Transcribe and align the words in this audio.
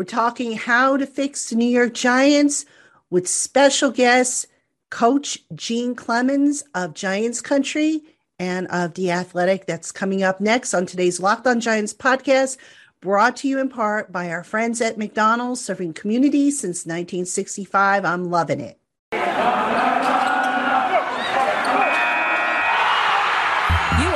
We're 0.00 0.04
talking 0.04 0.56
how 0.56 0.96
to 0.96 1.04
fix 1.04 1.50
the 1.50 1.56
New 1.56 1.68
York 1.68 1.92
Giants 1.92 2.64
with 3.10 3.28
special 3.28 3.90
guest 3.90 4.46
Coach 4.88 5.40
Gene 5.54 5.94
Clemons 5.94 6.62
of 6.74 6.94
Giants 6.94 7.42
Country 7.42 8.00
and 8.38 8.66
of 8.68 8.94
The 8.94 9.10
Athletic. 9.10 9.66
That's 9.66 9.92
coming 9.92 10.22
up 10.22 10.40
next 10.40 10.72
on 10.72 10.86
today's 10.86 11.20
Locked 11.20 11.46
On 11.46 11.60
Giants 11.60 11.92
podcast, 11.92 12.56
brought 13.02 13.36
to 13.36 13.48
you 13.48 13.58
in 13.58 13.68
part 13.68 14.10
by 14.10 14.30
our 14.30 14.42
friends 14.42 14.80
at 14.80 14.96
McDonald's, 14.96 15.62
serving 15.62 15.92
communities 15.92 16.58
since 16.58 16.86
1965. 16.86 18.02
I'm 18.06 18.30
loving 18.30 18.60
it. 18.60 18.78
You 19.12 19.18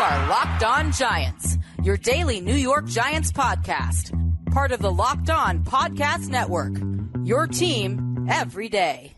are 0.00 0.28
Locked 0.30 0.64
On 0.64 0.90
Giants, 0.92 1.58
your 1.82 1.98
daily 1.98 2.40
New 2.40 2.54
York 2.54 2.86
Giants 2.86 3.30
podcast, 3.30 4.18
part 4.54 4.70
of 4.70 4.78
the 4.78 4.92
Locked 4.92 5.30
On 5.30 5.64
Podcast 5.64 6.28
Network. 6.28 6.74
Your 7.24 7.48
team 7.48 8.28
every 8.30 8.68
day. 8.68 9.16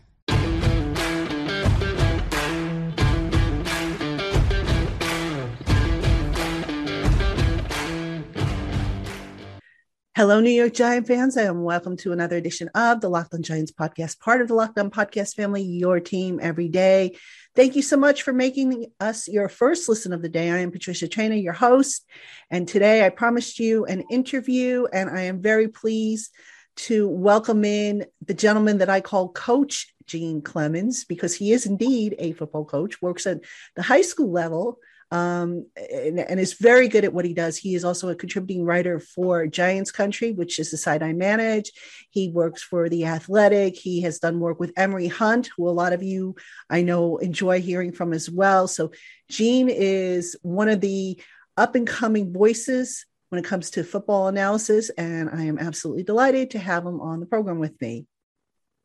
Hello, 10.15 10.39
New 10.39 10.49
York 10.49 10.73
Giant 10.73 11.05
fans, 11.05 11.37
and 11.37 11.63
welcome 11.63 11.95
to 11.97 12.11
another 12.11 12.37
edition 12.37 12.71
of 12.73 13.01
the 13.01 13.07
Locked 13.07 13.35
On 13.35 13.43
Giants 13.43 13.71
podcast, 13.71 14.19
part 14.19 14.41
of 14.41 14.47
the 14.47 14.55
Locked 14.55 14.79
On 14.79 14.89
Podcast 14.89 15.35
family, 15.35 15.61
your 15.61 15.99
team 15.99 16.39
every 16.41 16.69
day. 16.69 17.15
Thank 17.57 17.75
you 17.75 17.81
so 17.81 17.97
much 17.97 18.21
for 18.21 18.33
making 18.33 18.91
us 18.99 19.27
your 19.27 19.49
first 19.49 19.89
listen 19.89 20.13
of 20.13 20.21
the 20.21 20.29
day. 20.29 20.51
I 20.51 20.59
am 20.59 20.69
Patricia 20.69 21.07
Traina, 21.07 21.41
your 21.41 21.53
host, 21.53 22.05
and 22.51 22.67
today 22.67 23.03
I 23.03 23.09
promised 23.09 23.57
you 23.57 23.83
an 23.85 24.03
interview, 24.11 24.85
and 24.93 25.09
I 25.09 25.21
am 25.21 25.41
very 25.41 25.67
pleased 25.67 26.31
to 26.75 27.09
welcome 27.09 27.65
in 27.65 28.05
the 28.23 28.35
gentleman 28.35 28.77
that 28.77 28.91
I 28.91 29.01
call 29.01 29.29
Coach 29.29 29.91
Gene 30.05 30.43
Clemons 30.43 31.03
because 31.07 31.33
he 31.33 31.51
is 31.51 31.65
indeed 31.65 32.13
a 32.19 32.33
football 32.33 32.63
coach, 32.63 33.01
works 33.01 33.25
at 33.25 33.39
the 33.75 33.81
high 33.81 34.03
school 34.03 34.29
level 34.29 34.77
um, 35.11 35.65
and, 35.75 36.19
and, 36.19 36.39
is 36.39 36.53
very 36.53 36.89
good 36.89 37.05
at 37.05 37.13
what 37.13 37.23
he 37.23 37.33
does. 37.33 37.55
He 37.55 37.75
is 37.75 37.85
also 37.85 38.09
a 38.09 38.15
contributing 38.15 38.65
writer 38.65 38.99
for 38.99 39.47
Giants 39.47 39.89
Country, 39.89 40.33
which 40.33 40.59
is 40.59 40.71
the 40.71 40.77
site 40.77 41.01
I 41.01 41.13
manage. 41.13 41.71
He 42.09 42.29
works 42.29 42.61
for 42.61 42.89
The 42.89 43.05
Athletic. 43.05 43.77
He 43.77 44.01
has 44.01 44.19
done 44.19 44.41
work 44.41 44.59
with 44.59 44.73
Emory 44.75 45.07
Hunt, 45.07 45.49
who 45.55 45.69
a 45.69 45.71
lot 45.71 45.93
of 45.93 46.03
you 46.03 46.35
I 46.69 46.81
know 46.81 47.17
enjoy 47.17 47.61
hearing 47.61 47.93
from 47.93 48.11
as 48.11 48.29
well. 48.29 48.67
So, 48.67 48.91
Gene 49.29 49.69
is 49.69 50.37
one 50.41 50.69
of 50.69 50.81
the 50.81 51.21
up 51.55 51.75
and 51.75 51.87
coming 51.87 52.33
voices 52.33 53.05
when 53.29 53.39
it 53.39 53.45
comes 53.45 53.71
to 53.71 53.83
football 53.83 54.27
analysis, 54.27 54.89
and 54.91 55.29
I 55.29 55.43
am 55.43 55.57
absolutely 55.57 56.03
delighted 56.03 56.51
to 56.51 56.59
have 56.59 56.85
him 56.85 57.01
on 57.01 57.19
the 57.19 57.25
program 57.25 57.59
with 57.59 57.79
me. 57.81 58.07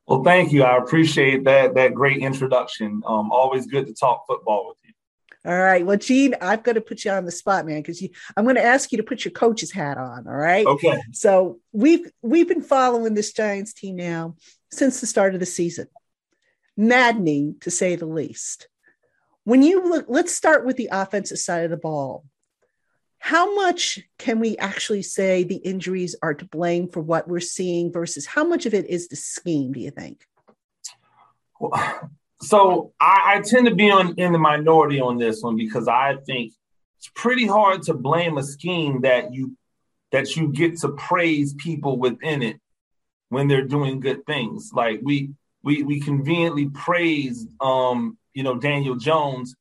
Well, 0.06 0.24
thank 0.24 0.52
you. 0.52 0.64
I 0.64 0.78
appreciate 0.78 1.44
that 1.44 1.74
that 1.74 1.94
great 1.94 2.18
introduction. 2.18 3.02
Um, 3.06 3.30
always 3.30 3.66
good 3.66 3.86
to 3.86 3.94
talk 3.94 4.26
football 4.26 4.68
with. 4.68 4.81
All 5.44 5.58
right. 5.58 5.84
Well, 5.84 5.96
Gene, 5.96 6.36
I've 6.40 6.62
got 6.62 6.74
to 6.74 6.80
put 6.80 7.04
you 7.04 7.10
on 7.10 7.24
the 7.24 7.32
spot, 7.32 7.66
man, 7.66 7.82
because 7.82 8.02
I'm 8.36 8.44
going 8.44 8.56
to 8.56 8.62
ask 8.62 8.92
you 8.92 8.98
to 8.98 9.04
put 9.04 9.24
your 9.24 9.32
coach's 9.32 9.72
hat 9.72 9.98
on. 9.98 10.28
All 10.28 10.34
right. 10.34 10.64
Okay. 10.64 11.00
So 11.12 11.58
we've 11.72 12.10
we've 12.22 12.48
been 12.48 12.62
following 12.62 13.14
this 13.14 13.32
Giants 13.32 13.72
team 13.72 13.96
now 13.96 14.36
since 14.70 15.00
the 15.00 15.06
start 15.06 15.34
of 15.34 15.40
the 15.40 15.46
season. 15.46 15.88
Maddening 16.76 17.56
to 17.60 17.70
say 17.70 17.96
the 17.96 18.06
least. 18.06 18.68
When 19.44 19.62
you 19.62 19.82
look, 19.82 20.06
let's 20.08 20.32
start 20.32 20.64
with 20.64 20.76
the 20.76 20.88
offensive 20.92 21.38
side 21.38 21.64
of 21.64 21.70
the 21.70 21.76
ball. 21.76 22.24
How 23.18 23.54
much 23.54 24.00
can 24.18 24.38
we 24.38 24.56
actually 24.58 25.02
say 25.02 25.42
the 25.42 25.56
injuries 25.56 26.16
are 26.22 26.34
to 26.34 26.44
blame 26.44 26.88
for 26.88 27.00
what 27.00 27.28
we're 27.28 27.40
seeing 27.40 27.92
versus 27.92 28.26
how 28.26 28.44
much 28.44 28.66
of 28.66 28.74
it 28.74 28.86
is 28.88 29.08
the 29.08 29.16
scheme, 29.16 29.72
do 29.72 29.80
you 29.80 29.90
think? 29.90 30.24
Well, 31.60 32.10
so 32.42 32.92
I, 33.00 33.36
I, 33.36 33.40
tend 33.40 33.66
to 33.66 33.74
be 33.74 33.90
on 33.90 34.14
in 34.16 34.32
the 34.32 34.38
minority 34.38 35.00
on 35.00 35.16
this 35.16 35.42
one 35.42 35.56
because 35.56 35.86
I 35.86 36.16
think 36.26 36.52
it's 36.98 37.10
pretty 37.14 37.46
hard 37.46 37.82
to 37.82 37.94
blame 37.94 38.36
a 38.36 38.42
scheme 38.42 39.02
that 39.02 39.32
you 39.32 39.56
that 40.10 40.36
you 40.36 40.52
get 40.52 40.78
to 40.78 40.90
praise 40.90 41.54
people 41.54 41.98
within 41.98 42.42
it 42.42 42.60
when 43.28 43.48
they're 43.48 43.66
doing 43.66 44.00
good 44.00 44.26
things. 44.26 44.70
Like 44.74 45.00
we 45.02 45.30
we 45.62 45.84
we 45.84 46.00
conveniently 46.00 46.68
praised 46.68 47.48
um, 47.60 48.18
you 48.34 48.42
know 48.42 48.56
Daniel 48.56 48.96
Jones 48.96 49.54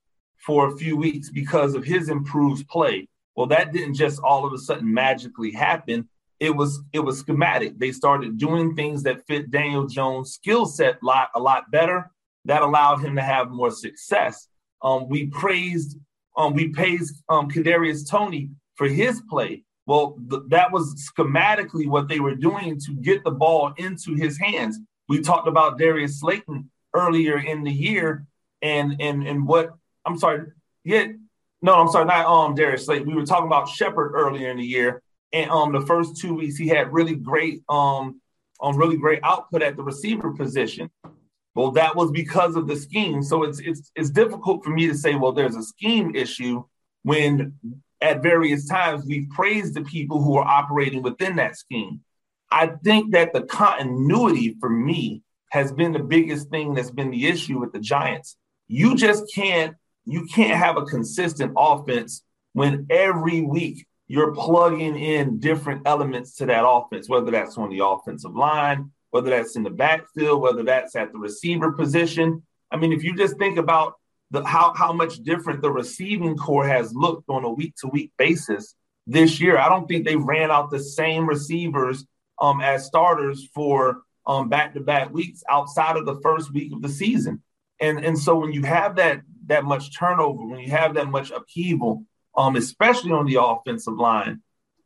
for 0.44 0.68
a 0.68 0.76
few 0.76 0.98
weeks 0.98 1.30
because 1.30 1.76
of 1.76 1.84
his 1.84 2.10
improved 2.10 2.68
play. 2.68 3.08
Well, 3.36 3.48
that 3.48 3.74
didn't 3.74 3.94
just 3.94 4.20
all 4.22 4.46
of 4.46 4.54
a 4.54 4.58
sudden 4.58 4.92
magically 4.92 5.52
happen. 5.52 6.10
It 6.40 6.56
was 6.56 6.82
it 6.94 7.00
was 7.00 7.20
schematic. 7.20 7.78
They 7.78 7.92
started 7.92 8.40
doing 8.40 8.76
things 8.76 9.04
that 9.04 9.26
fit 9.28 9.52
Daniel 9.52 9.86
Jones' 9.86 10.34
skill 10.34 10.66
set 10.66 11.02
lot 11.04 11.30
a 11.36 11.40
lot 11.40 11.70
better 11.70 12.10
that 12.46 12.62
allowed 12.62 12.98
him 12.98 13.16
to 13.16 13.22
have 13.22 13.50
more 13.50 13.72
success. 13.72 14.48
Um, 14.82 15.08
we 15.10 15.28
praised, 15.28 15.98
um, 16.38 16.54
we 16.54 16.70
praised 16.70 17.22
um, 17.30 17.50
Kadarius 17.50 18.10
Toney 18.10 18.50
for 18.76 18.88
his 18.88 19.22
play. 19.30 19.64
Well, 19.86 20.18
th- 20.30 20.44
that 20.48 20.72
was 20.72 21.12
schematically 21.12 21.88
what 21.88 22.08
they 22.08 22.20
were 22.20 22.36
doing 22.36 22.80
to 22.80 22.94
get 22.96 23.24
the 23.24 23.32
ball 23.32 23.74
into 23.78 24.16
his 24.16 24.40
hands. 24.40 24.80
We 25.08 25.22
talked 25.22 25.48
about 25.48 25.78
Darius 25.78 26.20
Slayton 26.20 26.70
earlier 26.94 27.38
in 27.38 27.64
the 27.64 27.72
year, 27.72 28.26
and 28.62 28.96
and 29.02 29.28
and 29.28 29.48
what 29.48 29.72
I'm 30.06 30.18
sorry, 30.18 30.48
yeah, 30.84 31.08
no, 31.62 31.76
I'm 31.76 31.90
sorry, 31.90 32.06
not 32.06 32.26
um 32.26 32.56
Darius 32.56 32.86
Slayton. 32.86 33.08
We 33.08 33.16
were 33.16 33.26
talking 33.26 33.48
about 33.48 33.68
Shepard 33.68 34.14
earlier 34.16 34.50
in 34.50 34.58
the 34.58 34.66
year, 34.66 35.02
and 35.34 35.50
um 35.52 35.74
the 35.74 35.82
first 35.82 36.18
two 36.18 36.36
weeks 36.36 36.56
he 36.56 36.68
had 36.68 36.94
really 36.94 37.16
great 37.16 37.64
um 37.68 38.22
on 38.62 38.76
um, 38.76 38.80
really 38.80 38.98
great 38.98 39.20
output 39.24 39.64
at 39.64 39.76
the 39.76 39.84
receiver 39.84 40.32
position. 40.32 40.90
Well, 41.54 41.72
that 41.72 41.96
was 41.96 42.12
because 42.12 42.56
of 42.56 42.68
the 42.68 42.76
scheme. 42.76 43.24
So 43.24 43.44
it's 43.44 43.60
it's 43.60 43.92
it's 43.96 44.10
difficult 44.10 44.64
for 44.64 44.70
me 44.70 44.88
to 44.88 44.96
say, 44.96 45.16
well, 45.16 45.34
there's 45.34 45.56
a 45.56 45.64
scheme 45.64 46.16
issue 46.16 46.64
when 47.04 47.54
at 48.00 48.24
various 48.24 48.68
times 48.68 49.06
we've 49.06 49.30
praised 49.30 49.74
the 49.74 49.82
people 49.82 50.22
who 50.22 50.38
are 50.38 50.48
operating 50.48 51.02
within 51.02 51.36
that 51.36 51.58
scheme. 51.58 52.02
I 52.50 52.68
think 52.84 53.12
that 53.12 53.34
the 53.34 53.44
continuity 53.44 54.56
for 54.60 54.70
me 54.70 55.24
has 55.52 55.72
been 55.72 55.92
the 55.92 56.00
biggest 56.00 56.50
thing 56.50 56.74
that's 56.74 56.92
been 56.92 57.12
the 57.12 57.28
issue 57.28 57.60
with 57.60 57.74
the 57.74 57.80
Giants. 57.80 58.38
You 58.68 58.96
just 58.96 59.26
can't 59.34 59.76
you 60.06 60.26
can't 60.26 60.58
have 60.58 60.78
a 60.78 60.86
consistent 60.86 61.54
offense 61.58 62.24
when 62.54 62.88
every 62.90 63.42
week 63.42 63.86
you're 64.08 64.34
plugging 64.34 64.98
in 64.98 65.40
different 65.40 65.84
elements 65.86 66.36
to 66.36 66.46
that 66.46 66.68
offense, 66.68 67.08
whether 67.08 67.32
that's 67.32 67.58
on 67.58 67.70
the 67.70 67.86
offensive 67.86 68.36
line, 68.36 68.92
whether 69.12 69.30
that's 69.30 69.56
in 69.56 69.64
the 69.64 69.70
backfield, 69.70 70.42
whether 70.42 70.64
that's 70.64 70.96
at 70.96 71.12
the 71.12 71.20
receiver 71.20 71.72
position. 71.72 72.44
I 72.72 72.78
mean, 72.78 72.92
if 72.92 73.04
you 73.04 73.16
just 73.16 73.38
think 73.38 73.58
about 73.58 73.94
the, 74.32 74.44
how, 74.44 74.74
how 74.76 74.94
much 74.94 75.18
different 75.24 75.62
the 75.62 75.72
receiving 75.72 76.38
corps 76.38 76.68
has 76.68 76.94
looked 76.94 77.30
on 77.30 77.44
a 77.44 77.52
week 77.52 77.76
to 77.82 77.88
week 77.88 78.12
basis 78.18 78.76
this 79.06 79.40
year, 79.40 79.58
I 79.58 79.70
don't 79.70 79.88
think 79.88 80.06
they 80.06 80.16
ran 80.16 80.52
out 80.52 80.72
the 80.72 80.80
same 80.80 81.28
receivers 81.28 82.06
um, 82.40 82.62
as 82.62 82.86
starters 82.86 83.48
for 83.54 84.02
back 84.48 84.74
to 84.74 84.80
back 84.80 85.12
weeks 85.14 85.44
outside 85.50 85.98
of 85.98 86.06
the 86.06 86.20
first 86.22 86.54
week 86.54 86.72
of 86.74 86.82
the 86.82 86.90
season. 86.90 87.42
And, 87.80 88.04
and 88.06 88.18
so 88.18 88.38
when 88.38 88.54
you 88.54 88.64
have 88.64 88.96
that 88.98 89.22
that 89.48 89.66
much 89.66 89.98
turnover, 89.98 90.46
when 90.46 90.60
you 90.60 90.70
have 90.70 90.94
that 90.94 91.10
much 91.10 91.32
upheaval, 91.32 92.06
um, 92.38 92.56
especially 92.56 93.12
on 93.12 93.26
the 93.26 93.44
offensive 93.44 93.96
line, 93.96 94.42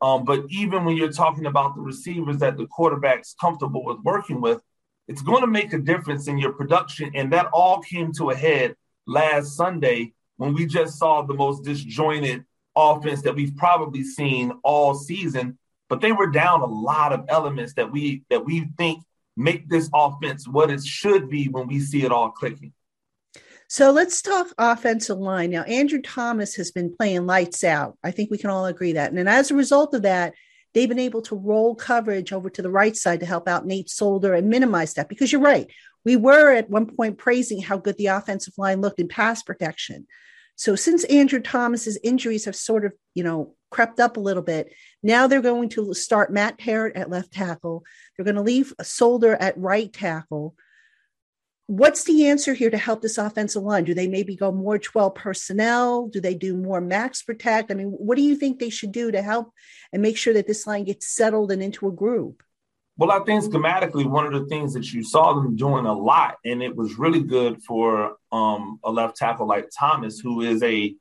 um, 0.05 0.23
but 0.23 0.45
even 0.49 0.85
when 0.85 0.95
you're 0.95 1.11
talking 1.11 1.47
about 1.47 1.73
the 1.73 1.81
receivers 1.81 2.37
that 2.37 2.57
the 2.57 2.67
quarterback's 2.67 3.33
comfortable 3.41 3.83
with 3.83 3.97
working 4.03 4.39
with, 4.39 4.61
it's 5.07 5.23
going 5.23 5.41
to 5.41 5.47
make 5.47 5.73
a 5.73 5.79
difference 5.79 6.27
in 6.27 6.37
your 6.37 6.53
production. 6.53 7.09
And 7.15 7.33
that 7.33 7.47
all 7.47 7.79
came 7.81 8.13
to 8.17 8.29
a 8.29 8.35
head 8.35 8.75
last 9.07 9.55
Sunday 9.55 10.13
when 10.37 10.53
we 10.53 10.67
just 10.67 10.99
saw 10.99 11.23
the 11.23 11.33
most 11.33 11.63
disjointed 11.63 12.45
offense 12.75 13.23
that 13.23 13.33
we've 13.33 13.57
probably 13.57 14.03
seen 14.03 14.51
all 14.63 14.93
season. 14.93 15.57
But 15.89 16.01
they 16.01 16.11
were 16.11 16.27
down 16.27 16.61
a 16.61 16.67
lot 16.67 17.11
of 17.11 17.25
elements 17.27 17.73
that 17.73 17.91
we 17.91 18.25
that 18.29 18.45
we 18.45 18.67
think 18.77 19.01
make 19.35 19.67
this 19.69 19.89
offense 19.91 20.47
what 20.47 20.69
it 20.69 20.83
should 20.83 21.31
be 21.31 21.47
when 21.47 21.65
we 21.65 21.79
see 21.79 22.03
it 22.03 22.11
all 22.11 22.29
clicking. 22.29 22.73
So 23.67 23.91
let's 23.91 24.21
talk 24.21 24.47
offensive 24.57 25.17
line. 25.17 25.49
Now, 25.49 25.63
Andrew 25.63 26.01
Thomas 26.01 26.55
has 26.55 26.71
been 26.71 26.95
playing 26.95 27.25
lights 27.25 27.63
out. 27.63 27.97
I 28.03 28.11
think 28.11 28.29
we 28.29 28.37
can 28.37 28.49
all 28.49 28.65
agree 28.65 28.93
that. 28.93 29.11
And 29.11 29.27
as 29.27 29.49
a 29.49 29.55
result 29.55 29.93
of 29.93 30.03
that, 30.03 30.33
they've 30.73 30.89
been 30.89 30.99
able 30.99 31.21
to 31.23 31.35
roll 31.35 31.73
coverage 31.73 32.31
over 32.31 32.49
to 32.49 32.61
the 32.61 32.69
right 32.69 32.95
side 32.95 33.21
to 33.21 33.25
help 33.25 33.47
out 33.47 33.65
Nate 33.65 33.89
Solder 33.89 34.33
and 34.33 34.49
minimize 34.49 34.93
that. 34.93 35.09
Because 35.09 35.31
you're 35.31 35.41
right. 35.41 35.67
We 36.03 36.15
were 36.15 36.51
at 36.51 36.69
one 36.69 36.85
point 36.85 37.17
praising 37.17 37.61
how 37.61 37.77
good 37.77 37.97
the 37.97 38.07
offensive 38.07 38.53
line 38.57 38.81
looked 38.81 38.99
in 38.99 39.07
pass 39.07 39.41
protection. 39.41 40.05
So 40.55 40.75
since 40.75 41.03
Andrew 41.05 41.41
Thomas's 41.41 41.99
injuries 42.03 42.45
have 42.45 42.55
sort 42.55 42.85
of, 42.85 42.93
you 43.15 43.23
know, 43.23 43.55
crept 43.71 43.99
up 43.99 44.15
a 44.15 44.21
little 44.21 44.43
bit, 44.43 44.71
now 45.01 45.27
they're 45.27 45.41
going 45.41 45.69
to 45.69 45.93
start 45.93 46.31
Matt 46.31 46.57
Peart 46.59 46.95
at 46.95 47.09
left 47.09 47.33
tackle. 47.33 47.83
They're 48.15 48.23
going 48.23 48.35
to 48.35 48.41
leave 48.41 48.73
Solder 48.81 49.35
at 49.35 49.57
right 49.57 49.91
tackle 49.91 50.55
what's 51.67 52.03
the 52.03 52.27
answer 52.27 52.53
here 52.53 52.69
to 52.69 52.77
help 52.77 53.01
this 53.01 53.17
offensive 53.17 53.63
line? 53.63 53.83
Do 53.83 53.93
they 53.93 54.07
maybe 54.07 54.35
go 54.35 54.51
more 54.51 54.77
12 54.77 55.15
personnel? 55.15 56.07
Do 56.07 56.21
they 56.21 56.35
do 56.35 56.55
more 56.55 56.81
max 56.81 57.23
protect? 57.23 57.71
I 57.71 57.75
mean, 57.75 57.87
what 57.87 58.15
do 58.15 58.21
you 58.21 58.35
think 58.35 58.59
they 58.59 58.69
should 58.69 58.91
do 58.91 59.11
to 59.11 59.21
help 59.21 59.51
and 59.91 60.01
make 60.01 60.17
sure 60.17 60.33
that 60.33 60.47
this 60.47 60.67
line 60.67 60.83
gets 60.83 61.07
settled 61.07 61.51
and 61.51 61.63
into 61.63 61.87
a 61.87 61.91
group? 61.91 62.43
Well, 62.97 63.11
I 63.11 63.19
think 63.25 63.43
schematically, 63.43 64.05
one 64.05 64.25
of 64.25 64.33
the 64.33 64.47
things 64.47 64.73
that 64.73 64.93
you 64.93 65.03
saw 65.03 65.33
them 65.33 65.57
doing 65.57 65.85
a 65.85 65.93
lot, 65.93 66.37
and 66.45 66.63
it 66.63 66.73
was 66.73 66.97
really 66.97 67.21
good 67.21 67.61
for 67.61 68.15
um, 68.31 68.79
a 68.85 68.91
left 68.91 69.17
tackle 69.17 69.47
like 69.47 69.69
Thomas, 69.77 70.19
who 70.19 70.41
is 70.41 70.63
a 70.63 70.95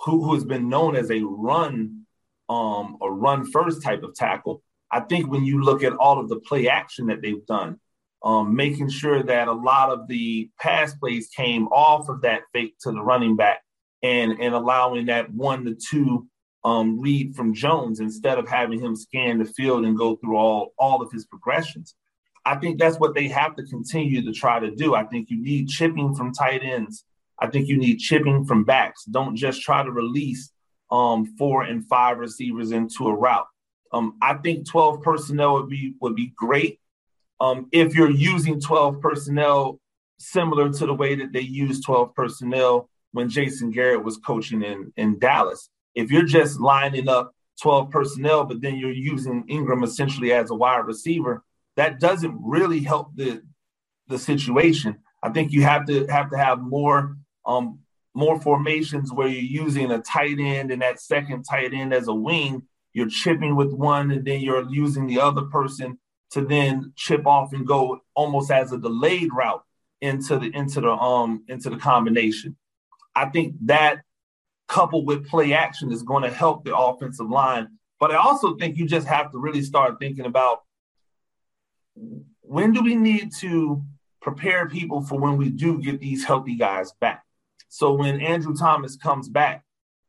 who, 0.00 0.24
who 0.24 0.34
has 0.34 0.44
been 0.44 0.68
known 0.68 0.96
as 0.96 1.10
a 1.10 1.22
run 1.22 2.06
um, 2.48 2.96
a 3.00 3.10
run 3.10 3.50
first 3.50 3.82
type 3.82 4.02
of 4.02 4.14
tackle. 4.14 4.62
I 4.90 5.00
think 5.00 5.30
when 5.30 5.44
you 5.44 5.62
look 5.62 5.82
at 5.82 5.94
all 5.94 6.18
of 6.18 6.28
the 6.28 6.40
play 6.40 6.68
action 6.68 7.06
that 7.06 7.22
they've 7.22 7.44
done, 7.46 7.80
um, 8.22 8.54
making 8.54 8.88
sure 8.90 9.22
that 9.22 9.48
a 9.48 9.52
lot 9.52 9.90
of 9.90 10.08
the 10.08 10.50
pass 10.58 10.94
plays 10.94 11.28
came 11.28 11.66
off 11.68 12.08
of 12.08 12.22
that 12.22 12.42
fake 12.52 12.74
to 12.80 12.92
the 12.92 13.02
running 13.02 13.36
back 13.36 13.62
and 14.02 14.32
and 14.40 14.54
allowing 14.54 15.06
that 15.06 15.32
one 15.32 15.64
to 15.64 15.74
two 15.74 16.26
um, 16.64 17.00
read 17.00 17.36
from 17.36 17.54
Jones 17.54 18.00
instead 18.00 18.38
of 18.38 18.48
having 18.48 18.80
him 18.80 18.96
scan 18.96 19.38
the 19.38 19.44
field 19.44 19.84
and 19.84 19.96
go 19.96 20.16
through 20.16 20.36
all, 20.36 20.72
all 20.78 21.00
of 21.00 21.12
his 21.12 21.24
progressions. 21.24 21.94
I 22.44 22.56
think 22.56 22.78
that's 22.78 22.98
what 22.98 23.14
they 23.14 23.28
have 23.28 23.54
to 23.56 23.62
continue 23.62 24.24
to 24.24 24.32
try 24.32 24.58
to 24.58 24.72
do. 24.72 24.94
I 24.94 25.04
think 25.04 25.30
you 25.30 25.40
need 25.40 25.68
chipping 25.68 26.14
from 26.14 26.32
tight 26.32 26.62
ends. 26.64 27.04
I 27.38 27.46
think 27.46 27.68
you 27.68 27.76
need 27.76 27.98
chipping 27.98 28.44
from 28.44 28.64
backs. 28.64 29.04
Don't 29.04 29.36
just 29.36 29.62
try 29.62 29.84
to 29.84 29.90
release 29.92 30.50
um, 30.90 31.26
four 31.38 31.62
and 31.62 31.86
five 31.86 32.18
receivers 32.18 32.72
into 32.72 33.06
a 33.06 33.14
route. 33.14 33.46
Um, 33.92 34.16
I 34.20 34.34
think 34.34 34.68
12 34.68 35.02
personnel 35.02 35.54
would 35.54 35.68
be 35.68 35.94
would 36.00 36.16
be 36.16 36.32
great. 36.36 36.80
Um, 37.40 37.68
if 37.72 37.94
you're 37.94 38.10
using 38.10 38.60
12 38.60 39.00
personnel 39.00 39.78
similar 40.18 40.70
to 40.70 40.86
the 40.86 40.94
way 40.94 41.14
that 41.14 41.32
they 41.32 41.40
used 41.40 41.84
12 41.84 42.14
personnel 42.14 42.88
when 43.12 43.28
Jason 43.28 43.70
Garrett 43.70 44.04
was 44.04 44.18
coaching 44.18 44.62
in, 44.62 44.92
in 44.96 45.18
Dallas. 45.18 45.68
If 45.94 46.10
you're 46.10 46.24
just 46.24 46.60
lining 46.60 47.08
up 47.08 47.34
12 47.62 47.90
personnel, 47.90 48.44
but 48.44 48.60
then 48.60 48.76
you're 48.76 48.90
using 48.90 49.46
Engram 49.48 49.84
essentially 49.84 50.32
as 50.32 50.50
a 50.50 50.54
wide 50.54 50.86
receiver, 50.86 51.42
that 51.76 52.00
doesn't 52.00 52.38
really 52.42 52.80
help 52.80 53.14
the 53.14 53.42
the 54.08 54.18
situation. 54.18 54.98
I 55.22 55.30
think 55.30 55.52
you 55.52 55.62
have 55.62 55.86
to 55.86 56.06
have 56.06 56.30
to 56.30 56.38
have 56.38 56.60
more 56.60 57.16
um, 57.44 57.80
more 58.14 58.40
formations 58.40 59.12
where 59.12 59.28
you're 59.28 59.64
using 59.64 59.90
a 59.90 59.98
tight 60.00 60.38
end 60.38 60.70
and 60.70 60.82
that 60.82 61.00
second 61.00 61.42
tight 61.42 61.74
end 61.74 61.92
as 61.92 62.08
a 62.08 62.14
wing. 62.14 62.62
You're 62.92 63.08
chipping 63.08 63.56
with 63.56 63.72
one, 63.72 64.10
and 64.10 64.24
then 64.24 64.40
you're 64.40 64.70
using 64.70 65.06
the 65.06 65.20
other 65.20 65.42
person 65.42 65.98
to 66.36 66.44
then 66.44 66.92
chip 66.96 67.26
off 67.26 67.54
and 67.54 67.66
go 67.66 67.98
almost 68.14 68.50
as 68.50 68.70
a 68.70 68.76
delayed 68.76 69.30
route 69.32 69.64
into 70.02 70.38
the 70.38 70.54
into 70.54 70.82
the 70.82 70.90
um 70.90 71.42
into 71.48 71.70
the 71.70 71.78
combination. 71.78 72.54
I 73.14 73.30
think 73.30 73.54
that 73.64 74.02
coupled 74.68 75.06
with 75.06 75.26
play 75.26 75.54
action 75.54 75.90
is 75.90 76.02
going 76.02 76.24
to 76.24 76.30
help 76.30 76.64
the 76.64 76.76
offensive 76.76 77.30
line. 77.30 77.68
But 77.98 78.10
I 78.10 78.16
also 78.16 78.54
think 78.56 78.76
you 78.76 78.86
just 78.86 79.06
have 79.06 79.32
to 79.32 79.38
really 79.38 79.62
start 79.62 79.98
thinking 79.98 80.26
about 80.26 80.58
when 82.42 82.72
do 82.72 82.82
we 82.82 82.96
need 82.96 83.30
to 83.38 83.82
prepare 84.20 84.68
people 84.68 85.00
for 85.00 85.18
when 85.18 85.38
we 85.38 85.48
do 85.48 85.80
get 85.80 86.00
these 86.00 86.22
healthy 86.22 86.56
guys 86.56 86.92
back. 87.00 87.24
So 87.70 87.94
when 87.94 88.20
Andrew 88.20 88.54
Thomas 88.54 88.96
comes 88.96 89.30
back, 89.30 89.64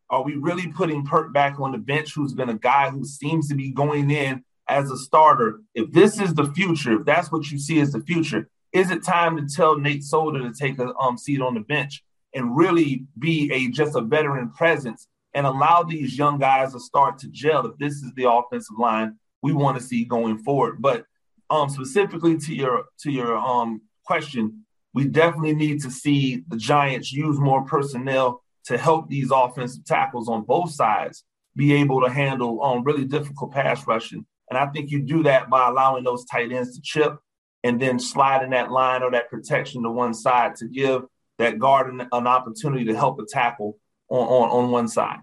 are 0.09 0.23
we 0.23 0.35
really 0.35 0.67
putting 0.67 1.05
Peart 1.05 1.31
back 1.31 1.57
on 1.61 1.71
the 1.71 1.77
bench, 1.77 2.13
who's 2.13 2.33
been 2.33 2.49
a 2.49 2.57
guy 2.57 2.89
who 2.89 3.05
seems 3.05 3.47
to 3.47 3.55
be 3.55 3.71
going 3.71 4.11
in 4.11 4.43
as 4.69 4.91
a 4.91 4.97
starter? 4.97 5.61
If 5.73 5.91
this 5.91 6.19
is 6.19 6.33
the 6.33 6.51
future, 6.53 6.99
if 6.99 7.05
that's 7.05 7.31
what 7.31 7.49
you 7.51 7.59
see 7.59 7.79
as 7.79 7.91
the 7.91 8.01
future, 8.01 8.49
is 8.73 8.91
it 8.91 9.03
time 9.03 9.37
to 9.37 9.55
tell 9.55 9.77
Nate 9.77 10.03
Solder 10.03 10.41
to 10.41 10.53
take 10.53 10.79
a 10.79 10.93
um, 10.95 11.17
seat 11.17 11.41
on 11.41 11.53
the 11.53 11.61
bench 11.61 12.03
and 12.33 12.55
really 12.55 13.05
be 13.17 13.51
a 13.51 13.69
just 13.69 13.95
a 13.95 14.01
veteran 14.01 14.51
presence 14.51 15.07
and 15.33 15.45
allow 15.45 15.83
these 15.83 16.17
young 16.17 16.37
guys 16.37 16.73
to 16.73 16.79
start 16.79 17.17
to 17.19 17.27
gel 17.29 17.65
if 17.65 17.77
this 17.77 17.93
is 17.93 18.11
the 18.15 18.29
offensive 18.29 18.77
line 18.77 19.15
we 19.41 19.53
want 19.53 19.77
to 19.77 19.83
see 19.83 20.03
going 20.03 20.37
forward. 20.39 20.81
But 20.81 21.05
um, 21.49 21.69
specifically 21.69 22.37
to 22.37 22.53
your 22.53 22.85
to 23.01 23.11
your 23.11 23.37
um, 23.37 23.81
question, 24.05 24.65
we 24.93 25.05
definitely 25.05 25.55
need 25.55 25.81
to 25.83 25.91
see 25.91 26.43
the 26.47 26.57
Giants 26.57 27.11
use 27.11 27.39
more 27.39 27.63
personnel 27.63 28.43
to 28.65 28.77
help 28.77 29.09
these 29.09 29.31
offensive 29.31 29.85
tackles 29.85 30.27
on 30.27 30.43
both 30.43 30.71
sides 30.71 31.23
be 31.55 31.73
able 31.73 32.01
to 32.01 32.09
handle 32.09 32.61
um, 32.63 32.83
really 32.83 33.05
difficult 33.05 33.51
pass 33.51 33.87
rushing. 33.87 34.25
And 34.49 34.57
I 34.57 34.67
think 34.67 34.91
you 34.91 35.01
do 35.01 35.23
that 35.23 35.49
by 35.49 35.67
allowing 35.67 36.03
those 36.03 36.25
tight 36.25 36.51
ends 36.51 36.75
to 36.75 36.81
chip 36.81 37.17
and 37.63 37.79
then 37.79 37.99
sliding 37.99 38.51
that 38.51 38.71
line 38.71 39.03
or 39.03 39.11
that 39.11 39.29
protection 39.29 39.83
to 39.83 39.91
one 39.91 40.13
side 40.13 40.55
to 40.57 40.67
give 40.67 41.03
that 41.37 41.59
guard 41.59 41.93
an, 41.93 42.07
an 42.11 42.27
opportunity 42.27 42.85
to 42.85 42.95
help 42.95 43.19
a 43.19 43.25
tackle 43.27 43.77
on, 44.09 44.19
on, 44.19 44.49
on 44.49 44.71
one 44.71 44.87
side. 44.87 45.19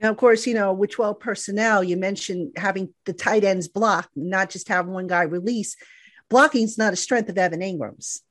Now, 0.00 0.10
of 0.10 0.16
course, 0.16 0.46
you 0.46 0.54
know, 0.54 0.72
with 0.72 0.90
12 0.90 1.18
personnel, 1.18 1.82
you 1.82 1.96
mentioned 1.96 2.52
having 2.56 2.92
the 3.06 3.12
tight 3.12 3.44
ends 3.44 3.68
block, 3.68 4.10
not 4.14 4.50
just 4.50 4.68
have 4.68 4.86
one 4.86 5.06
guy 5.06 5.22
release. 5.22 5.76
Blocking 6.28 6.64
is 6.64 6.76
not 6.76 6.92
a 6.92 6.96
strength 6.96 7.28
of 7.28 7.38
Evan 7.38 7.60
Engram's. 7.60 8.22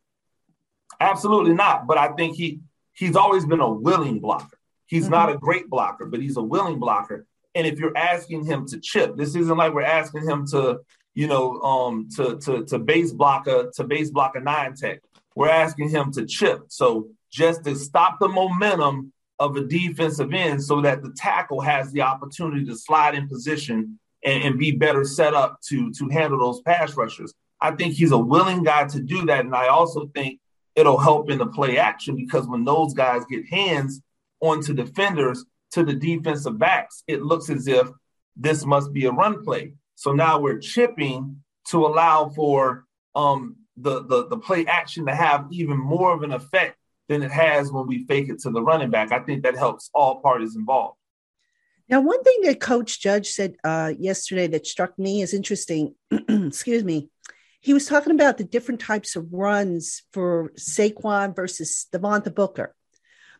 Absolutely 1.00 1.54
not. 1.54 1.88
But 1.88 1.98
I 1.98 2.10
think 2.10 2.36
he 2.36 2.60
he's 2.94 3.16
always 3.16 3.46
been 3.46 3.60
a 3.60 3.72
willing 3.72 4.20
blocker. 4.20 4.58
He's 4.86 5.04
mm-hmm. 5.04 5.14
not 5.14 5.32
a 5.32 5.38
great 5.38 5.70
blocker, 5.70 6.06
but 6.06 6.22
he's 6.22 6.38
a 6.38 6.44
willing 6.44 6.80
blocker. 6.80 7.26
And 7.56 7.68
if 7.68 7.80
you're 7.80 7.96
asking 7.96 8.46
him 8.46 8.66
to 8.68 8.80
chip, 8.80 9.16
this 9.16 9.36
isn't 9.36 9.58
like 9.58 9.74
we're 9.74 9.84
asking 9.84 10.28
him 10.28 10.46
to, 10.48 10.80
you 11.14 11.28
know, 11.28 11.62
um, 11.62 12.10
to 12.16 12.38
to 12.38 12.66
to 12.66 12.80
base 12.80 13.12
block 13.12 13.48
a 13.48 13.70
to 13.76 13.84
base 13.84 14.10
block 14.10 14.36
a 14.36 14.40
nine 14.40 14.76
tech. 14.76 15.02
We're 15.36 15.50
asking 15.50 15.90
him 15.90 16.12
to 16.14 16.26
chip. 16.26 16.66
So 16.70 17.10
just 17.32 17.64
to 17.66 17.76
stop 17.76 18.20
the 18.20 18.28
momentum 18.28 19.14
of 19.40 19.56
a 19.56 19.62
defensive 19.62 20.32
end 20.34 20.64
so 20.64 20.82
that 20.82 21.02
the 21.02 21.12
tackle 21.18 21.60
has 21.62 21.92
the 21.92 22.02
opportunity 22.02 22.66
to 22.66 22.76
slide 22.76 23.16
in 23.16 23.28
position 23.28 24.00
and, 24.24 24.44
and, 24.44 24.60
be 24.60 24.72
better 24.72 25.04
set 25.04 25.34
up 25.34 25.60
to, 25.62 25.92
to 25.92 26.08
handle 26.08 26.40
those 26.40 26.62
pass 26.62 26.96
rushers. 26.96 27.34
I 27.60 27.72
think 27.72 27.96
he's 27.96 28.12
a 28.12 28.18
willing 28.18 28.64
guy 28.64 28.86
to 28.86 29.00
do 29.02 29.26
that. 29.26 29.44
And 29.44 29.56
I 29.56 29.68
also 29.68 30.06
think 30.14 30.40
it'll 30.76 31.00
help 31.00 31.30
in 31.30 31.40
the 31.40 31.48
play 31.48 31.78
action 31.78 32.16
because 32.16 32.48
when 32.48 32.64
those 32.64 32.94
guys 32.94 33.24
get 33.30 33.48
hands 33.48 34.02
onto 34.40 34.74
defenders 34.74 35.44
to 35.74 35.84
the 35.84 35.94
defensive 35.94 36.58
backs, 36.58 37.04
it 37.08 37.22
looks 37.22 37.50
as 37.50 37.68
if 37.68 37.88
this 38.36 38.66
must 38.66 38.94
be 38.94 39.06
a 39.06 39.12
run 39.12 39.44
play. 39.44 39.74
So 39.96 40.12
now 40.12 40.40
we're 40.40 40.60
chipping 40.60 41.44
to 41.70 41.86
allow 41.86 42.30
for 42.30 42.86
um, 43.16 43.58
the, 43.78 44.04
the 44.06 44.28
the 44.28 44.38
play 44.38 44.66
action 44.66 45.06
to 45.08 45.16
have 45.16 45.48
even 45.52 45.78
more 45.78 46.14
of 46.14 46.24
an 46.24 46.32
effect 46.32 46.78
than 47.10 47.24
it 47.24 47.32
has 47.32 47.72
when 47.72 47.88
we 47.88 48.06
fake 48.06 48.30
it 48.30 48.40
to 48.40 48.50
the 48.50 48.62
running 48.62 48.90
back. 48.90 49.12
I 49.12 49.20
think 49.20 49.44
that 49.44 49.56
helps 49.56 49.90
all 49.94 50.22
parties 50.22 50.56
involved. 50.56 50.98
Now, 51.90 52.02
one 52.02 52.24
thing 52.24 52.42
that 52.44 52.60
Coach 52.62 53.02
Judge 53.02 53.30
said 53.30 53.56
uh, 53.64 53.94
yesterday 53.98 54.48
that 54.48 54.66
struck 54.66 54.98
me 54.98 55.22
as 55.22 55.34
interesting, 55.34 55.96
excuse 56.12 56.84
me, 56.84 57.10
he 57.60 57.74
was 57.74 57.86
talking 57.86 58.14
about 58.14 58.38
the 58.38 58.44
different 58.44 58.80
types 58.80 59.16
of 59.16 59.32
runs 59.32 60.04
for 60.12 60.52
Saquon 60.58 61.36
versus 61.36 61.88
Devontae 61.94 62.34
Booker. 62.34 62.74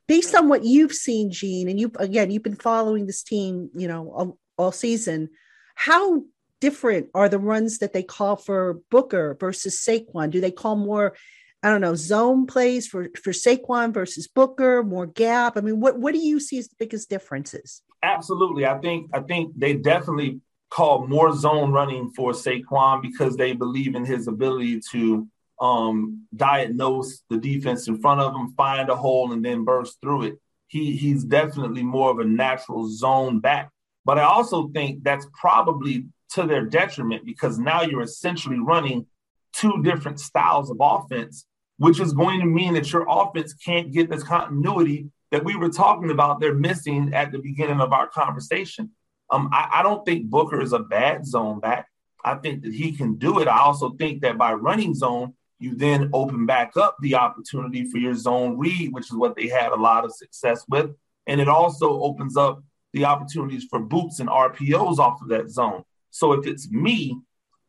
Based 0.08 0.36
on 0.36 0.50
what 0.50 0.64
you've 0.64 0.94
seen, 0.94 1.32
Gene, 1.32 1.70
and 1.70 1.80
you 1.80 1.92
again, 1.98 2.30
you've 2.30 2.44
been 2.44 2.56
following 2.56 3.06
this 3.06 3.24
team, 3.24 3.70
you 3.76 3.88
know, 3.88 4.12
all, 4.12 4.38
all 4.58 4.72
season. 4.72 5.30
How 5.76 6.24
different 6.60 7.08
are 7.14 7.30
the 7.30 7.40
runs 7.40 7.80
that 7.80 7.94
they 7.94 8.04
call 8.04 8.36
for 8.36 8.80
Booker 8.92 9.38
versus 9.40 9.84
Saquon? 9.86 10.30
Do 10.30 10.42
they 10.42 10.52
call 10.52 10.76
more, 10.76 11.16
I 11.62 11.70
don't 11.70 11.82
know, 11.82 11.96
zone 11.96 12.48
plays 12.48 12.88
for 12.88 13.10
for 13.22 13.32
Saquon 13.32 13.94
versus 13.94 14.28
Booker, 14.28 14.84
more 14.84 15.06
gap? 15.06 15.58
I 15.58 15.62
mean, 15.62 15.80
what 15.80 16.00
what 16.00 16.14
do 16.14 16.20
you 16.20 16.40
see 16.40 16.58
as 16.58 16.68
the 16.68 16.76
biggest 16.78 17.10
differences? 17.10 17.82
Absolutely, 18.02 18.66
I 18.66 18.78
think 18.80 19.10
I 19.14 19.22
think 19.22 19.54
they 19.58 19.74
definitely 19.74 20.42
call 20.70 21.08
more 21.08 21.36
zone 21.36 21.72
running 21.72 22.10
for 22.12 22.32
Saquon 22.32 23.02
because 23.02 23.38
they 23.38 23.54
believe 23.54 23.94
in 23.94 24.04
his 24.04 24.28
ability 24.28 24.82
to 24.92 25.28
um, 25.64 26.28
diagnose 26.36 27.24
the 27.30 27.38
defense 27.38 27.88
in 27.88 27.98
front 28.02 28.20
of 28.20 28.36
him, 28.36 28.54
find 28.58 28.90
a 28.90 28.96
hole, 28.98 29.32
and 29.32 29.46
then 29.46 29.64
burst 29.64 29.98
through 30.02 30.24
it. 30.24 30.36
He 30.68 30.98
he's 30.98 31.24
definitely 31.24 31.84
more 31.84 32.12
of 32.12 32.20
a 32.20 32.26
natural 32.26 32.90
zone 32.90 33.40
back. 33.40 33.70
But 34.04 34.20
I 34.20 34.24
also 34.24 34.68
think 34.68 35.04
that's 35.04 35.26
probably 35.40 36.08
to 36.32 36.44
their 36.44 36.66
detriment 36.66 37.26
because 37.26 37.58
now 37.58 37.84
you're 37.84 38.02
essentially 38.02 38.60
running 38.60 39.06
two 39.54 39.82
different 39.84 40.20
styles 40.20 40.70
of 40.70 40.78
offense, 40.82 41.46
which 41.78 42.02
is 42.02 42.12
going 42.12 42.42
to 42.42 42.46
mean 42.46 42.74
that 42.74 42.92
your 42.92 43.06
offense 43.08 43.54
can't 43.54 43.94
get 43.94 44.10
this 44.10 44.24
continuity 44.24 45.08
that 45.32 45.46
we 45.46 45.56
were 45.56 45.70
talking 45.70 46.12
about 46.12 46.42
they're 46.42 46.54
missing 46.54 47.14
at 47.14 47.32
the 47.32 47.40
beginning 47.40 47.80
of 47.80 47.94
our 47.94 48.08
conversation. 48.08 48.92
Um, 49.30 49.50
I, 49.54 49.70
I 49.76 49.84
don't 49.84 50.04
think 50.04 50.26
Booker 50.26 50.62
is 50.62 50.74
a 50.74 50.80
bad 50.80 51.26
zone 51.26 51.62
back. 51.62 51.88
I 52.26 52.36
think 52.36 52.64
that 52.64 52.74
he 52.74 52.92
can 52.92 53.16
do 53.16 53.40
it. 53.40 53.48
I 53.48 53.60
also 53.60 53.92
think 53.92 54.24
that 54.24 54.38
by 54.38 54.54
running 54.54 54.94
zone, 54.94 55.36
you 55.64 55.76
then 55.76 56.10
open 56.14 56.46
back 56.46 56.76
up 56.76 56.98
the 57.02 57.16
opportunity 57.16 57.90
for 57.90 57.98
your 57.98 58.14
zone 58.14 58.58
read, 58.58 58.94
which 58.94 59.06
is 59.06 59.16
what 59.16 59.36
they 59.36 59.48
had 59.48 59.72
a 59.72 59.76
lot 59.76 60.04
of 60.04 60.14
success 60.14 60.66
with. 60.68 60.92
And 61.26 61.40
it 61.40 61.48
also 61.48 62.02
opens 62.02 62.36
up 62.36 62.62
the 62.92 63.06
opportunities 63.06 63.66
for 63.70 63.80
boots 63.80 64.20
and 64.20 64.30
RPOs 64.30 65.00
off 65.00 65.22
of 65.22 65.30
that 65.30 65.50
zone. 65.50 65.84
So 66.12 66.34
if 66.34 66.46
it's 66.46 66.70
me, 66.70 67.18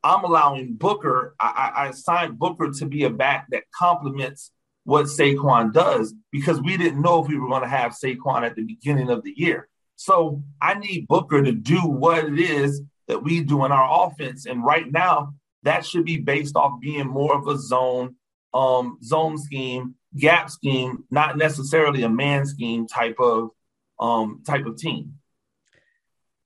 I'm 0.02 0.24
allowing 0.24 0.74
Booker, 0.74 1.34
I, 1.40 1.72
I 1.76 1.88
assigned 1.88 2.38
Booker 2.38 2.70
to 2.70 2.86
be 2.86 3.04
a 3.04 3.10
back 3.10 3.46
that 3.50 3.62
complements 3.74 4.50
what 4.84 5.06
Saquon 5.06 5.72
does 5.72 6.12
because 6.30 6.60
we 6.60 6.76
didn't 6.76 7.00
know 7.00 7.22
if 7.22 7.28
we 7.28 7.38
were 7.38 7.48
going 7.48 7.62
to 7.62 7.68
have 7.68 7.92
Saquon 7.92 8.42
at 8.42 8.54
the 8.54 8.64
beginning 8.64 9.08
of 9.08 9.22
the 9.22 9.32
year. 9.34 9.68
So 9.96 10.42
I 10.60 10.74
need 10.74 11.08
Booker 11.08 11.42
to 11.42 11.52
do 11.52 11.78
what 11.78 12.24
it 12.24 12.38
is 12.38 12.82
that 13.08 13.22
we 13.22 13.42
do 13.42 13.64
in 13.64 13.72
our 13.72 14.08
offense. 14.08 14.46
And 14.46 14.64
right 14.64 14.90
now, 14.90 15.34
that 15.64 15.84
should 15.84 16.04
be 16.04 16.18
based 16.18 16.56
off 16.56 16.80
being 16.80 17.06
more 17.06 17.36
of 17.36 17.48
a 17.48 17.58
zone, 17.58 18.16
um, 18.52 18.98
zone 19.02 19.38
scheme, 19.38 19.96
gap 20.16 20.50
scheme, 20.50 21.04
not 21.10 21.36
necessarily 21.36 22.02
a 22.02 22.08
man 22.08 22.46
scheme 22.46 22.86
type 22.86 23.16
of 23.18 23.50
um, 23.98 24.42
type 24.46 24.66
of 24.66 24.76
team. 24.76 25.14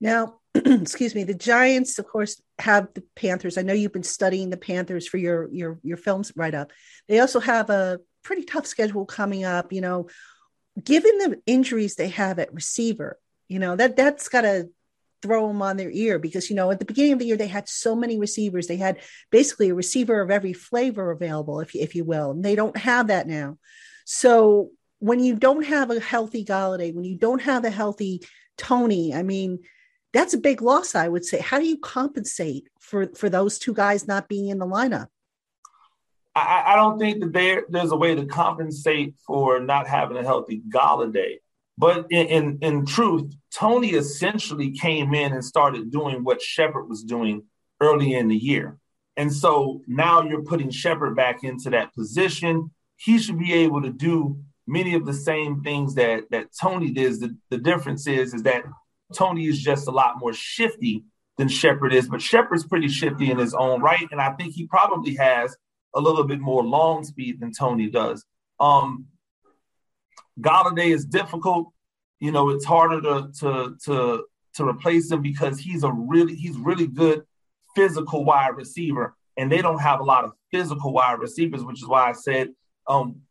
Now, 0.01 0.39
excuse 0.55 1.15
me, 1.15 1.25
the 1.25 1.35
Giants, 1.35 1.99
of 1.99 2.07
course, 2.07 2.41
have 2.59 2.89
the 2.95 3.03
Panthers. 3.17 3.59
I 3.59 3.63
know 3.63 3.73
you've 3.73 3.93
been 3.93 4.03
studying 4.03 4.51
the 4.51 4.57
Panthers 4.57 5.07
for 5.07 5.19
your 5.19 5.49
your 5.51 5.79
your 5.83 5.97
films 5.97 6.33
write 6.37 6.55
up. 6.55 6.73
They 7.09 7.21
also 7.21 7.41
have 7.41 7.71
a 7.71 8.01
pretty 8.23 8.45
tough 8.45 8.67
schedule 8.67 9.07
coming 9.07 9.45
up. 9.45 9.73
You 9.73 9.81
know, 9.81 10.09
given 10.83 11.19
the 11.19 11.41
injuries 11.47 11.97
they 11.97 12.09
have 12.09 12.39
at 12.39 12.55
receiver, 12.55 13.19
you 13.49 13.59
know 13.59 13.77
that 13.77 13.97
that's 13.97 14.29
got 14.29 14.43
to 14.43 14.69
throw 15.23 15.49
them 15.49 15.63
on 15.63 15.77
their 15.77 15.91
ear 15.91 16.19
because 16.19 16.49
you 16.51 16.57
know 16.57 16.71
at 16.71 16.79
the 16.79 16.85
beginning 16.85 17.13
of 17.13 17.19
the 17.19 17.27
year 17.27 17.37
they 17.37 17.47
had 17.47 17.69
so 17.69 17.95
many 17.95 18.19
receivers. 18.19 18.67
They 18.67 18.77
had 18.77 19.01
basically 19.31 19.71
a 19.71 19.75
receiver 19.75 20.21
of 20.21 20.31
every 20.31 20.53
flavor 20.53 21.11
available, 21.11 21.61
if 21.61 21.75
if 21.75 21.95
you 21.95 22.05
will, 22.05 22.33
and 22.33 22.45
they 22.45 22.55
don't 22.55 22.77
have 22.77 23.09
that 23.09 23.27
now. 23.27 23.59
So 24.05 24.71
when 25.01 25.21
you 25.21 25.37
don't 25.37 25.65
have 25.65 25.91
a 25.91 26.01
healthy 26.01 26.45
Golladay, 26.45 26.95
when 26.95 27.05
you 27.05 27.17
don't 27.17 27.43
have 27.43 27.65
a 27.65 27.71
healthy 27.71 28.23
Toney, 28.57 29.15
I 29.15 29.23
mean 29.23 29.61
that's 30.13 30.35
a 30.35 30.39
big 30.39 30.63
loss, 30.63 30.95
I 30.95 31.09
would 31.09 31.25
say. 31.25 31.41
How 31.41 31.59
do 31.59 31.67
you 31.67 31.79
compensate 31.79 32.69
for 32.81 33.09
for 33.15 33.29
those 33.29 33.59
two 33.59 33.75
guys 33.75 34.09
not 34.09 34.29
being 34.29 34.49
in 34.49 34.59
the 34.59 34.67
lineup? 34.67 35.09
I, 36.35 36.73
I 36.73 36.77
don't 36.77 36.99
think 36.99 37.21
that 37.21 37.33
there 37.33 37.65
there's 37.69 37.93
a 37.93 37.97
way 37.97 38.15
to 38.15 38.27
compensate 38.27 39.15
for 39.27 39.61
not 39.61 39.87
having 39.87 40.17
a 40.17 40.23
healthy 40.23 40.63
Golladay. 40.69 41.39
But 41.79 42.07
in, 42.11 42.27
in, 42.27 42.59
in 42.61 42.87
truth, 42.87 43.33
Toney 43.55 43.91
essentially 43.91 44.73
came 44.73 45.15
in 45.15 45.33
and 45.33 45.45
started 45.45 45.93
doing 45.93 46.25
what 46.25 46.43
Shepard 46.43 46.89
was 46.89 47.05
doing 47.05 47.45
early 47.81 48.15
in 48.15 48.27
the 48.27 48.37
year. 48.37 48.77
And 49.17 49.33
so 49.33 49.83
now 49.87 50.23
you're 50.23 50.43
putting 50.43 50.71
Shepard 50.71 51.15
back 51.15 51.45
into 51.45 51.71
that 51.71 51.95
position. 51.95 52.73
He 52.97 53.19
should 53.19 53.39
be 53.39 53.53
able 53.53 53.83
to 53.83 53.91
do 53.91 54.41
many 54.67 54.95
of 54.95 55.07
the 55.07 55.15
same 55.15 55.63
things 55.63 55.95
that 55.95 56.25
that 56.31 56.49
Toney 56.61 56.91
does. 56.91 57.21
The, 57.21 57.37
the 57.49 57.59
difference 57.59 58.09
is 58.09 58.35
is 58.35 58.43
that 58.43 58.65
Toney 59.15 59.47
is 59.47 59.61
just 59.61 59.87
a 59.87 59.93
lot 59.93 60.19
more 60.19 60.33
shifty 60.33 61.05
than 61.37 61.49
Shepard 61.49 61.95
is, 61.95 62.09
but 62.09 62.21
Shepard's 62.21 62.67
pretty 62.67 62.89
shifty 62.89 63.31
in 63.31 63.39
his 63.39 63.55
own 63.55 63.81
right, 63.81 64.07
and 64.11 64.21
I 64.21 64.33
think 64.33 64.55
he 64.55 64.67
probably 64.67 65.15
has 65.15 65.57
a 65.95 66.01
little 66.01 66.25
bit 66.25 66.41
more 66.41 66.65
long 66.65 67.05
speed 67.05 67.39
than 67.39 67.53
Toney 67.53 67.89
does. 67.89 68.25
Um, 68.59 69.07
Golladay 70.41 70.95
is 70.95 71.05
difficult. 71.05 71.73
You 72.21 72.33
know, 72.33 72.51
it's 72.51 72.65
harder 72.65 73.01
to 73.01 73.31
to 73.41 73.77
to 73.85 74.25
to 74.55 74.65
replace 74.69 75.11
him 75.11 75.23
because 75.23 75.59
he's 75.59 75.85
a 75.85 75.93
really 75.93 76.35
he's 76.35 76.57
really 76.57 76.87
good 76.87 77.23
physical 77.75 78.25
wide 78.25 78.57
receiver, 78.57 79.17
and 79.37 79.51
they 79.51 79.63
don't 79.63 79.81
have 79.81 80.01
a 80.01 80.05
lot 80.05 80.25
of 80.25 80.33
physical 80.51 80.93
wide 80.93 81.21
receivers, 81.21 81.63
which 81.63 81.83
is 81.83 81.89
why 81.89 82.09
I 82.09 82.13
said 82.13 82.49
um, 82.87 83.23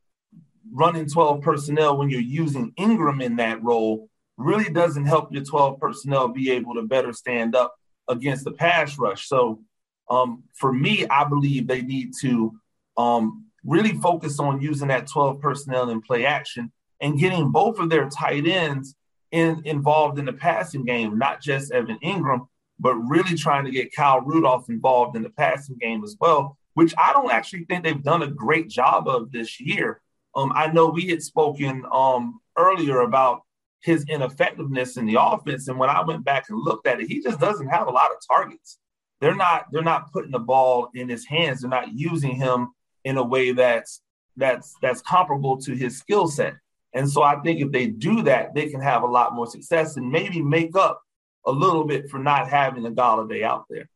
running 0.72 1.08
12 1.08 1.42
personnel 1.42 1.98
when 1.98 2.10
you're 2.10 2.22
using 2.22 2.72
Engram 2.80 3.24
in 3.24 3.38
that 3.38 3.64
role 3.64 4.10
really 4.38 4.70
doesn't 4.70 5.06
help 5.06 5.34
your 5.34 5.44
12 5.44 5.80
personnel 5.80 6.28
be 6.28 6.52
able 6.52 6.76
to 6.76 6.84
better 6.84 7.12
stand 7.12 7.56
up 7.56 7.74
against 8.08 8.44
the 8.44 8.52
pass 8.52 8.98
rush. 8.98 9.28
So 9.28 9.62
um, 10.10 10.44
for 10.54 10.72
me, 10.72 11.06
I 11.08 11.26
believe 11.26 11.68
they 11.68 11.82
need 11.82 12.12
to 12.22 12.54
um, 12.98 13.46
really 13.66 13.94
focus 13.94 14.40
on 14.40 14.62
using 14.62 14.90
that 14.90 15.08
12 15.08 15.42
personnel 15.42 15.90
in 15.90 16.02
play 16.02 16.26
action 16.26 16.72
and 17.02 17.20
getting 17.20 17.52
both 17.52 17.80
of 17.80 17.90
their 17.90 18.10
tight 18.10 18.48
ends 18.48 18.96
in, 19.32 19.62
involved 19.66 20.20
in 20.20 20.26
the 20.26 20.34
passing 20.34 20.86
game, 20.86 21.18
not 21.18 21.42
just 21.42 21.72
Evan 21.72 22.00
Engram, 22.04 22.48
but 22.80 22.96
really 22.96 23.36
trying 23.36 23.66
to 23.66 23.72
get 23.72 23.94
Kyle 23.94 24.22
Rudolph 24.22 24.70
involved 24.70 25.16
in 25.16 25.24
the 25.24 25.30
passing 25.30 25.78
game 25.78 26.04
as 26.04 26.16
well, 26.20 26.58
which 26.74 26.94
I 26.98 27.14
don't 27.14 27.32
actually 27.32 27.66
think 27.66 27.84
they've 27.84 28.04
done 28.04 28.24
a 28.24 28.28
great 28.28 28.70
job 28.70 29.08
of 29.08 29.32
this 29.32 29.60
year. 29.60 30.02
Um, 30.36 30.52
I 30.56 30.68
know 30.68 30.90
we 30.90 31.08
had 31.08 31.24
spoken 31.24 31.84
um, 31.92 32.40
earlier 32.58 33.02
about 33.02 33.42
his 33.82 34.06
ineffectiveness 34.08 34.98
in 34.98 35.06
the 35.06 35.18
offense. 35.20 35.68
And 35.68 35.80
when 35.80 35.90
I 35.90 36.04
went 36.04 36.24
back 36.24 36.50
and 36.50 36.60
looked 36.60 36.88
at 36.88 37.00
it, 37.00 37.08
he 37.08 37.22
just 37.22 37.40
doesn't 37.40 37.68
have 37.68 37.88
a 37.88 37.92
lot 37.92 38.12
of 38.12 38.18
targets. 38.28 38.80
They're 39.20 39.36
not 39.36 39.66
they're 39.72 39.82
not 39.82 40.12
putting 40.12 40.32
the 40.32 40.40
ball 40.40 40.90
in 40.94 41.10
his 41.10 41.26
hands. 41.26 41.62
They're 41.62 41.70
not 41.70 41.94
using 41.94 42.36
him 42.36 42.70
in 43.04 43.18
a 43.18 43.24
way 43.24 43.52
that's 43.52 44.02
that's 44.36 44.76
that's 44.82 45.02
comparable 45.02 45.58
to 45.62 45.76
his 45.76 45.98
skill 45.98 46.28
set. 46.28 46.54
And 46.94 47.10
so 47.10 47.22
I 47.22 47.40
think 47.42 47.62
if 47.62 47.72
they 47.72 47.88
do 47.88 48.24
that, 48.24 48.56
they 48.56 48.70
can 48.70 48.82
have 48.82 49.04
a 49.04 49.08
lot 49.08 49.36
more 49.36 49.48
success 49.48 49.98
and 49.98 50.12
maybe 50.12 50.42
make 50.42 50.76
up 50.76 51.02
a 51.46 51.52
little 51.52 51.86
bit 51.86 52.10
for 52.10 52.20
not 52.20 52.50
having 52.50 52.86
a 52.86 52.92
Golladay 52.92 53.44
out 53.44 53.66
there. 53.70 53.90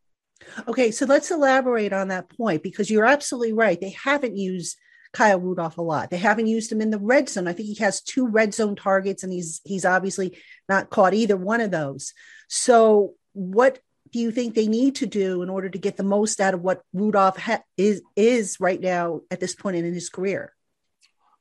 Okay, 0.68 0.92
so 0.92 1.06
let's 1.06 1.32
elaborate 1.32 1.94
on 1.94 2.08
that 2.08 2.30
point 2.36 2.64
because 2.64 2.90
you're 2.90 3.06
absolutely 3.06 3.54
right. 3.54 3.80
They 3.80 3.92
haven't 3.92 4.38
used 4.38 4.78
Kyle 5.14 5.40
Rudolph 5.40 5.78
a 5.78 5.82
lot. 5.82 6.10
They 6.10 6.18
haven't 6.18 6.48
used 6.48 6.72
him 6.72 6.82
in 6.82 6.90
the 6.90 7.00
red 7.00 7.30
zone. 7.30 7.48
I 7.48 7.54
think 7.54 7.68
he 7.68 7.84
has 7.84 8.02
two 8.02 8.28
red 8.28 8.54
zone 8.54 8.76
targets, 8.76 9.24
and 9.24 9.32
he's 9.32 9.62
he's 9.66 9.86
obviously 9.86 10.38
not 10.70 10.90
caught 10.90 11.14
either 11.14 11.38
one 11.38 11.62
of 11.62 11.72
those. 11.72 12.14
So, 12.48 13.14
what 13.34 13.80
do 14.12 14.20
you 14.20 14.32
think 14.32 14.56
they 14.56 14.68
need 14.68 14.96
to 14.96 15.06
do 15.06 15.42
in 15.42 15.50
order 15.50 15.70
to 15.70 15.78
get 15.78 15.98
the 15.98 16.04
most 16.04 16.40
out 16.42 16.54
of 16.54 16.62
what 16.62 16.82
Rudolph 16.94 17.38
ha- 17.38 17.64
is 17.78 18.02
is 18.16 18.58
right 18.60 18.80
now 18.80 19.22
at 19.30 19.40
this 19.40 19.54
point 19.54 19.76
in 19.76 19.94
his 19.94 20.10
career? 20.10 20.54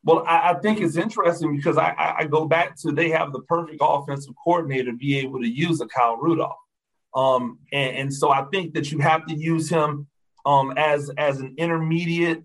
Well, 0.02 0.24
I, 0.26 0.52
I 0.52 0.54
think 0.60 0.80
it's 0.80 0.96
interesting 0.96 1.56
because 1.56 1.76
I, 1.76 2.14
I, 2.20 2.24
go 2.24 2.46
back 2.46 2.74
to 2.80 2.92
they 2.92 3.10
have 3.10 3.32
the 3.32 3.42
perfect 3.42 3.78
offensive 3.82 4.34
coordinator 4.42 4.92
to 4.92 4.96
be 4.96 5.18
able 5.18 5.40
to 5.40 5.48
use 5.48 5.80
a 5.82 5.86
Kyle 5.86 6.16
Rudolph, 6.16 6.56
um, 7.14 7.58
and, 7.72 7.96
and 7.96 8.14
so 8.14 8.30
I 8.30 8.44
think 8.50 8.72
that 8.74 8.90
you 8.90 8.98
have 9.00 9.26
to 9.26 9.34
use 9.34 9.68
him 9.68 10.06
um, 10.46 10.72
as 10.76 11.10
as 11.18 11.40
an 11.40 11.54
intermediate 11.58 12.42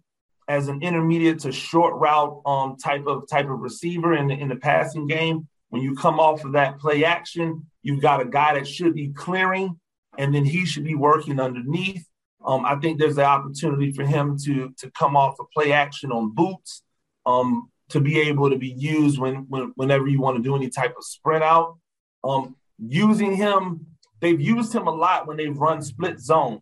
as 0.47 0.67
an 0.67 0.81
intermediate 0.81 1.39
to 1.39 1.51
short 1.51 1.95
route 1.95 2.41
um, 2.45 2.75
type 2.77 3.05
of 3.07 3.27
type 3.29 3.50
of 3.50 3.59
receiver 3.59 4.13
in 4.15 4.27
the, 4.27 4.35
in 4.35 4.50
the 4.50 4.55
passing 4.55 5.07
game. 5.07 5.47
When 5.69 5.81
you 5.81 5.95
come 5.95 6.19
off 6.19 6.45
of 6.45 6.53
that 6.53 6.79
play 6.79 7.03
action, 7.03 7.65
you've 7.81 8.01
got 8.01 8.21
a 8.21 8.25
guy 8.25 8.53
that 8.53 8.67
should 8.67 8.93
be 8.93 9.09
clearing, 9.09 9.79
and 10.17 10.33
then 10.33 10.45
he 10.45 10.65
should 10.65 10.83
be 10.83 10.95
working 10.95 11.39
underneath. 11.39 12.05
Um, 12.45 12.63
I 12.65 12.75
think 12.75 13.00
there's 13.00 13.17
an 13.17 13.24
opportunity 13.24 13.91
for 13.91 14.05
him 14.05 14.38
to 14.45 14.74
to 14.77 14.91
come 14.91 15.15
off 15.17 15.35
a 15.39 15.43
of 15.43 15.50
play 15.51 15.71
action 15.71 16.12
on 16.12 16.33
boots, 16.33 16.83
um, 17.25 17.70
to 17.89 18.00
be 18.00 18.20
able 18.20 18.50
to 18.50 18.58
be 18.58 18.70
used 18.70 19.20
when, 19.20 19.46
when 19.50 19.72
whenever 19.75 20.08
you 20.08 20.20
want 20.20 20.38
to 20.38 20.44
do 20.44 20.55
any 20.55 20.70
type 20.70 20.96
of 20.98 21.03
spread 21.03 21.41
out. 21.41 21.77
Um, 22.24 22.55
using 22.79 23.36
him, 23.36 23.86
they've 24.20 24.39
used 24.41 24.74
him 24.74 24.88
a 24.88 24.94
lot 24.94 25.27
when 25.27 25.38
they've 25.38 25.58
run 25.58 25.82
split 25.82 26.20
zone, 26.20 26.62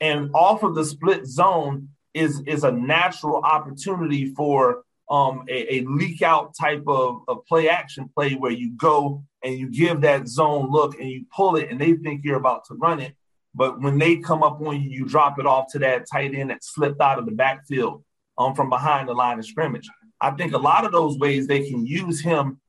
and 0.00 0.30
off 0.34 0.62
of 0.62 0.74
the 0.74 0.84
split 0.84 1.26
zone, 1.26 1.90
is 2.14 2.40
is 2.46 2.64
a 2.64 2.72
natural 2.72 3.36
opportunity 3.36 4.34
for 4.34 4.82
um, 5.10 5.44
a, 5.48 5.76
a, 5.76 5.84
leak 5.84 6.20
out 6.22 6.54
type 6.54 6.84
of, 6.86 7.22
of 7.28 7.46
play 7.46 7.68
action 7.68 8.10
play 8.14 8.34
where 8.34 8.52
you 8.52 8.72
go 8.76 9.24
and 9.42 9.58
you 9.58 9.70
give 9.70 10.02
that 10.02 10.28
zone 10.28 10.70
look 10.70 10.98
and 11.00 11.08
you 11.08 11.24
pull 11.34 11.56
it 11.56 11.70
and 11.70 11.80
they 11.80 11.94
think 11.94 12.24
you're 12.24 12.36
about 12.36 12.66
to 12.66 12.74
run 12.74 13.00
it. 13.00 13.14
But 13.54 13.80
when 13.80 13.98
they 13.98 14.16
come 14.16 14.42
up 14.42 14.60
on 14.60 14.82
you, 14.82 14.90
you 14.90 15.04
drop 15.06 15.38
it 15.38 15.46
off 15.46 15.72
to 15.72 15.78
that 15.78 16.06
tight 16.10 16.34
end 16.34 16.50
that 16.50 16.62
slipped 16.62 17.00
out 17.00 17.18
of 17.18 17.24
the 17.24 17.32
backfield 17.32 18.04
um, 18.38 18.54
from 18.54 18.70
behind 18.70 19.08
the 19.08 19.12
line 19.12 19.38
of 19.38 19.44
scrimmage. 19.44 19.88
I 20.20 20.30
think 20.30 20.52
a 20.52 20.58
lot 20.58 20.84
of 20.84 20.92
those 20.92 21.18
ways 21.18 21.46
they 21.46 21.68
can 21.68 21.84
use 21.84 22.20
him 22.20 22.60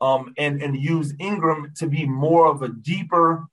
um, 0.00 0.32
and, 0.38 0.62
and 0.62 0.76
use 0.76 1.12
Engram 1.14 1.74
to 1.76 1.86
be 1.86 2.06
more 2.06 2.46
of 2.46 2.62
a 2.62 2.68
deeper, 2.68 3.46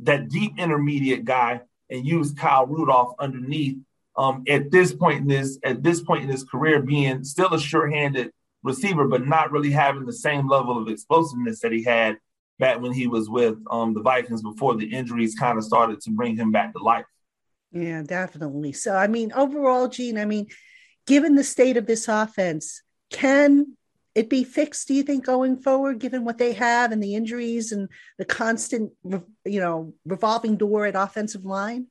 that 0.00 0.28
deep 0.28 0.58
intermediate 0.58 1.24
guy 1.24 1.60
and 1.90 2.06
use 2.06 2.32
Kyle 2.32 2.66
Rudolph 2.66 3.14
underneath 3.18 3.78
um, 4.16 4.42
at 4.48 4.70
this 4.70 4.92
point 4.92 5.22
in 5.22 5.28
his 5.28 5.60
at 5.62 5.82
this 5.82 6.00
point 6.00 6.24
in 6.24 6.28
his 6.28 6.42
career, 6.42 6.82
being 6.82 7.22
still 7.22 7.54
a 7.54 7.60
sure-handed 7.60 8.32
receiver, 8.64 9.06
but 9.06 9.26
not 9.26 9.52
really 9.52 9.70
having 9.70 10.04
the 10.04 10.12
same 10.12 10.48
level 10.48 10.76
of 10.76 10.88
explosiveness 10.88 11.60
that 11.60 11.70
he 11.70 11.84
had 11.84 12.18
back 12.58 12.80
when 12.80 12.92
he 12.92 13.06
was 13.06 13.30
with 13.30 13.56
um, 13.70 13.94
the 13.94 14.02
Vikings 14.02 14.42
before 14.42 14.74
the 14.74 14.92
injuries 14.92 15.36
kind 15.36 15.56
of 15.56 15.64
started 15.64 16.00
to 16.00 16.10
bring 16.10 16.36
him 16.36 16.50
back 16.50 16.72
to 16.72 16.82
life. 16.82 17.04
Yeah, 17.70 18.02
definitely. 18.02 18.72
So, 18.72 18.96
I 18.96 19.06
mean, 19.06 19.32
overall, 19.32 19.86
Gene, 19.86 20.18
I 20.18 20.24
mean, 20.24 20.48
given 21.08 21.36
the 21.36 21.42
state 21.42 21.78
of 21.78 21.86
this 21.86 22.06
offense, 22.06 22.82
can 23.10 23.76
it 24.14 24.28
be 24.28 24.44
fixed? 24.44 24.86
Do 24.88 24.94
you 24.94 25.02
think 25.02 25.24
going 25.24 25.56
forward, 25.56 26.00
given 26.00 26.22
what 26.22 26.36
they 26.36 26.52
have 26.52 26.92
and 26.92 27.02
the 27.02 27.14
injuries 27.14 27.72
and 27.72 27.88
the 28.18 28.26
constant, 28.26 28.92
you 29.02 29.60
know, 29.60 29.94
revolving 30.04 30.56
door 30.56 30.84
at 30.84 30.94
offensive 30.94 31.46
line? 31.46 31.86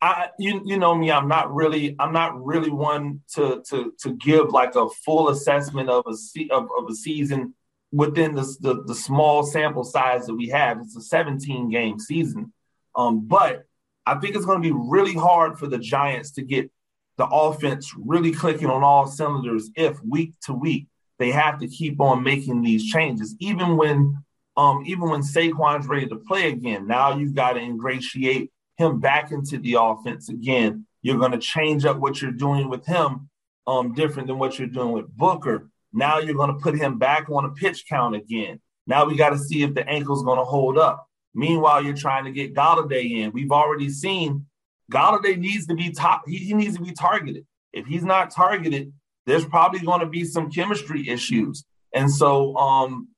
I 0.00 0.28
you 0.38 0.60
you 0.64 0.78
know 0.78 0.94
me, 0.94 1.10
I'm 1.10 1.26
not 1.26 1.52
really 1.52 1.96
I'm 1.98 2.12
not 2.12 2.44
really 2.44 2.70
one 2.70 3.22
to 3.34 3.62
to 3.70 3.94
to 4.00 4.12
give 4.14 4.50
like 4.50 4.76
a 4.76 4.88
full 5.04 5.30
assessment 5.30 5.88
of 5.88 6.04
a 6.06 6.54
of, 6.54 6.68
of 6.78 6.88
a 6.88 6.94
season 6.94 7.54
within 7.90 8.34
the, 8.34 8.42
the, 8.60 8.82
the 8.84 8.94
small 8.94 9.42
sample 9.42 9.84
size 9.84 10.26
that 10.26 10.34
we 10.34 10.48
have. 10.48 10.78
It's 10.82 10.96
a 10.96 11.00
17 11.00 11.70
game 11.70 11.98
season, 11.98 12.52
um, 12.94 13.26
but 13.26 13.64
I 14.04 14.16
think 14.16 14.36
it's 14.36 14.44
going 14.44 14.62
to 14.62 14.68
be 14.68 14.76
really 14.76 15.14
hard 15.14 15.58
for 15.58 15.66
the 15.66 15.78
Giants 15.78 16.32
to 16.32 16.42
get 16.42 16.70
the 17.18 17.26
offense 17.26 17.92
really 17.96 18.32
clicking 18.32 18.68
on 18.68 18.82
all 18.82 19.06
cylinders 19.06 19.70
if 19.74 20.02
week 20.04 20.34
to 20.42 20.52
week 20.52 20.86
they 21.18 21.30
have 21.30 21.58
to 21.60 21.68
keep 21.68 22.00
on 22.00 22.22
making 22.22 22.62
these 22.62 22.84
changes, 22.84 23.34
even 23.40 23.76
when 23.76 24.22
um, 24.56 24.84
even 24.86 25.10
when 25.10 25.20
Saquon's 25.20 25.86
ready 25.86 26.06
to 26.06 26.16
play 26.16 26.48
again. 26.48 26.86
Now 26.86 27.16
you've 27.16 27.34
got 27.34 27.52
to 27.52 27.60
ingratiate 27.60 28.50
him 28.78 29.00
back 29.00 29.30
into 29.30 29.58
the 29.58 29.76
offense 29.78 30.30
again. 30.30 30.86
You're 31.02 31.18
going 31.18 31.32
to 31.32 31.38
change 31.38 31.84
up 31.84 31.98
what 31.98 32.22
you're 32.22 32.32
doing 32.32 32.70
with 32.70 32.86
him, 32.86 33.28
um, 33.66 33.92
different 33.92 34.28
than 34.28 34.38
what 34.38 34.58
you're 34.58 34.68
doing 34.68 34.92
with 34.92 35.14
Booker. 35.14 35.68
Now 35.92 36.20
you're 36.20 36.34
going 36.34 36.54
to 36.54 36.60
put 36.60 36.76
him 36.76 36.98
back 36.98 37.28
on 37.28 37.44
a 37.44 37.50
pitch 37.50 37.84
count 37.86 38.16
again. 38.16 38.60
Now 38.86 39.04
we 39.04 39.14
got 39.14 39.30
to 39.30 39.38
see 39.38 39.62
if 39.62 39.74
the 39.74 39.86
ankle's 39.86 40.22
going 40.22 40.38
to 40.38 40.44
hold 40.44 40.78
up. 40.78 41.06
Meanwhile, 41.34 41.84
you're 41.84 41.94
trying 41.94 42.24
to 42.24 42.30
get 42.30 42.54
Golladay 42.54 43.18
in. 43.18 43.32
We've 43.32 43.52
already 43.52 43.90
seen 43.90 44.46
Golladay 44.92 45.36
needs 45.36 45.66
to 45.66 45.74
be 45.74 45.90
top. 45.90 46.22
He, 46.26 46.38
he 46.38 46.54
needs 46.54 46.76
to 46.76 46.82
be 46.82 46.92
targeted. 46.92 47.46
If 47.72 47.86
he's 47.86 48.04
not 48.04 48.30
targeted, 48.30 48.92
there's 49.26 49.44
probably 49.44 49.80
going 49.80 50.00
to 50.00 50.06
be 50.06 50.24
some 50.24 50.50
chemistry 50.50 51.08
issues. 51.08 51.64
And 51.92 52.10
so, 52.10 52.56
um, 52.56 53.08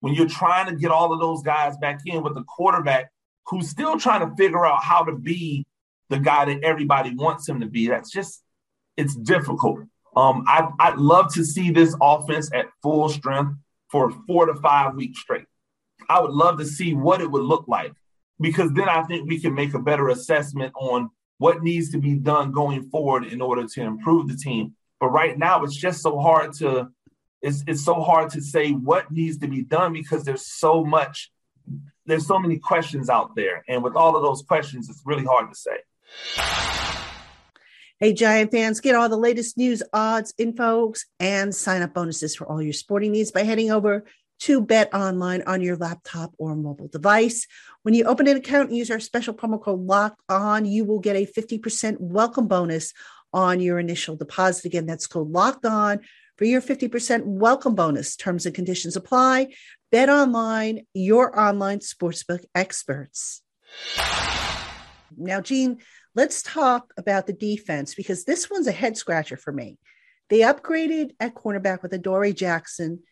when 0.00 0.12
you're 0.12 0.28
trying 0.28 0.66
to 0.68 0.76
get 0.76 0.90
all 0.90 1.14
of 1.14 1.20
those 1.20 1.42
guys 1.42 1.78
back 1.78 2.00
in 2.04 2.22
with 2.22 2.34
the 2.34 2.44
quarterback 2.44 3.10
who's 3.46 3.70
still 3.70 3.98
trying 3.98 4.20
to 4.28 4.36
figure 4.36 4.66
out 4.66 4.82
how 4.82 5.02
to 5.02 5.12
be 5.12 5.64
the 6.10 6.18
guy 6.18 6.44
that 6.44 6.62
everybody 6.62 7.14
wants 7.14 7.48
him 7.48 7.60
to 7.60 7.66
be, 7.66 7.88
that's 7.88 8.10
just 8.10 8.42
it's 8.98 9.16
difficult. 9.16 9.80
Um, 10.14 10.44
I, 10.46 10.68
I'd 10.78 10.98
love 10.98 11.32
to 11.34 11.44
see 11.44 11.70
this 11.70 11.96
offense 12.02 12.50
at 12.52 12.66
full 12.82 13.08
strength 13.08 13.56
for 13.90 14.12
four 14.26 14.44
to 14.46 14.54
five 14.56 14.94
weeks 14.94 15.20
straight. 15.20 15.46
I 16.08 16.20
would 16.20 16.32
love 16.32 16.58
to 16.58 16.66
see 16.66 16.92
what 16.92 17.22
it 17.22 17.30
would 17.30 17.42
look 17.42 17.66
like 17.66 17.94
because 18.40 18.72
then 18.72 18.88
I 18.88 19.02
think 19.04 19.28
we 19.28 19.40
can 19.40 19.54
make 19.54 19.74
a 19.74 19.78
better 19.78 20.08
assessment 20.08 20.72
on 20.76 21.10
what 21.38 21.62
needs 21.62 21.90
to 21.90 21.98
be 21.98 22.14
done 22.14 22.52
going 22.52 22.88
forward 22.90 23.24
in 23.24 23.40
order 23.40 23.66
to 23.66 23.82
improve 23.82 24.28
the 24.28 24.36
team. 24.36 24.74
But 25.00 25.08
right 25.08 25.36
now, 25.38 25.62
it's 25.64 25.76
just 25.76 26.02
so 26.02 26.18
hard 26.18 26.52
to 26.54 26.88
it's 27.42 27.62
it's 27.66 27.84
so 27.84 28.00
hard 28.00 28.30
to 28.30 28.40
say 28.40 28.72
what 28.72 29.10
needs 29.10 29.38
to 29.38 29.48
be 29.48 29.62
done 29.62 29.92
because 29.92 30.24
there's 30.24 30.46
so 30.46 30.84
much 30.84 31.30
there's 32.06 32.26
so 32.26 32.38
many 32.38 32.58
questions 32.58 33.08
out 33.08 33.34
there, 33.34 33.64
and 33.68 33.82
with 33.82 33.96
all 33.96 34.16
of 34.16 34.22
those 34.22 34.42
questions, 34.42 34.88
it's 34.88 35.02
really 35.04 35.24
hard 35.24 35.50
to 35.50 35.56
say. 35.56 35.78
Hey, 38.00 38.12
Giant 38.12 38.50
fans, 38.50 38.80
get 38.80 38.94
all 38.94 39.08
the 39.08 39.16
latest 39.16 39.56
news, 39.56 39.82
odds, 39.92 40.34
info, 40.36 40.92
and 41.20 41.54
sign 41.54 41.80
up 41.80 41.94
bonuses 41.94 42.34
for 42.34 42.46
all 42.46 42.60
your 42.60 42.72
sporting 42.72 43.12
needs 43.12 43.30
by 43.30 43.44
heading 43.44 43.70
over 43.70 44.04
to 44.44 44.60
Bet 44.60 44.92
Online 44.92 45.42
on 45.46 45.62
your 45.62 45.74
laptop 45.74 46.34
or 46.36 46.54
mobile 46.54 46.88
device. 46.88 47.46
When 47.80 47.94
you 47.94 48.04
open 48.04 48.28
an 48.28 48.36
account 48.36 48.68
and 48.68 48.76
use 48.76 48.90
our 48.90 49.00
special 49.00 49.32
promo 49.32 49.58
code 49.58 49.80
Lock 49.80 50.16
On, 50.28 50.66
you 50.66 50.84
will 50.84 51.00
get 51.00 51.16
a 51.16 51.24
50% 51.24 51.98
welcome 51.98 52.46
bonus 52.46 52.92
on 53.32 53.60
your 53.60 53.78
initial 53.78 54.16
deposit. 54.16 54.66
Again, 54.66 54.84
that's 54.84 55.06
code 55.06 55.30
Locked 55.30 55.64
On 55.64 55.98
for 56.36 56.44
your 56.44 56.60
50% 56.60 57.24
welcome 57.24 57.74
bonus. 57.74 58.16
Terms 58.16 58.44
and 58.44 58.54
conditions 58.54 58.96
apply. 58.96 59.54
Bet 59.90 60.10
Online, 60.10 60.84
your 60.92 61.40
online 61.40 61.78
sportsbook 61.78 62.44
experts. 62.54 63.40
Now, 65.16 65.40
Gene, 65.40 65.78
let's 66.14 66.42
talk 66.42 66.92
about 66.98 67.26
the 67.26 67.32
defense 67.32 67.94
because 67.94 68.24
this 68.24 68.50
one's 68.50 68.66
a 68.66 68.72
head 68.72 68.98
scratcher 68.98 69.38
for 69.38 69.52
me. 69.52 69.78
They 70.28 70.40
upgraded 70.40 71.12
at 71.18 71.34
cornerback 71.34 71.82
with 71.82 71.94
Adoree 71.94 72.34
Jackson 72.34 73.04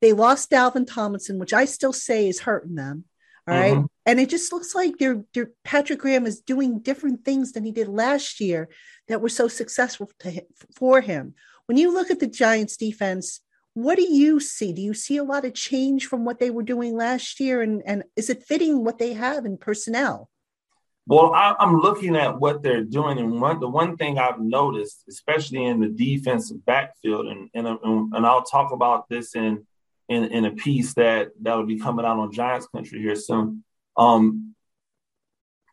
they 0.00 0.12
lost 0.12 0.50
Dalvin 0.50 0.86
Tomlinson, 0.86 1.38
which 1.38 1.52
I 1.52 1.64
still 1.64 1.92
say 1.92 2.28
is 2.28 2.40
hurting 2.40 2.74
them. 2.74 3.04
All 3.48 3.54
right. 3.54 3.74
mm-hmm. 3.74 3.86
And 4.04 4.20
it 4.20 4.28
just 4.28 4.52
looks 4.52 4.74
like 4.74 4.98
they're, 4.98 5.24
they're, 5.32 5.50
Patrick 5.64 6.00
Graham 6.00 6.26
is 6.26 6.40
doing 6.40 6.80
different 6.80 7.24
things 7.24 7.52
than 7.52 7.64
he 7.64 7.72
did 7.72 7.88
last 7.88 8.40
year 8.40 8.68
that 9.08 9.20
were 9.20 9.28
so 9.28 9.46
successful 9.48 10.10
him, 10.22 10.44
for 10.74 11.00
him. 11.00 11.34
When 11.66 11.78
you 11.78 11.92
look 11.92 12.10
at 12.10 12.20
the 12.20 12.26
Giants 12.26 12.76
defense, 12.76 13.40
what 13.74 13.96
do 13.96 14.02
you 14.02 14.40
see? 14.40 14.72
Do 14.72 14.82
you 14.82 14.94
see 14.94 15.16
a 15.16 15.24
lot 15.24 15.44
of 15.44 15.54
change 15.54 16.06
from 16.06 16.24
what 16.24 16.40
they 16.40 16.50
were 16.50 16.62
doing 16.62 16.96
last 16.96 17.38
year? 17.38 17.62
And, 17.62 17.82
and 17.86 18.04
is 18.16 18.30
it 18.30 18.44
fitting 18.44 18.84
what 18.84 18.98
they 18.98 19.12
have 19.12 19.44
in 19.44 19.58
personnel? 19.58 20.28
Well, 21.08 21.32
I, 21.32 21.54
am 21.60 21.80
looking 21.80 22.16
at 22.16 22.40
what 22.40 22.64
they're 22.64 22.82
doing, 22.82 23.18
and 23.18 23.40
one, 23.40 23.60
the 23.60 23.68
one 23.68 23.96
thing 23.96 24.18
I've 24.18 24.40
noticed, 24.40 25.04
especially 25.08 25.64
in 25.64 25.78
the 25.78 25.88
defensive 25.88 26.64
backfield, 26.66 27.26
and 27.26 27.48
and, 27.54 28.12
and 28.12 28.26
I'll 28.26 28.42
talk 28.42 28.72
about 28.72 29.08
this 29.08 29.36
in 29.36 29.64
in, 30.08 30.24
in 30.24 30.44
a 30.44 30.52
piece 30.52 30.94
that 30.94 31.30
that'll 31.40 31.66
be 31.66 31.78
coming 31.78 32.04
out 32.04 32.18
on 32.18 32.32
Giants 32.32 32.68
Country 32.68 33.00
here 33.00 33.16
soon. 33.16 33.64
Um, 33.96 34.54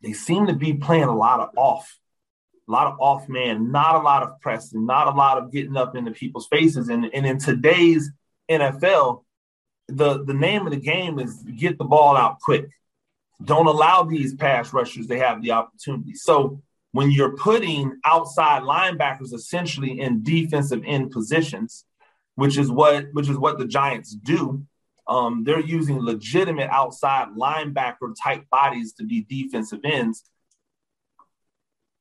they 0.01 0.13
seem 0.13 0.47
to 0.47 0.53
be 0.53 0.73
playing 0.73 1.03
a 1.03 1.15
lot 1.15 1.39
of 1.39 1.49
off, 1.55 1.97
a 2.67 2.71
lot 2.71 2.87
of 2.87 2.99
off 2.99 3.29
man, 3.29 3.71
not 3.71 3.95
a 3.95 3.99
lot 3.99 4.23
of 4.23 4.39
pressing, 4.41 4.85
not 4.85 5.07
a 5.07 5.11
lot 5.11 5.37
of 5.37 5.51
getting 5.51 5.77
up 5.77 5.95
into 5.95 6.11
people's 6.11 6.47
faces. 6.47 6.89
And, 6.89 7.09
and 7.13 7.25
in 7.25 7.37
today's 7.37 8.11
NFL, 8.49 9.23
the, 9.87 10.23
the 10.23 10.33
name 10.33 10.65
of 10.65 10.71
the 10.71 10.79
game 10.79 11.19
is 11.19 11.43
get 11.43 11.77
the 11.77 11.85
ball 11.85 12.17
out 12.17 12.39
quick. 12.39 12.69
Don't 13.43 13.67
allow 13.67 14.03
these 14.03 14.35
pass 14.35 14.73
rushers 14.73 15.07
to 15.07 15.17
have 15.17 15.41
the 15.41 15.51
opportunity. 15.51 16.15
So 16.15 16.61
when 16.91 17.11
you're 17.11 17.35
putting 17.35 17.99
outside 18.05 18.63
linebackers 18.63 19.33
essentially 19.33 19.99
in 19.99 20.23
defensive 20.23 20.83
end 20.85 21.11
positions, 21.11 21.85
which 22.35 22.57
is 22.57 22.71
what 22.71 23.05
which 23.13 23.29
is 23.29 23.37
what 23.37 23.57
the 23.57 23.65
Giants 23.65 24.15
do. 24.15 24.65
Um, 25.07 25.43
they're 25.43 25.59
using 25.59 25.99
legitimate 25.99 26.69
outside 26.69 27.29
linebacker 27.37 28.15
type 28.21 28.49
bodies 28.49 28.93
to 28.93 29.05
be 29.05 29.25
defensive 29.27 29.81
ends. 29.83 30.23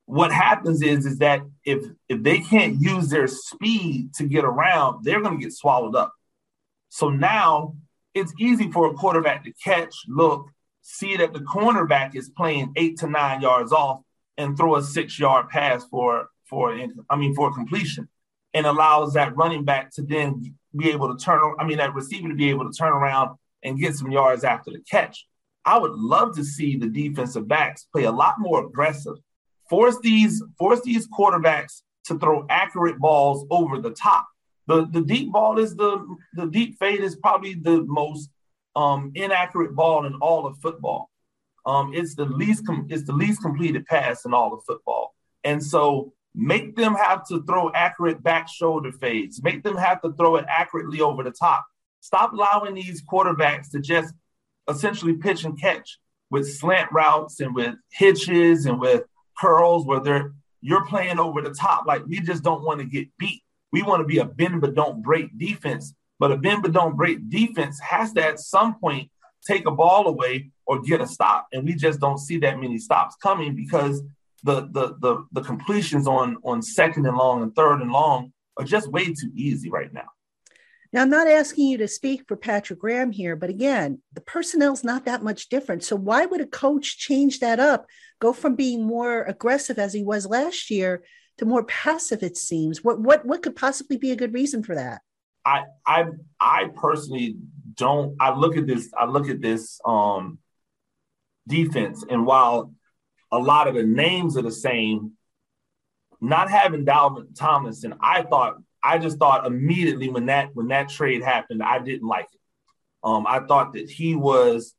What 0.06 0.32
happens 0.32 0.82
is 0.82 1.06
is 1.06 1.18
that 1.18 1.42
if 1.64 1.84
if 2.08 2.22
they 2.22 2.40
can't 2.40 2.80
use 2.80 3.08
their 3.08 3.26
speed 3.26 4.14
to 4.14 4.24
get 4.24 4.44
around, 4.44 5.04
they're 5.04 5.20
going 5.20 5.38
to 5.38 5.42
get 5.42 5.52
swallowed 5.52 5.96
up. 5.96 6.12
So 6.88 7.08
now 7.10 7.76
it's 8.14 8.32
easy 8.38 8.70
for 8.70 8.86
a 8.86 8.94
quarterback 8.94 9.44
to 9.44 9.52
catch, 9.64 9.94
look, 10.06 10.50
see 10.82 11.16
that 11.16 11.32
the 11.32 11.40
cornerback 11.40 12.14
is 12.14 12.28
playing 12.28 12.72
eight 12.76 12.98
to 12.98 13.08
nine 13.08 13.40
yards 13.40 13.72
off, 13.72 14.02
and 14.36 14.56
throw 14.56 14.76
a 14.76 14.82
six 14.82 15.18
yard 15.18 15.48
pass 15.48 15.84
for 15.86 16.28
for 16.44 16.76
I 17.08 17.16
mean 17.16 17.34
for 17.34 17.52
completion 17.52 18.08
and 18.54 18.66
allows 18.66 19.14
that 19.14 19.36
running 19.36 19.64
back 19.64 19.90
to 19.92 20.02
then 20.02 20.54
be 20.76 20.90
able 20.90 21.14
to 21.14 21.22
turn, 21.22 21.40
I 21.58 21.64
mean, 21.64 21.78
that 21.78 21.94
receiver 21.94 22.28
to 22.28 22.34
be 22.34 22.50
able 22.50 22.70
to 22.70 22.76
turn 22.76 22.92
around 22.92 23.36
and 23.62 23.78
get 23.78 23.94
some 23.94 24.10
yards 24.10 24.44
after 24.44 24.70
the 24.70 24.80
catch. 24.90 25.26
I 25.64 25.78
would 25.78 25.92
love 25.92 26.34
to 26.36 26.44
see 26.44 26.76
the 26.76 26.88
defensive 26.88 27.46
backs 27.46 27.86
play 27.92 28.04
a 28.04 28.12
lot 28.12 28.34
more 28.38 28.66
aggressive. 28.66 29.14
Force 29.70 29.98
these, 30.02 30.42
force 30.58 30.80
these 30.82 31.08
quarterbacks 31.08 31.82
to 32.06 32.18
throw 32.18 32.46
accurate 32.50 32.98
balls 32.98 33.46
over 33.50 33.78
the 33.78 33.92
top. 33.92 34.26
The, 34.66 34.86
the 34.86 35.02
deep 35.02 35.32
ball 35.32 35.58
is 35.58 35.74
the 35.74 36.06
the 36.34 36.46
deep 36.46 36.78
fade 36.78 37.00
is 37.00 37.16
probably 37.16 37.54
the 37.54 37.82
most 37.82 38.30
um, 38.76 39.10
inaccurate 39.14 39.74
ball 39.74 40.06
in 40.06 40.14
all 40.14 40.46
of 40.46 40.56
football. 40.58 41.10
Um, 41.66 41.92
it's 41.94 42.14
the 42.14 42.24
least 42.24 42.66
com- 42.66 42.86
it's 42.88 43.04
the 43.04 43.12
least 43.12 43.42
completed 43.42 43.86
pass 43.86 44.24
in 44.24 44.32
all 44.32 44.54
of 44.54 44.64
football. 44.64 45.14
And 45.44 45.62
so 45.62 46.12
Make 46.34 46.76
them 46.76 46.94
have 46.94 47.26
to 47.28 47.42
throw 47.42 47.70
accurate 47.72 48.22
back 48.22 48.48
shoulder 48.48 48.90
fades. 48.92 49.42
Make 49.42 49.62
them 49.62 49.76
have 49.76 50.00
to 50.02 50.12
throw 50.12 50.36
it 50.36 50.46
accurately 50.48 51.00
over 51.00 51.22
the 51.22 51.30
top. 51.30 51.64
Stop 52.00 52.32
allowing 52.32 52.74
these 52.74 53.02
quarterbacks 53.02 53.70
to 53.70 53.80
just 53.80 54.14
essentially 54.68 55.14
pitch 55.14 55.44
and 55.44 55.60
catch 55.60 55.98
with 56.30 56.50
slant 56.50 56.90
routes 56.90 57.40
and 57.40 57.54
with 57.54 57.74
hitches 57.90 58.66
and 58.66 58.80
with 58.80 59.04
curls 59.38 59.86
where 59.86 60.00
they're 60.00 60.32
you're 60.62 60.86
playing 60.86 61.18
over 61.18 61.42
the 61.42 61.50
top. 61.50 61.84
Like 61.86 62.06
we 62.06 62.20
just 62.20 62.42
don't 62.42 62.62
want 62.62 62.80
to 62.80 62.86
get 62.86 63.08
beat. 63.18 63.42
We 63.72 63.82
want 63.82 64.00
to 64.00 64.06
be 64.06 64.18
a 64.18 64.24
bend 64.24 64.60
but 64.60 64.74
don't 64.74 65.02
break 65.02 65.36
defense. 65.36 65.94
But 66.18 66.32
a 66.32 66.36
bend 66.36 66.62
but 66.62 66.72
don't 66.72 66.96
break 66.96 67.28
defense 67.28 67.80
has 67.80 68.12
to 68.14 68.24
at 68.24 68.38
some 68.38 68.78
point 68.78 69.10
take 69.46 69.66
a 69.66 69.72
ball 69.72 70.06
away 70.06 70.50
or 70.66 70.80
get 70.80 71.00
a 71.00 71.06
stop. 71.06 71.48
And 71.52 71.64
we 71.64 71.74
just 71.74 72.00
don't 72.00 72.18
see 72.18 72.38
that 72.38 72.60
many 72.60 72.78
stops 72.78 73.16
coming 73.16 73.56
because 73.56 74.02
the 74.42 74.62
the 74.72 74.96
the 75.00 75.24
the 75.32 75.42
completions 75.42 76.06
on 76.06 76.36
on 76.44 76.62
second 76.62 77.06
and 77.06 77.16
long 77.16 77.42
and 77.42 77.54
third 77.54 77.80
and 77.80 77.92
long 77.92 78.32
are 78.56 78.64
just 78.64 78.90
way 78.90 79.06
too 79.06 79.30
easy 79.34 79.70
right 79.70 79.92
now. 79.92 80.08
Now, 80.92 81.00
I'm 81.02 81.10
not 81.10 81.26
asking 81.26 81.68
you 81.68 81.78
to 81.78 81.88
speak 81.88 82.24
for 82.28 82.36
Patrick 82.36 82.78
Graham 82.78 83.12
here, 83.12 83.34
but 83.34 83.48
again, 83.48 84.02
the 84.12 84.20
personnel's 84.20 84.84
not 84.84 85.06
that 85.06 85.22
much 85.22 85.48
different. 85.48 85.82
So 85.84 85.96
why 85.96 86.26
would 86.26 86.42
a 86.42 86.46
coach 86.46 86.98
change 86.98 87.40
that 87.40 87.58
up, 87.58 87.86
go 88.20 88.34
from 88.34 88.56
being 88.56 88.84
more 88.84 89.22
aggressive 89.22 89.78
as 89.78 89.94
he 89.94 90.02
was 90.02 90.26
last 90.26 90.70
year 90.70 91.02
to 91.38 91.46
more 91.46 91.64
passive? 91.64 92.22
It 92.22 92.36
seems. 92.36 92.84
What 92.84 93.00
what 93.00 93.24
what 93.24 93.42
could 93.42 93.56
possibly 93.56 93.96
be 93.96 94.10
a 94.10 94.16
good 94.16 94.34
reason 94.34 94.62
for 94.62 94.74
that? 94.74 95.00
I 95.46 95.62
I 95.86 96.04
I 96.38 96.68
personally 96.76 97.36
don't. 97.74 98.14
I 98.20 98.34
look 98.34 98.58
at 98.58 98.66
this. 98.66 98.90
I 98.96 99.06
look 99.06 99.30
at 99.30 99.40
this 99.40 99.80
um 99.86 100.38
defense, 101.48 102.04
and 102.08 102.26
while 102.26 102.74
a 103.32 103.38
lot 103.38 103.66
of 103.66 103.74
the 103.74 103.82
names 103.82 104.36
are 104.36 104.42
the 104.42 104.52
same. 104.52 105.12
Not 106.20 106.50
having 106.50 106.84
Dalvin 106.84 107.36
Tomlinson, 107.36 107.94
I 108.00 108.22
thought 108.22 108.58
I 108.84 108.98
just 108.98 109.18
thought 109.18 109.46
immediately 109.46 110.08
when 110.08 110.26
that 110.26 110.54
when 110.54 110.68
that 110.68 110.88
trade 110.88 111.22
happened, 111.22 111.62
I 111.62 111.78
didn't 111.80 112.06
like 112.06 112.26
it. 112.32 112.40
Um, 113.02 113.26
I 113.26 113.40
thought 113.40 113.72
that 113.72 113.90
he 113.90 114.14
was 114.14 114.74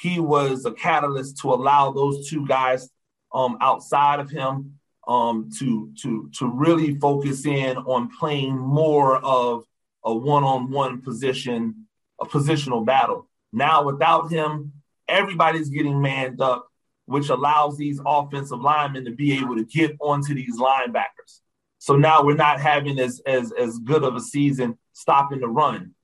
he 0.00 0.20
was 0.20 0.64
a 0.64 0.72
catalyst 0.72 1.38
to 1.38 1.52
allow 1.52 1.90
those 1.90 2.28
two 2.28 2.46
guys 2.46 2.88
um, 3.32 3.58
outside 3.60 4.20
of 4.20 4.30
him 4.30 4.78
um, 5.08 5.50
to 5.58 5.92
to 6.02 6.30
to 6.38 6.48
really 6.48 6.98
focus 6.98 7.46
in 7.46 7.76
on 7.76 8.10
playing 8.18 8.56
more 8.56 9.16
of 9.16 9.64
a 10.04 10.14
one-on-one 10.14 11.00
position, 11.00 11.86
a 12.20 12.26
positional 12.26 12.84
battle. 12.84 13.28
Now 13.52 13.84
without 13.84 14.30
him, 14.30 14.72
everybody's 15.08 15.70
getting 15.70 16.00
manned 16.00 16.40
up 16.40 16.68
which 17.06 17.28
allows 17.28 17.76
these 17.76 18.00
offensive 18.04 18.60
linemen 18.60 19.04
to 19.04 19.10
be 19.10 19.32
able 19.38 19.56
to 19.56 19.64
get 19.64 19.96
onto 20.00 20.34
these 20.34 20.58
linebackers. 20.58 21.40
So 21.78 21.96
now 21.96 22.24
we're 22.24 22.34
not 22.34 22.60
having 22.60 22.98
as 22.98 23.20
as 23.26 23.52
as 23.52 23.78
good 23.78 24.04
of 24.04 24.16
a 24.16 24.20
season 24.20 24.78
stopping 24.92 25.40
the 25.40 25.48
run. 25.48 25.94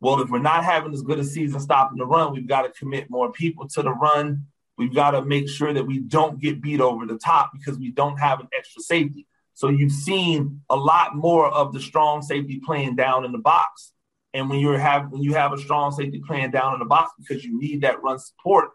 Well, 0.00 0.20
if 0.20 0.28
we're 0.28 0.40
not 0.40 0.64
having 0.64 0.92
as 0.92 1.02
good 1.02 1.20
a 1.20 1.24
season 1.24 1.60
stopping 1.60 1.98
the 1.98 2.06
run, 2.06 2.32
we've 2.34 2.48
got 2.48 2.62
to 2.62 2.70
commit 2.70 3.08
more 3.08 3.32
people 3.32 3.68
to 3.68 3.82
the 3.82 3.92
run. 3.92 4.46
We've 4.76 4.94
got 4.94 5.12
to 5.12 5.24
make 5.24 5.48
sure 5.48 5.72
that 5.72 5.86
we 5.86 6.00
don't 6.00 6.40
get 6.40 6.60
beat 6.60 6.80
over 6.80 7.06
the 7.06 7.18
top 7.18 7.52
because 7.52 7.78
we 7.78 7.92
don't 7.92 8.18
have 8.18 8.40
an 8.40 8.48
extra 8.52 8.82
safety. 8.82 9.26
So 9.54 9.68
you've 9.68 9.92
seen 9.92 10.60
a 10.68 10.76
lot 10.76 11.14
more 11.14 11.46
of 11.48 11.72
the 11.72 11.80
strong 11.80 12.22
safety 12.22 12.60
playing 12.64 12.96
down 12.96 13.24
in 13.24 13.32
the 13.32 13.38
box. 13.38 13.92
And 14.34 14.48
when 14.50 14.58
you 14.58 14.70
have 14.70 15.10
when 15.10 15.22
you 15.22 15.34
have 15.34 15.52
a 15.52 15.58
strong 15.58 15.92
safety 15.92 16.20
playing 16.26 16.50
down 16.50 16.74
in 16.74 16.78
the 16.78 16.86
box 16.86 17.12
because 17.18 17.44
you 17.44 17.58
need 17.58 17.82
that 17.82 18.02
run 18.02 18.18
support, 18.18 18.70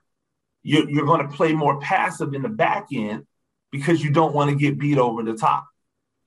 you're, 0.67 0.89
you're 0.89 1.05
going 1.05 1.25
to 1.25 1.33
play 1.33 1.53
more 1.53 1.79
passive 1.79 2.33
in 2.33 2.41
the 2.41 2.49
back 2.49 2.87
end 2.93 3.25
because 3.71 4.03
you 4.03 4.11
don't 4.11 4.35
want 4.35 4.49
to 4.49 4.55
get 4.55 4.77
beat 4.77 4.97
over 4.97 5.23
the 5.23 5.33
top. 5.33 5.65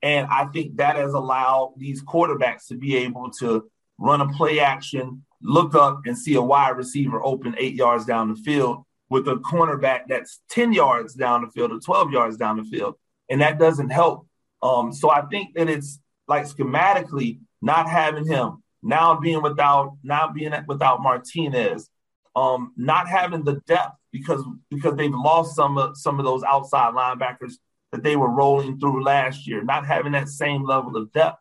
And 0.01 0.25
I 0.31 0.45
think 0.45 0.77
that 0.77 0.95
has 0.95 1.13
allowed 1.13 1.75
these 1.77 2.03
quarterbacks 2.03 2.65
to 2.69 2.75
be 2.75 2.95
able 2.97 3.29
to 3.39 3.69
run 3.99 4.19
a 4.19 4.27
play 4.29 4.59
action, 4.59 5.23
look 5.43 5.75
up 5.75 6.01
and 6.05 6.17
see 6.17 6.33
a 6.33 6.41
wide 6.41 6.75
receiver 6.75 7.23
open 7.23 7.53
eight 7.59 7.75
yards 7.75 8.05
down 8.05 8.29
the 8.29 8.35
field 8.35 8.83
with 9.09 9.27
a 9.27 9.35
cornerback 9.35 10.07
that's 10.07 10.39
10 10.49 10.73
yards 10.73 11.13
down 11.13 11.43
the 11.43 11.51
field 11.51 11.71
or 11.71 11.79
12 11.79 12.11
yards 12.11 12.35
down 12.35 12.57
the 12.57 12.63
field. 12.63 12.95
And 13.29 13.41
that 13.41 13.59
doesn't 13.59 13.91
help. 13.91 14.25
Um, 14.63 14.91
so 14.91 15.11
I 15.11 15.21
think 15.21 15.53
that 15.53 15.69
it's 15.69 15.99
like 16.27 16.47
schematically 16.47 17.41
not 17.61 17.87
having 17.87 18.25
him 18.25 18.63
now 18.81 19.19
being 19.19 19.43
without 19.43 19.97
now 20.03 20.29
being 20.29 20.53
without 20.67 21.03
Martinez, 21.03 21.91
um, 22.35 22.73
not 22.77 23.07
having 23.07 23.43
the 23.43 23.61
depth 23.67 23.95
because 24.11 24.43
because 24.69 24.95
they've 24.95 25.13
lost 25.13 25.55
some 25.55 25.77
of 25.77 25.97
some 25.97 26.19
of 26.19 26.25
those 26.25 26.43
outside 26.43 26.93
linebackers 26.93 27.53
that 27.91 28.03
they 28.03 28.15
were 28.15 28.29
rolling 28.29 28.79
through 28.79 29.03
last 29.03 29.47
year, 29.47 29.63
not 29.63 29.85
having 29.85 30.13
that 30.13 30.29
same 30.29 30.63
level 30.63 30.95
of 30.95 31.11
depth, 31.11 31.39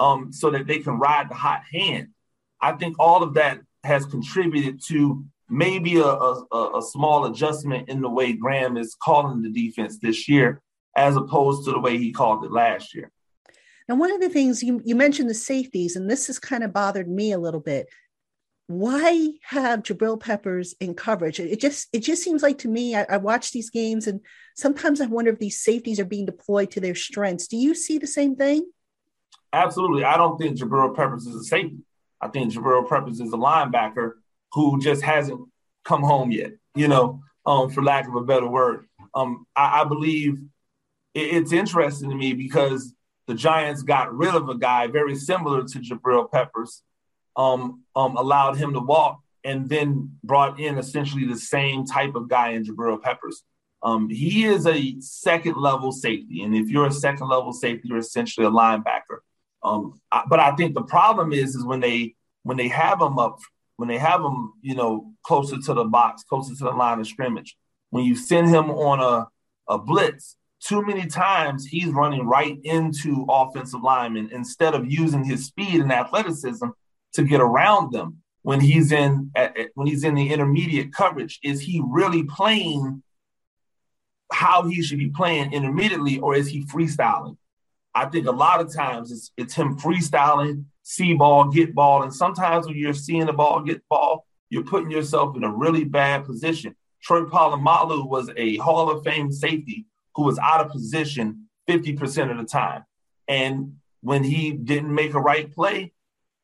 um, 0.00 0.32
so 0.32 0.50
that 0.50 0.66
they 0.66 0.78
can 0.78 0.98
ride 0.98 1.28
the 1.28 1.34
hot 1.34 1.62
hand. 1.70 2.08
I 2.60 2.72
think 2.72 2.96
all 2.98 3.22
of 3.22 3.34
that 3.34 3.60
has 3.84 4.06
contributed 4.06 4.80
to 4.88 5.24
maybe 5.50 5.98
a, 5.98 6.04
a, 6.04 6.78
a 6.78 6.82
small 6.82 7.26
adjustment 7.26 7.88
in 7.88 8.00
the 8.00 8.08
way 8.08 8.32
Graham 8.32 8.76
is 8.76 8.96
calling 9.02 9.42
the 9.42 9.50
defense 9.50 9.98
this 9.98 10.28
year, 10.28 10.62
as 10.96 11.16
opposed 11.16 11.64
to 11.66 11.72
the 11.72 11.80
way 11.80 11.98
he 11.98 12.10
called 12.10 12.44
it 12.44 12.52
last 12.52 12.94
year. 12.94 13.10
And 13.88 13.98
one 13.98 14.12
of 14.12 14.20
the 14.20 14.28
things 14.28 14.62
you, 14.62 14.80
you 14.84 14.94
mentioned 14.94 15.28
the 15.28 15.34
safeties, 15.34 15.96
and 15.96 16.08
this 16.08 16.28
has 16.28 16.38
kind 16.38 16.64
of 16.64 16.72
bothered 16.72 17.08
me 17.08 17.32
a 17.32 17.38
little 17.38 17.60
bit. 17.60 17.88
Why 18.72 19.32
have 19.42 19.82
Jabril 19.82 20.18
Peppers 20.18 20.74
in 20.80 20.94
coverage? 20.94 21.38
It 21.38 21.60
just 21.60 21.88
it 21.92 22.00
just 22.00 22.22
seems 22.22 22.42
like 22.42 22.58
to 22.58 22.68
me, 22.68 22.96
I, 22.96 23.04
I 23.08 23.16
watch 23.18 23.52
these 23.52 23.70
games 23.70 24.06
and 24.06 24.20
sometimes 24.56 25.00
I 25.00 25.06
wonder 25.06 25.30
if 25.30 25.38
these 25.38 25.60
safeties 25.60 26.00
are 26.00 26.06
being 26.06 26.26
deployed 26.26 26.70
to 26.72 26.80
their 26.80 26.94
strengths. 26.94 27.48
Do 27.48 27.56
you 27.56 27.74
see 27.74 27.98
the 27.98 28.06
same 28.06 28.34
thing? 28.34 28.70
Absolutely. 29.52 30.04
I 30.04 30.16
don't 30.16 30.38
think 30.38 30.58
Jabril 30.58 30.96
Peppers 30.96 31.26
is 31.26 31.34
a 31.34 31.44
safety. 31.44 31.78
I 32.20 32.28
think 32.28 32.52
Jabril 32.52 32.88
Peppers 32.88 33.20
is 33.20 33.32
a 33.32 33.36
linebacker 33.36 34.12
who 34.52 34.80
just 34.80 35.02
hasn't 35.02 35.40
come 35.84 36.02
home 36.02 36.30
yet, 36.30 36.52
you 36.74 36.88
know, 36.88 37.20
um, 37.44 37.68
for 37.68 37.82
lack 37.82 38.08
of 38.08 38.14
a 38.14 38.22
better 38.22 38.46
word. 38.46 38.86
Um, 39.14 39.46
I, 39.54 39.82
I 39.82 39.84
believe 39.84 40.38
it, 41.14 41.34
it's 41.34 41.52
interesting 41.52 42.10
to 42.10 42.16
me 42.16 42.32
because 42.32 42.94
the 43.26 43.34
Giants 43.34 43.82
got 43.82 44.14
rid 44.14 44.34
of 44.34 44.48
a 44.48 44.56
guy 44.56 44.86
very 44.86 45.14
similar 45.14 45.64
to 45.64 45.78
Jabril 45.78 46.30
Peppers, 46.30 46.82
um, 47.36 47.82
um, 47.96 48.16
allowed 48.16 48.56
him 48.56 48.72
to 48.74 48.80
walk, 48.80 49.20
and 49.44 49.68
then 49.68 50.16
brought 50.22 50.60
in 50.60 50.78
essentially 50.78 51.26
the 51.26 51.38
same 51.38 51.84
type 51.84 52.14
of 52.14 52.28
guy 52.28 52.50
in 52.50 52.64
Jabril 52.64 53.00
Peppers. 53.00 53.42
Um, 53.82 54.08
he 54.08 54.44
is 54.44 54.66
a 54.66 55.00
second 55.00 55.56
level 55.56 55.90
safety, 55.90 56.42
and 56.42 56.54
if 56.54 56.68
you're 56.68 56.86
a 56.86 56.92
second 56.92 57.28
level 57.28 57.52
safety, 57.52 57.88
you're 57.88 57.98
essentially 57.98 58.46
a 58.46 58.50
linebacker. 58.50 59.18
Um, 59.62 60.00
I, 60.10 60.22
but 60.28 60.40
I 60.40 60.54
think 60.54 60.74
the 60.74 60.82
problem 60.82 61.32
is, 61.32 61.54
is 61.54 61.64
when 61.64 61.80
they 61.80 62.14
when 62.44 62.56
they 62.56 62.68
have 62.68 63.00
him 63.00 63.18
up, 63.18 63.38
when 63.76 63.88
they 63.88 63.98
have 63.98 64.20
him, 64.20 64.52
you 64.62 64.74
know, 64.74 65.12
closer 65.24 65.56
to 65.58 65.74
the 65.74 65.84
box, 65.84 66.24
closer 66.24 66.54
to 66.54 66.64
the 66.64 66.70
line 66.70 67.00
of 67.00 67.06
scrimmage, 67.06 67.56
when 67.90 68.04
you 68.04 68.14
send 68.14 68.48
him 68.48 68.70
on 68.70 69.00
a 69.00 69.28
a 69.72 69.78
blitz, 69.78 70.36
too 70.60 70.84
many 70.84 71.06
times 71.06 71.66
he's 71.66 71.88
running 71.88 72.26
right 72.26 72.58
into 72.62 73.26
offensive 73.28 73.82
linemen 73.82 74.30
instead 74.32 74.74
of 74.74 74.90
using 74.90 75.24
his 75.24 75.46
speed 75.46 75.80
and 75.80 75.92
athleticism 75.92 76.66
to 77.14 77.22
get 77.24 77.40
around 77.40 77.92
them 77.92 78.22
when 78.42 78.60
he's 78.60 78.92
in 78.92 79.30
eh, 79.36 79.50
eh, 79.56 79.66
when 79.74 79.86
he's 79.86 80.04
in 80.04 80.14
the 80.14 80.32
intermediate 80.32 80.92
coverage. 80.92 81.38
Is 81.42 81.60
he 81.60 81.82
really 81.84 82.24
playing 82.24 83.02
how 84.32 84.66
he 84.66 84.82
should 84.82 84.98
be 84.98 85.10
playing 85.10 85.52
intermediately 85.52 86.18
or 86.18 86.34
is 86.34 86.48
he 86.48 86.64
freestyling? 86.64 87.36
I 87.94 88.06
think 88.06 88.26
a 88.26 88.32
lot 88.32 88.60
of 88.60 88.74
times 88.74 89.12
it's 89.12 89.30
it's 89.36 89.54
him 89.54 89.78
freestyling 89.78 90.64
see 90.82 91.14
ball 91.14 91.48
get 91.48 91.74
ball. 91.74 92.02
And 92.02 92.12
sometimes 92.12 92.66
when 92.66 92.76
you're 92.76 92.94
seeing 92.94 93.26
the 93.26 93.32
ball 93.32 93.60
get 93.62 93.86
ball 93.88 94.26
you're 94.52 94.62
putting 94.62 94.90
yourself 94.90 95.34
in 95.34 95.44
a 95.44 95.50
really 95.50 95.82
bad 95.82 96.26
position. 96.26 96.76
Troy 97.02 97.22
polamalu 97.22 98.06
was 98.06 98.28
a 98.36 98.58
hall 98.58 98.90
of 98.90 99.02
fame 99.02 99.32
safety 99.32 99.86
who 100.14 100.24
was 100.24 100.38
out 100.38 100.60
of 100.60 100.70
position 100.70 101.48
50% 101.70 102.30
of 102.30 102.36
the 102.36 102.44
time. 102.44 102.84
And 103.26 103.76
when 104.02 104.22
he 104.22 104.52
didn't 104.52 104.94
make 104.94 105.14
a 105.14 105.20
right 105.20 105.50
play, 105.50 105.94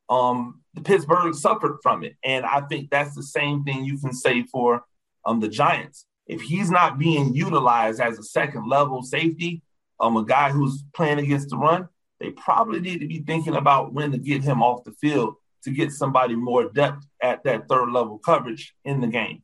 um, 0.09 0.63
the 0.75 0.81
Pittsburgh 0.81 1.35
suffered 1.35 1.79
from 1.83 2.05
it. 2.05 2.17
And 2.25 2.45
I 2.45 2.61
think 2.63 2.91
that's 2.91 3.15
the 3.15 3.23
same 3.23 3.65
thing 3.65 3.85
you 3.85 3.99
can 3.99 4.13
say 4.13 4.43
for 4.45 4.85
um, 5.25 5.41
the 5.41 5.49
Giants. 5.49 6.07
If 6.27 6.43
he's 6.43 6.71
not 6.71 6.99
being 6.99 7.35
utilized 7.35 8.01
as 8.01 8.19
a 8.19 8.23
second 8.23 8.69
level 8.69 9.03
safety, 9.03 9.63
um, 10.01 10.17
a 10.17 10.25
guy 10.25 10.51
who's 10.51 10.85
playing 10.95 11.19
against 11.19 11.49
the 11.51 11.57
run, 11.57 11.89
they 12.21 12.31
probably 12.31 12.81
need 12.81 13.01
to 13.01 13.07
be 13.07 13.21
thinking 13.21 13.57
about 13.57 13.93
when 13.93 14.13
to 14.13 14.19
get 14.19 14.43
him 14.43 14.63
off 14.63 14.85
the 14.85 14.93
field 14.93 15.35
to 15.65 15.71
get 15.71 15.93
somebody 15.93 16.37
more 16.37 16.69
depth 16.71 17.07
at 17.23 17.43
that 17.45 17.69
third 17.69 17.91
level 17.91 18.19
coverage 18.19 18.75
in 18.85 19.01
the 19.01 19.07
game. 19.07 19.43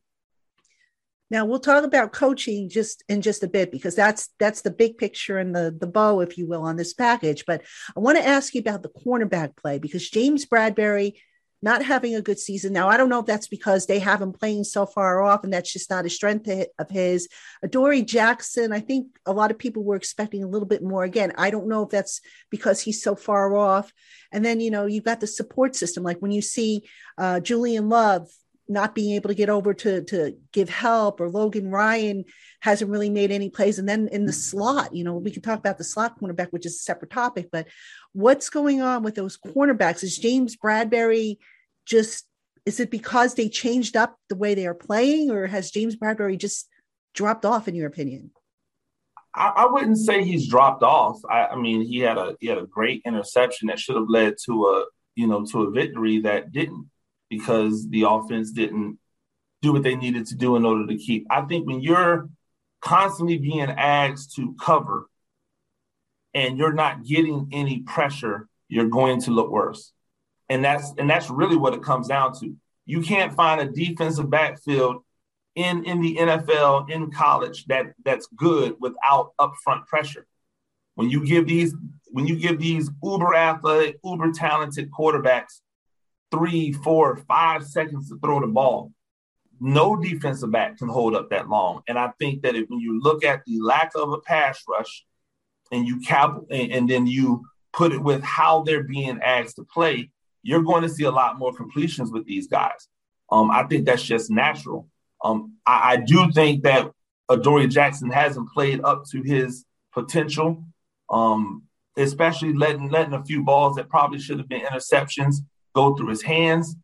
Now 1.31 1.45
we'll 1.45 1.59
talk 1.59 1.83
about 1.83 2.13
coaching 2.13 2.69
just 2.69 3.03
in 3.09 3.21
just 3.21 3.43
a 3.43 3.47
bit 3.47 3.71
because 3.71 3.95
that's 3.95 4.29
that's 4.39 4.61
the 4.61 4.71
big 4.71 4.97
picture 4.97 5.37
and 5.37 5.55
the 5.55 5.75
the 5.77 5.87
bow, 5.87 6.19
if 6.19 6.37
you 6.37 6.47
will, 6.47 6.63
on 6.63 6.75
this 6.75 6.93
package. 6.93 7.45
But 7.45 7.63
I 7.95 7.99
want 7.99 8.17
to 8.17 8.27
ask 8.27 8.53
you 8.53 8.61
about 8.61 8.83
the 8.83 8.89
cornerback 8.89 9.57
play 9.57 9.79
because 9.79 10.09
James 10.09 10.45
Bradberry 10.45 11.13
not 11.61 11.83
having 11.83 12.13
a 12.13 12.21
good 12.21 12.37
season. 12.37 12.73
Now 12.73 12.89
I 12.89 12.95
don't 12.95 13.09
know 13.09 13.21
if 13.21 13.25
that's 13.25 13.47
because 13.47 13.87
they 13.87 13.97
have 13.97 14.21
him 14.21 14.33
playing 14.33 14.65
so 14.65 14.85
far 14.85 15.23
off 15.23 15.43
and 15.43 15.51
that's 15.51 15.73
just 15.73 15.89
not 15.89 16.05
a 16.05 16.09
strength 16.09 16.47
of 16.47 16.89
his. 16.91 17.27
Adoree 17.63 18.03
Jackson, 18.03 18.71
I 18.71 18.81
think 18.81 19.07
a 19.25 19.33
lot 19.33 19.49
of 19.49 19.57
people 19.57 19.83
were 19.83 19.95
expecting 19.95 20.43
a 20.43 20.47
little 20.47 20.67
bit 20.67 20.83
more. 20.83 21.03
Again, 21.03 21.33
I 21.37 21.49
don't 21.49 21.67
know 21.67 21.81
if 21.81 21.89
that's 21.89 22.21
because 22.51 22.81
he's 22.81 23.01
so 23.01 23.15
far 23.15 23.55
off. 23.55 23.91
And 24.31 24.45
then 24.45 24.59
you 24.59 24.69
know 24.69 24.85
you've 24.85 25.05
got 25.05 25.21
the 25.21 25.27
support 25.27 25.75
system, 25.75 26.03
like 26.03 26.19
when 26.19 26.31
you 26.31 26.43
see 26.43 26.83
uh, 27.17 27.39
Julian 27.39 27.89
Love 27.89 28.29
not 28.67 28.95
being 28.95 29.15
able 29.15 29.29
to 29.29 29.35
get 29.35 29.49
over 29.49 29.73
to 29.73 30.03
to 30.03 30.35
give 30.51 30.69
help 30.69 31.19
or 31.19 31.29
Logan 31.29 31.69
Ryan 31.69 32.25
hasn't 32.61 32.89
really 32.89 33.09
made 33.09 33.31
any 33.31 33.49
plays. 33.49 33.79
And 33.79 33.87
then 33.87 34.07
in 34.11 34.25
the 34.25 34.31
mm-hmm. 34.31 34.39
slot 34.39 34.95
you 34.95 35.03
know 35.03 35.15
we 35.15 35.31
can 35.31 35.41
talk 35.41 35.59
about 35.59 35.77
the 35.77 35.83
slot 35.83 36.19
cornerback 36.19 36.51
which 36.51 36.65
is 36.65 36.75
a 36.75 36.79
separate 36.79 37.11
topic 37.11 37.49
but 37.51 37.67
what's 38.13 38.49
going 38.49 38.81
on 38.81 39.03
with 39.03 39.15
those 39.15 39.37
cornerbacks? 39.37 40.03
Is 40.03 40.17
James 40.17 40.55
Bradberry 40.55 41.37
just 41.85 42.25
is 42.65 42.79
it 42.79 42.89
because 42.89 43.35
they 43.35 43.49
changed 43.49 43.95
up 43.95 44.17
the 44.29 44.35
way 44.35 44.55
they 44.55 44.65
are 44.65 44.73
playing 44.73 45.29
or 45.29 45.45
has 45.47 45.69
James 45.69 45.95
Bradberry 45.95 46.37
just 46.37 46.67
dropped 47.13 47.45
off 47.45 47.67
in 47.67 47.75
your 47.75 47.87
opinion? 47.87 48.31
I, 49.35 49.49
I 49.49 49.65
wouldn't 49.67 49.97
say 49.97 50.23
he's 50.23 50.47
dropped 50.47 50.81
off. 50.81 51.19
I, 51.29 51.47
I 51.47 51.55
mean 51.55 51.81
he 51.81 51.99
had 51.99 52.17
a 52.17 52.35
he 52.39 52.47
had 52.47 52.57
a 52.57 52.65
great 52.65 53.01
interception 53.05 53.67
that 53.67 53.79
should 53.79 53.97
have 53.97 54.09
led 54.09 54.35
to 54.45 54.65
a 54.65 54.85
you 55.15 55.27
know 55.27 55.45
to 55.45 55.63
a 55.63 55.71
victory 55.71 56.21
that 56.21 56.51
didn't 56.51 56.89
because 57.29 57.89
the 57.89 58.03
offense 58.07 58.51
didn't 58.51 58.97
do 59.61 59.73
what 59.73 59.83
they 59.83 59.95
needed 59.95 60.27
to 60.27 60.35
do 60.35 60.55
in 60.55 60.65
order 60.65 60.85
to 60.87 60.97
keep. 60.97 61.25
I 61.29 61.41
think 61.41 61.65
when 61.65 61.81
you're 61.81 62.29
constantly 62.81 63.37
being 63.37 63.69
asked 63.69 64.35
to 64.35 64.55
cover 64.61 65.09
and 66.33 66.57
you're 66.57 66.73
not 66.73 67.03
getting 67.03 67.49
any 67.51 67.79
pressure, 67.79 68.47
you're 68.67 68.89
going 68.89 69.21
to 69.21 69.31
look 69.31 69.49
worse. 69.49 69.91
And 70.49 70.63
that's 70.63 70.93
and 70.97 71.09
that's 71.09 71.29
really 71.29 71.57
what 71.57 71.73
it 71.73 71.81
comes 71.81 72.07
down 72.07 72.33
to. 72.39 72.55
You 72.85 73.01
can't 73.01 73.33
find 73.33 73.59
a 73.59 73.65
defensive 73.65 74.29
backfield 74.29 75.03
in 75.55 75.83
in 75.85 76.01
the 76.01 76.17
NFL 76.17 76.89
in 76.89 77.09
college 77.09 77.65
that 77.65 77.93
that's 78.03 78.27
good 78.35 78.75
without 78.79 79.31
upfront 79.39 79.87
pressure. 79.87 80.27
When 80.93 81.09
you 81.09 81.25
give 81.25 81.47
these 81.47 81.73
when 82.07 82.27
you 82.27 82.35
give 82.35 82.59
these 82.59 82.91
uber 83.01 83.33
athletic, 83.33 83.97
uber 84.03 84.31
talented 84.31 84.91
quarterbacks 84.91 85.61
three, 86.35 86.73
four, 86.73 87.17
five 87.27 87.65
seconds 87.65 88.09
to 88.09 88.19
throw 88.19 88.41
the 88.41 88.47
ball. 88.47 88.91
No 89.59 89.95
defensive 89.95 90.51
back 90.51 90.77
can 90.77 90.89
hold 90.89 91.15
up 91.15 91.29
that 91.29 91.47
long. 91.47 91.81
And 91.87 91.97
I 91.97 92.11
think 92.19 92.41
that 92.41 92.55
if 92.55 92.69
when 92.69 92.79
you 92.79 92.99
look 93.01 93.23
at 93.23 93.43
the 93.45 93.59
lack 93.61 93.91
of 93.95 94.11
a 94.11 94.19
pass 94.19 94.61
rush 94.67 95.05
and 95.71 95.87
you 95.87 95.99
cap 96.01 96.35
and, 96.49 96.71
and 96.71 96.89
then 96.89 97.07
you 97.07 97.45
put 97.71 97.93
it 97.93 98.01
with 98.01 98.21
how 98.21 98.63
they're 98.63 98.83
being 98.83 99.19
asked 99.21 99.55
to 99.55 99.63
play, 99.63 100.11
you're 100.43 100.63
going 100.63 100.83
to 100.83 100.89
see 100.89 101.05
a 101.05 101.11
lot 101.11 101.39
more 101.39 101.53
completions 101.53 102.11
with 102.11 102.25
these 102.25 102.47
guys. 102.47 102.87
Um, 103.31 103.49
I 103.49 103.63
think 103.63 103.85
that's 103.85 104.03
just 104.03 104.29
natural. 104.29 104.87
Um, 105.23 105.53
I, 105.65 105.93
I, 105.93 105.97
do 105.97 106.31
think 106.31 106.63
that 106.63 106.91
Adoree 107.29 107.67
Jackson 107.67 108.11
hasn't 108.11 108.51
played 108.51 108.81
up 108.83 109.05
to 109.11 109.23
his 109.23 109.65
potential, 109.91 110.63
um, 111.09 111.63
especially 111.97 112.53
letting 112.53 112.89
letting 112.89 113.13
a 113.13 113.23
few 113.23 113.43
balls 113.43 113.77
that 113.77 113.89
probably 113.89 114.19
should 114.19 114.37
have 114.37 114.49
been 114.49 114.61
interceptions 114.61 115.37
go 115.75 115.95
through 115.95 116.09
his 116.09 116.23
hands. 116.23 116.75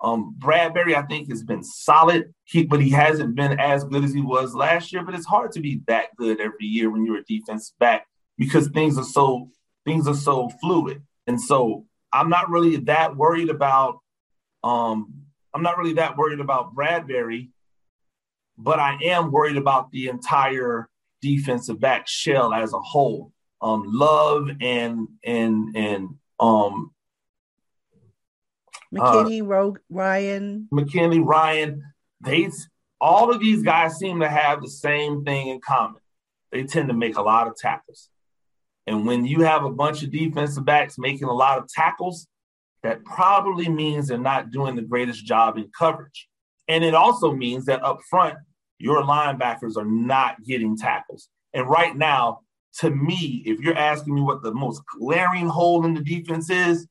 Um, 0.00 0.34
Bradberry, 0.36 0.96
I 0.96 1.02
think, 1.02 1.28
has 1.28 1.44
been 1.44 1.62
solid, 1.62 2.34
he, 2.44 2.64
but 2.64 2.82
he 2.82 2.90
hasn't 2.90 3.36
been 3.36 3.60
as 3.60 3.84
good 3.84 4.02
as 4.02 4.12
he 4.12 4.20
was 4.20 4.52
last 4.52 4.92
year. 4.92 5.04
But 5.04 5.14
it's 5.14 5.26
hard 5.26 5.52
to 5.52 5.60
be 5.60 5.80
that 5.86 6.06
good 6.16 6.40
every 6.40 6.66
year 6.66 6.90
when 6.90 7.06
you're 7.06 7.18
a 7.18 7.24
defensive 7.24 7.78
back 7.78 8.06
because 8.36 8.66
things 8.68 8.98
are 8.98 9.04
so 9.04 9.48
things 9.84 10.08
are 10.08 10.14
so 10.14 10.50
fluid. 10.60 11.02
And 11.28 11.40
so 11.40 11.86
I'm 12.12 12.28
not 12.28 12.50
really 12.50 12.78
that 12.78 13.16
worried 13.16 13.48
about 13.48 14.00
um, 14.64 15.22
I'm 15.54 15.62
not 15.62 15.78
really 15.78 15.94
that 15.94 16.16
worried 16.16 16.40
about 16.40 16.74
Bradberry, 16.74 17.50
but 18.58 18.78
I 18.78 18.98
am 19.04 19.30
worried 19.30 19.56
about 19.56 19.90
the 19.90 20.08
entire 20.08 20.88
defensive 21.20 21.80
back 21.80 22.08
shell 22.08 22.52
as 22.52 22.72
a 22.72 22.80
whole. 22.80 23.32
Um, 23.60 23.84
Love 23.86 24.48
and 24.60 25.08
and 25.24 25.76
and 25.76 26.08
um, 26.40 26.90
McKinney, 28.92 29.42
uh, 29.42 29.46
Rogue, 29.46 29.78
Ryan, 29.90 30.68
McKinney, 30.72 31.24
Ryan. 31.24 31.82
They 32.20 32.50
all 33.00 33.32
of 33.32 33.40
these 33.40 33.62
guys 33.62 33.96
seem 33.96 34.20
to 34.20 34.28
have 34.28 34.62
the 34.62 34.70
same 34.70 35.24
thing 35.24 35.48
in 35.48 35.60
common. 35.60 36.00
They 36.52 36.64
tend 36.64 36.88
to 36.88 36.94
make 36.94 37.16
a 37.16 37.22
lot 37.22 37.48
of 37.48 37.56
tackles. 37.56 38.10
And 38.86 39.06
when 39.06 39.24
you 39.24 39.42
have 39.42 39.64
a 39.64 39.70
bunch 39.70 40.02
of 40.02 40.10
defensive 40.10 40.64
backs 40.64 40.98
making 40.98 41.28
a 41.28 41.32
lot 41.32 41.58
of 41.58 41.68
tackles, 41.68 42.26
that 42.82 43.04
probably 43.04 43.68
means 43.68 44.08
they're 44.08 44.18
not 44.18 44.50
doing 44.50 44.76
the 44.76 44.82
greatest 44.82 45.24
job 45.24 45.56
in 45.56 45.70
coverage. 45.76 46.28
And 46.68 46.84
it 46.84 46.94
also 46.94 47.32
means 47.32 47.66
that 47.66 47.82
up 47.82 48.00
front, 48.08 48.36
your 48.78 49.02
linebackers 49.02 49.76
are 49.76 49.84
not 49.84 50.42
getting 50.44 50.76
tackles. 50.76 51.28
And 51.54 51.68
right 51.68 51.96
now, 51.96 52.40
to 52.78 52.90
me, 52.90 53.42
if 53.46 53.60
you're 53.60 53.76
asking 53.76 54.14
me 54.14 54.22
what 54.22 54.42
the 54.42 54.52
most 54.52 54.82
glaring 54.98 55.46
hole 55.46 55.84
in 55.84 55.94
the 55.94 56.00
defense 56.00 56.50
is, 56.50 56.86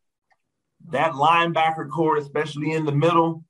that 0.89 1.13
linebacker 1.13 1.89
corps, 1.89 2.17
especially 2.17 2.71
in 2.71 2.85
the 2.85 2.91
middle, 2.91 3.43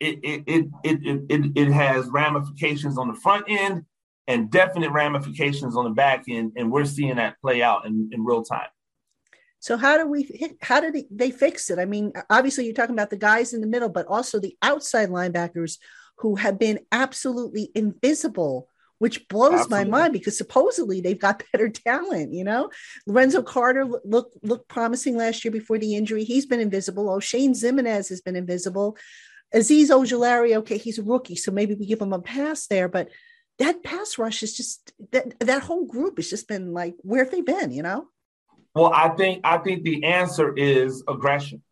it 0.00 0.18
it 0.22 0.44
it 0.46 0.66
it 0.84 1.24
it, 1.28 1.52
it 1.54 1.72
has 1.72 2.06
ramifications 2.08 2.98
on 2.98 3.08
the 3.08 3.14
front 3.14 3.46
end 3.48 3.84
and 4.26 4.50
definite 4.50 4.90
ramifications 4.90 5.76
on 5.76 5.84
the 5.84 5.90
back 5.90 6.24
end, 6.28 6.52
and 6.56 6.70
we're 6.70 6.84
seeing 6.84 7.16
that 7.16 7.40
play 7.40 7.62
out 7.62 7.86
in, 7.86 8.10
in 8.12 8.24
real 8.24 8.42
time. 8.42 8.68
So 9.58 9.76
how 9.76 9.96
do 9.96 10.06
we 10.06 10.54
how 10.60 10.80
did 10.80 10.96
they 11.10 11.30
fix 11.30 11.70
it? 11.70 11.78
I 11.78 11.86
mean, 11.86 12.12
obviously 12.30 12.64
you're 12.64 12.74
talking 12.74 12.94
about 12.94 13.10
the 13.10 13.16
guys 13.16 13.52
in 13.52 13.60
the 13.60 13.66
middle, 13.66 13.88
but 13.88 14.06
also 14.06 14.38
the 14.38 14.56
outside 14.62 15.08
linebackers 15.08 15.78
who 16.18 16.36
have 16.36 16.58
been 16.58 16.80
absolutely 16.92 17.70
invisible, 17.74 18.68
which 18.98 19.28
blows 19.28 19.60
absolutely. 19.60 19.90
my 19.90 19.98
mind 19.98 20.12
because 20.12 20.38
supposedly 20.38 21.00
they've 21.00 21.20
got 21.20 21.42
better 21.52 21.68
talent. 21.68 22.32
You 22.32 22.44
know, 22.44 22.70
Lorenzo 23.06 23.42
Carter 23.42 23.84
looked 24.04 24.36
looked 24.42 24.68
promising 24.68 25.16
last 25.16 25.44
year 25.44 25.52
before 25.52 25.78
the 25.78 25.94
injury. 25.94 26.24
He's 26.24 26.46
been 26.46 26.60
invisible. 26.60 27.08
Oh, 27.08 27.20
Shane 27.20 27.54
Ximines 27.54 28.08
has 28.08 28.20
been 28.20 28.36
invisible. 28.36 28.96
Azeez 29.54 29.90
Ojulari, 29.90 30.56
okay, 30.56 30.76
he's 30.76 30.98
a 30.98 31.04
rookie, 31.04 31.36
so 31.36 31.52
maybe 31.52 31.74
we 31.74 31.86
give 31.86 32.02
him 32.02 32.12
a 32.12 32.20
pass 32.20 32.66
there, 32.66 32.88
but 32.88 33.08
that 33.58 33.82
pass 33.82 34.18
rush 34.18 34.42
is 34.42 34.56
just 34.56 34.92
that 35.12 35.38
that 35.40 35.62
whole 35.62 35.86
group 35.86 36.16
has 36.16 36.28
just 36.28 36.48
been 36.48 36.72
like 36.72 36.94
where 37.02 37.24
have 37.24 37.32
they 37.32 37.40
been 37.40 37.70
you 37.72 37.82
know 37.82 38.06
well 38.74 38.92
i 38.94 39.08
think 39.10 39.40
i 39.44 39.58
think 39.58 39.82
the 39.82 40.04
answer 40.04 40.54
is 40.56 41.02
aggression 41.08 41.62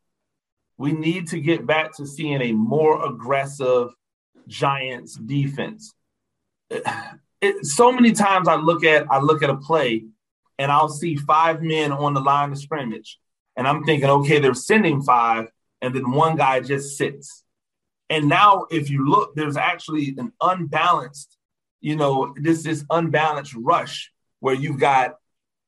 we 0.77 0.93
need 0.93 1.29
to 1.29 1.41
get 1.41 1.67
back 1.67 1.95
to 1.97 2.07
seeing 2.07 2.43
a 2.43 2.53
more 2.53 3.07
aggressive 3.07 3.89
giants 4.47 5.17
defense 5.17 5.95
it, 7.41 7.67
so 7.67 7.93
many 7.93 8.13
times 8.13 8.49
i 8.49 8.57
look 8.57 8.85
at 8.85 9.07
i 9.11 9.19
look 9.19 9.43
at 9.43 9.51
a 9.51 9.57
play 9.57 10.05
and 10.59 10.71
i'll 10.71 10.89
see 10.89 11.17
five 11.17 11.63
men 11.63 11.93
on 11.93 12.15
the 12.15 12.21
line 12.21 12.53
of 12.53 12.59
scrimmage 12.59 13.19
and 13.57 13.67
i'm 13.67 13.85
thinking 13.85 14.09
okay 14.09 14.39
they're 14.39 14.55
sending 14.55 15.03
five 15.03 15.47
and 15.81 15.95
then 15.95 16.11
one 16.11 16.37
guy 16.37 16.61
just 16.61 16.97
sits 16.97 17.45
and 18.11 18.29
now 18.29 18.67
if 18.71 18.91
you 18.91 19.09
look 19.09 19.35
there's 19.35 19.57
actually 19.57 20.15
an 20.19 20.33
unbalanced 20.41 21.39
you 21.85 21.97
know, 21.97 22.35
this 22.41 22.63
this 22.63 22.83
unbalanced 22.89 23.53
rush 23.55 24.11
where 24.41 24.55
you've 24.55 24.81
got 24.81 25.17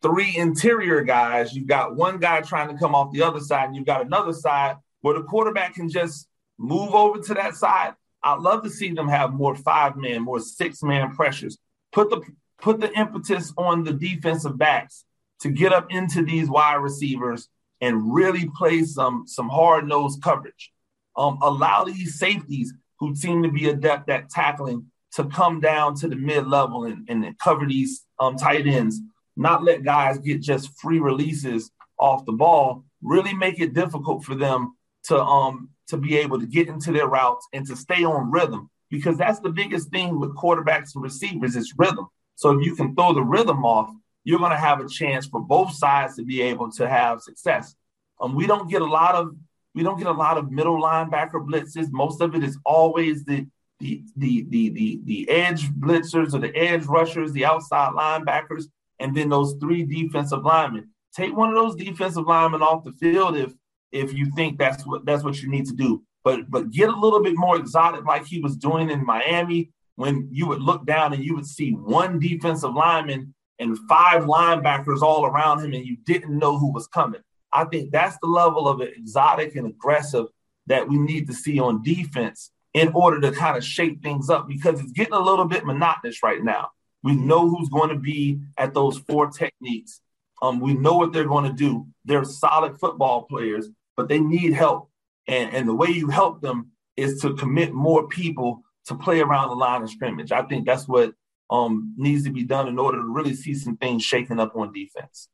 three 0.00 0.34
interior 0.34 1.02
guys, 1.02 1.52
you've 1.52 1.66
got 1.66 1.94
one 1.94 2.18
guy 2.18 2.40
trying 2.40 2.68
to 2.68 2.78
come 2.78 2.94
off 2.94 3.12
the 3.12 3.20
other 3.20 3.38
side, 3.38 3.66
and 3.66 3.76
you've 3.76 3.84
got 3.84 4.00
another 4.00 4.32
side 4.32 4.76
where 5.02 5.12
the 5.12 5.24
quarterback 5.24 5.74
can 5.74 5.90
just 5.90 6.26
move 6.58 6.94
over 6.94 7.20
to 7.20 7.34
that 7.34 7.54
side. 7.54 7.92
I'd 8.26 8.40
love 8.40 8.64
to 8.64 8.70
see 8.70 8.90
them 8.90 9.08
have 9.08 9.32
more 9.32 9.54
five 9.54 9.96
man, 9.96 10.22
more 10.22 10.40
six 10.40 10.82
man 10.82 11.14
pressures. 11.14 11.58
Put 11.92 12.10
the 12.10 12.22
put 12.60 12.80
the 12.80 12.92
impetus 12.92 13.52
on 13.56 13.84
the 13.84 13.92
defensive 13.92 14.58
backs 14.58 15.04
to 15.40 15.48
get 15.48 15.72
up 15.72 15.86
into 15.90 16.24
these 16.24 16.50
wide 16.50 16.76
receivers 16.76 17.48
and 17.80 18.12
really 18.12 18.50
play 18.56 18.82
some 18.82 19.24
some 19.28 19.48
hard 19.48 19.86
nosed 19.86 20.22
coverage. 20.22 20.72
Um, 21.16 21.38
allow 21.40 21.84
these 21.84 22.18
safeties 22.18 22.74
who 22.98 23.14
seem 23.14 23.44
to 23.44 23.50
be 23.50 23.68
adept 23.68 24.10
at 24.10 24.28
tackling 24.28 24.90
to 25.12 25.24
come 25.24 25.60
down 25.60 25.94
to 25.94 26.08
the 26.08 26.16
mid 26.16 26.48
level 26.48 26.84
and, 26.84 27.08
and 27.08 27.38
cover 27.38 27.64
these 27.64 28.04
um, 28.18 28.36
tight 28.36 28.66
ends, 28.66 29.00
not 29.36 29.62
let 29.62 29.84
guys 29.84 30.18
get 30.18 30.42
just 30.42 30.78
free 30.80 30.98
releases 30.98 31.70
off 31.98 32.26
the 32.26 32.32
ball, 32.32 32.84
really 33.02 33.34
make 33.34 33.60
it 33.60 33.72
difficult 33.72 34.24
for 34.24 34.34
them 34.34 34.76
to 35.04 35.22
um 35.22 35.70
to 35.88 35.96
be 35.96 36.16
able 36.16 36.40
to 36.40 36.46
get 36.46 36.68
into 36.68 36.92
their 36.92 37.08
routes 37.08 37.46
and 37.52 37.66
to 37.66 37.76
stay 37.76 38.04
on 38.04 38.30
rhythm 38.30 38.70
because 38.90 39.16
that's 39.16 39.40
the 39.40 39.50
biggest 39.50 39.90
thing 39.90 40.18
with 40.18 40.36
quarterbacks 40.36 40.94
and 40.94 41.02
receivers 41.02 41.56
is 41.56 41.74
rhythm. 41.76 42.06
So 42.36 42.50
if 42.50 42.64
you 42.64 42.74
can 42.74 42.94
throw 42.94 43.12
the 43.12 43.22
rhythm 43.22 43.64
off, 43.64 43.90
you're 44.24 44.38
going 44.38 44.50
to 44.50 44.56
have 44.56 44.80
a 44.80 44.88
chance 44.88 45.26
for 45.26 45.40
both 45.40 45.72
sides 45.72 46.16
to 46.16 46.24
be 46.24 46.42
able 46.42 46.70
to 46.72 46.88
have 46.88 47.22
success. 47.22 47.74
Um, 48.20 48.34
we 48.34 48.46
don't 48.46 48.68
get 48.70 48.82
a 48.82 48.86
lot 48.86 49.14
of 49.14 49.34
we 49.74 49.82
don't 49.82 49.98
get 49.98 50.06
a 50.06 50.12
lot 50.12 50.38
of 50.38 50.50
middle 50.50 50.80
linebacker 50.80 51.46
blitzes. 51.46 51.88
Most 51.90 52.22
of 52.22 52.34
it 52.34 52.42
is 52.42 52.58
always 52.64 53.24
the 53.24 53.46
the 53.78 54.02
the 54.16 54.46
the 54.48 54.70
the 54.70 55.00
the 55.04 55.28
edge 55.28 55.68
blitzers 55.68 56.34
or 56.34 56.38
the 56.38 56.54
edge 56.56 56.86
rushers, 56.86 57.32
the 57.32 57.44
outside 57.44 57.92
linebackers, 57.92 58.64
and 58.98 59.14
then 59.14 59.28
those 59.28 59.54
three 59.60 59.84
defensive 59.84 60.42
linemen. 60.42 60.88
Take 61.14 61.36
one 61.36 61.50
of 61.50 61.54
those 61.54 61.76
defensive 61.76 62.26
linemen 62.26 62.62
off 62.62 62.84
the 62.84 62.92
field 62.92 63.36
if 63.36 63.52
if 63.92 64.12
you 64.12 64.30
think 64.32 64.58
that's 64.58 64.84
what 64.86 65.04
that's 65.04 65.24
what 65.24 65.40
you 65.42 65.48
need 65.48 65.66
to 65.66 65.74
do. 65.74 66.02
But 66.24 66.50
but 66.50 66.70
get 66.70 66.88
a 66.88 66.98
little 66.98 67.22
bit 67.22 67.36
more 67.36 67.56
exotic 67.56 68.04
like 68.04 68.26
he 68.26 68.40
was 68.40 68.56
doing 68.56 68.90
in 68.90 69.04
Miami 69.04 69.70
when 69.96 70.28
you 70.30 70.46
would 70.46 70.60
look 70.60 70.84
down 70.86 71.12
and 71.12 71.24
you 71.24 71.34
would 71.34 71.46
see 71.46 71.70
one 71.72 72.18
defensive 72.18 72.74
lineman 72.74 73.34
and 73.58 73.78
five 73.88 74.24
linebackers 74.24 75.02
all 75.02 75.24
around 75.24 75.64
him 75.64 75.72
and 75.72 75.86
you 75.86 75.96
didn't 76.04 76.38
know 76.38 76.58
who 76.58 76.72
was 76.72 76.86
coming. 76.86 77.22
I 77.52 77.64
think 77.64 77.90
that's 77.90 78.18
the 78.20 78.28
level 78.28 78.68
of 78.68 78.82
exotic 78.82 79.56
and 79.56 79.66
aggressive 79.66 80.26
that 80.66 80.88
we 80.88 80.98
need 80.98 81.26
to 81.28 81.32
see 81.32 81.58
on 81.58 81.82
defense 81.82 82.50
in 82.74 82.92
order 82.92 83.20
to 83.20 83.32
kind 83.32 83.56
of 83.56 83.64
shake 83.64 84.02
things 84.02 84.28
up 84.28 84.46
because 84.46 84.80
it's 84.80 84.92
getting 84.92 85.14
a 85.14 85.20
little 85.20 85.46
bit 85.46 85.64
monotonous 85.64 86.22
right 86.22 86.42
now. 86.42 86.70
We 87.02 87.14
know 87.14 87.48
who's 87.48 87.70
going 87.70 87.88
to 87.90 87.98
be 87.98 88.40
at 88.58 88.74
those 88.74 88.98
four 88.98 89.30
techniques. 89.30 90.00
Um, 90.42 90.60
we 90.60 90.74
know 90.74 90.94
what 90.96 91.12
they're 91.12 91.24
going 91.24 91.44
to 91.44 91.52
do. 91.52 91.86
They're 92.04 92.24
solid 92.24 92.78
football 92.78 93.22
players, 93.22 93.68
but 93.96 94.08
they 94.08 94.20
need 94.20 94.52
help. 94.52 94.90
And, 95.26 95.54
and 95.54 95.68
the 95.68 95.74
way 95.74 95.88
you 95.88 96.08
help 96.08 96.40
them 96.40 96.72
is 96.96 97.20
to 97.22 97.34
commit 97.34 97.72
more 97.72 98.06
people 98.08 98.62
to 98.86 98.94
play 98.94 99.20
around 99.20 99.48
the 99.48 99.54
line 99.54 99.82
of 99.82 99.90
scrimmage. 99.90 100.32
I 100.32 100.42
think 100.42 100.66
that's 100.66 100.86
what 100.86 101.12
um, 101.50 101.94
needs 101.96 102.24
to 102.24 102.30
be 102.30 102.44
done 102.44 102.68
in 102.68 102.78
order 102.78 102.98
to 102.98 103.06
really 103.06 103.34
see 103.34 103.54
some 103.54 103.76
things 103.76 104.04
shaking 104.04 104.38
up 104.38 104.54
on 104.54 104.72
defense. 104.72 105.28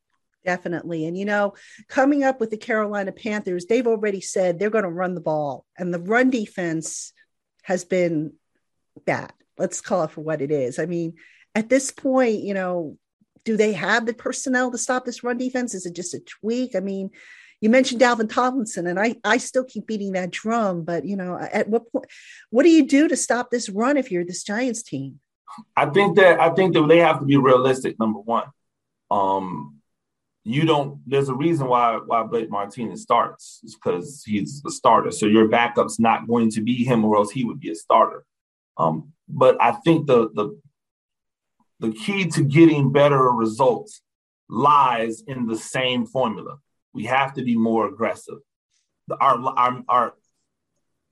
Definitely. 0.44 1.06
And, 1.06 1.16
you 1.16 1.24
know, 1.24 1.54
coming 1.88 2.24
up 2.24 2.40
with 2.40 2.50
the 2.50 2.56
Carolina 2.56 3.12
Panthers, 3.12 3.66
they've 3.66 3.86
already 3.86 4.20
said 4.20 4.58
they're 4.58 4.70
going 4.70 4.84
to 4.84 4.90
run 4.90 5.14
the 5.14 5.20
ball, 5.20 5.64
and 5.78 5.92
the 5.92 6.00
run 6.00 6.30
defense 6.30 7.12
has 7.62 7.84
been 7.84 8.32
bad. 9.04 9.32
Let's 9.56 9.80
call 9.80 10.04
it 10.04 10.10
for 10.10 10.22
what 10.22 10.42
it 10.42 10.50
is. 10.50 10.78
I 10.78 10.86
mean, 10.86 11.14
at 11.54 11.68
this 11.68 11.92
point, 11.92 12.40
you 12.42 12.54
know, 12.54 12.98
do 13.44 13.56
they 13.56 13.72
have 13.72 14.06
the 14.06 14.14
personnel 14.14 14.70
to 14.70 14.78
stop 14.78 15.04
this 15.04 15.24
run 15.24 15.38
defense? 15.38 15.74
Is 15.74 15.86
it 15.86 15.94
just 15.94 16.14
a 16.14 16.20
tweak? 16.20 16.74
I 16.76 16.80
mean, 16.80 17.10
you 17.60 17.70
mentioned 17.70 18.00
Dalvin 18.00 18.28
Tomlinson, 18.28 18.86
and 18.86 18.98
I, 18.98 19.16
I 19.24 19.36
still 19.36 19.64
keep 19.64 19.86
beating 19.86 20.12
that 20.12 20.30
drum, 20.30 20.82
but 20.82 21.04
you 21.04 21.16
know, 21.16 21.38
at 21.38 21.68
what 21.68 21.90
point, 21.90 22.06
what 22.50 22.64
do 22.64 22.70
you 22.70 22.86
do 22.86 23.08
to 23.08 23.16
stop 23.16 23.50
this 23.50 23.68
run 23.68 23.96
if 23.96 24.10
you're 24.10 24.24
this 24.24 24.42
Giants 24.42 24.82
team? 24.82 25.20
I 25.76 25.86
think 25.86 26.16
that 26.16 26.40
I 26.40 26.50
think 26.50 26.74
that 26.74 26.86
they 26.88 26.98
have 26.98 27.20
to 27.20 27.24
be 27.24 27.36
realistic. 27.36 27.98
Number 28.00 28.18
one, 28.18 28.44
um, 29.10 29.76
you 30.44 30.64
don't 30.64 31.00
there's 31.06 31.28
a 31.28 31.34
reason 31.34 31.68
why 31.68 32.00
why 32.04 32.24
Blake 32.24 32.50
Martinez 32.50 33.02
starts 33.02 33.60
because 33.62 34.24
he's 34.26 34.62
a 34.66 34.70
starter. 34.70 35.10
So 35.10 35.26
your 35.26 35.48
backup's 35.48 36.00
not 36.00 36.26
going 36.26 36.50
to 36.52 36.62
be 36.62 36.84
him 36.84 37.04
or 37.04 37.16
else 37.16 37.30
he 37.30 37.44
would 37.44 37.60
be 37.60 37.70
a 37.70 37.74
starter. 37.74 38.24
Um, 38.76 39.12
but 39.28 39.56
I 39.62 39.72
think 39.72 40.06
the 40.06 40.30
the 40.34 40.58
the 41.82 41.92
key 41.92 42.26
to 42.28 42.42
getting 42.42 42.92
better 42.92 43.18
results 43.18 44.00
lies 44.48 45.22
in 45.26 45.46
the 45.46 45.56
same 45.56 46.06
formula. 46.06 46.56
We 46.94 47.04
have 47.04 47.34
to 47.34 47.42
be 47.42 47.56
more 47.56 47.88
aggressive. 47.88 48.38
Our 49.20 49.36
our, 49.44 49.82
our 49.88 50.14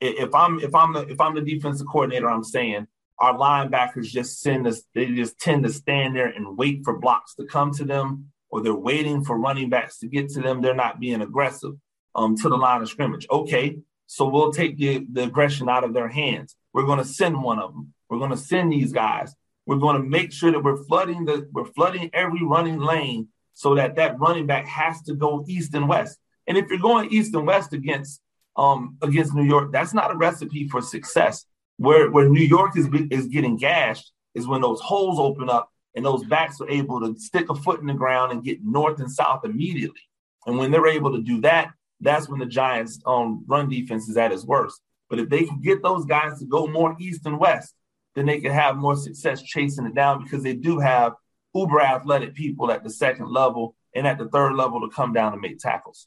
if 0.00 0.34
I'm 0.34 0.60
if 0.60 0.74
I'm 0.74 0.92
the 0.94 1.00
if 1.08 1.20
I'm 1.20 1.34
the 1.34 1.42
defensive 1.42 1.88
coordinator, 1.88 2.30
I'm 2.30 2.44
saying 2.44 2.86
our 3.18 3.36
linebackers 3.36 4.06
just 4.06 4.40
send 4.40 4.66
us, 4.66 4.82
they 4.94 5.06
just 5.06 5.38
tend 5.38 5.64
to 5.64 5.72
stand 5.72 6.16
there 6.16 6.28
and 6.28 6.56
wait 6.56 6.82
for 6.84 6.98
blocks 6.98 7.34
to 7.34 7.44
come 7.44 7.72
to 7.74 7.84
them, 7.84 8.32
or 8.48 8.62
they're 8.62 8.74
waiting 8.74 9.24
for 9.24 9.38
running 9.38 9.68
backs 9.68 9.98
to 9.98 10.08
get 10.08 10.30
to 10.30 10.40
them. 10.40 10.62
They're 10.62 10.74
not 10.74 11.00
being 11.00 11.20
aggressive 11.20 11.74
um, 12.14 12.36
to 12.38 12.48
the 12.48 12.56
line 12.56 12.80
of 12.80 12.88
scrimmage. 12.88 13.26
Okay, 13.30 13.78
so 14.06 14.26
we'll 14.26 14.52
take 14.52 14.78
the, 14.78 15.06
the 15.12 15.24
aggression 15.24 15.68
out 15.68 15.84
of 15.84 15.92
their 15.92 16.08
hands. 16.08 16.56
We're 16.72 16.86
going 16.86 16.98
to 16.98 17.04
send 17.04 17.42
one 17.42 17.58
of 17.58 17.72
them. 17.72 17.92
We're 18.08 18.18
going 18.18 18.30
to 18.30 18.36
send 18.38 18.72
these 18.72 18.92
guys. 18.92 19.34
We're 19.70 19.76
going 19.76 20.02
to 20.02 20.08
make 20.08 20.32
sure 20.32 20.50
that 20.50 20.64
we're 20.64 20.82
flooding 20.82 21.26
the 21.26 21.48
we're 21.52 21.64
flooding 21.64 22.10
every 22.12 22.42
running 22.42 22.80
lane 22.80 23.28
so 23.54 23.76
that 23.76 23.94
that 23.94 24.18
running 24.18 24.44
back 24.44 24.66
has 24.66 25.00
to 25.02 25.14
go 25.14 25.44
east 25.46 25.74
and 25.74 25.88
west. 25.88 26.18
And 26.48 26.58
if 26.58 26.66
you're 26.68 26.80
going 26.80 27.12
east 27.12 27.36
and 27.36 27.46
west 27.46 27.72
against 27.72 28.20
um, 28.56 28.96
against 29.00 29.32
New 29.32 29.44
York, 29.44 29.70
that's 29.70 29.94
not 29.94 30.10
a 30.10 30.16
recipe 30.16 30.66
for 30.66 30.82
success. 30.82 31.46
Where 31.76 32.10
where 32.10 32.28
New 32.28 32.42
York 32.42 32.76
is 32.76 32.88
is 33.12 33.28
getting 33.28 33.56
gashed 33.56 34.10
is 34.34 34.48
when 34.48 34.60
those 34.60 34.80
holes 34.80 35.20
open 35.20 35.48
up 35.48 35.70
and 35.94 36.04
those 36.04 36.24
backs 36.24 36.60
are 36.60 36.68
able 36.68 36.98
to 37.02 37.16
stick 37.20 37.48
a 37.48 37.54
foot 37.54 37.78
in 37.78 37.86
the 37.86 37.94
ground 37.94 38.32
and 38.32 38.42
get 38.42 38.64
north 38.64 38.98
and 38.98 39.08
south 39.08 39.44
immediately. 39.44 40.02
And 40.46 40.58
when 40.58 40.72
they're 40.72 40.88
able 40.88 41.12
to 41.12 41.22
do 41.22 41.42
that, 41.42 41.70
that's 42.00 42.28
when 42.28 42.40
the 42.40 42.46
Giants' 42.46 42.98
um, 43.06 43.44
run 43.46 43.68
defense 43.68 44.08
is 44.08 44.16
at 44.16 44.32
its 44.32 44.44
worst. 44.44 44.80
But 45.08 45.20
if 45.20 45.28
they 45.28 45.44
can 45.44 45.60
get 45.60 45.80
those 45.80 46.06
guys 46.06 46.40
to 46.40 46.44
go 46.44 46.66
more 46.66 46.96
east 46.98 47.24
and 47.24 47.38
west, 47.38 47.72
then 48.14 48.26
they 48.26 48.40
can 48.40 48.52
have 48.52 48.76
more 48.76 48.96
success 48.96 49.42
chasing 49.42 49.86
it 49.86 49.94
down 49.94 50.22
because 50.22 50.42
they 50.42 50.54
do 50.54 50.78
have 50.78 51.14
uber 51.54 51.80
athletic 51.80 52.34
people 52.34 52.70
at 52.70 52.84
the 52.84 52.90
second 52.90 53.30
level 53.30 53.74
and 53.94 54.06
at 54.06 54.18
the 54.18 54.28
third 54.28 54.54
level 54.54 54.80
to 54.80 54.94
come 54.94 55.12
down 55.12 55.32
and 55.32 55.40
make 55.40 55.58
tackles. 55.58 56.06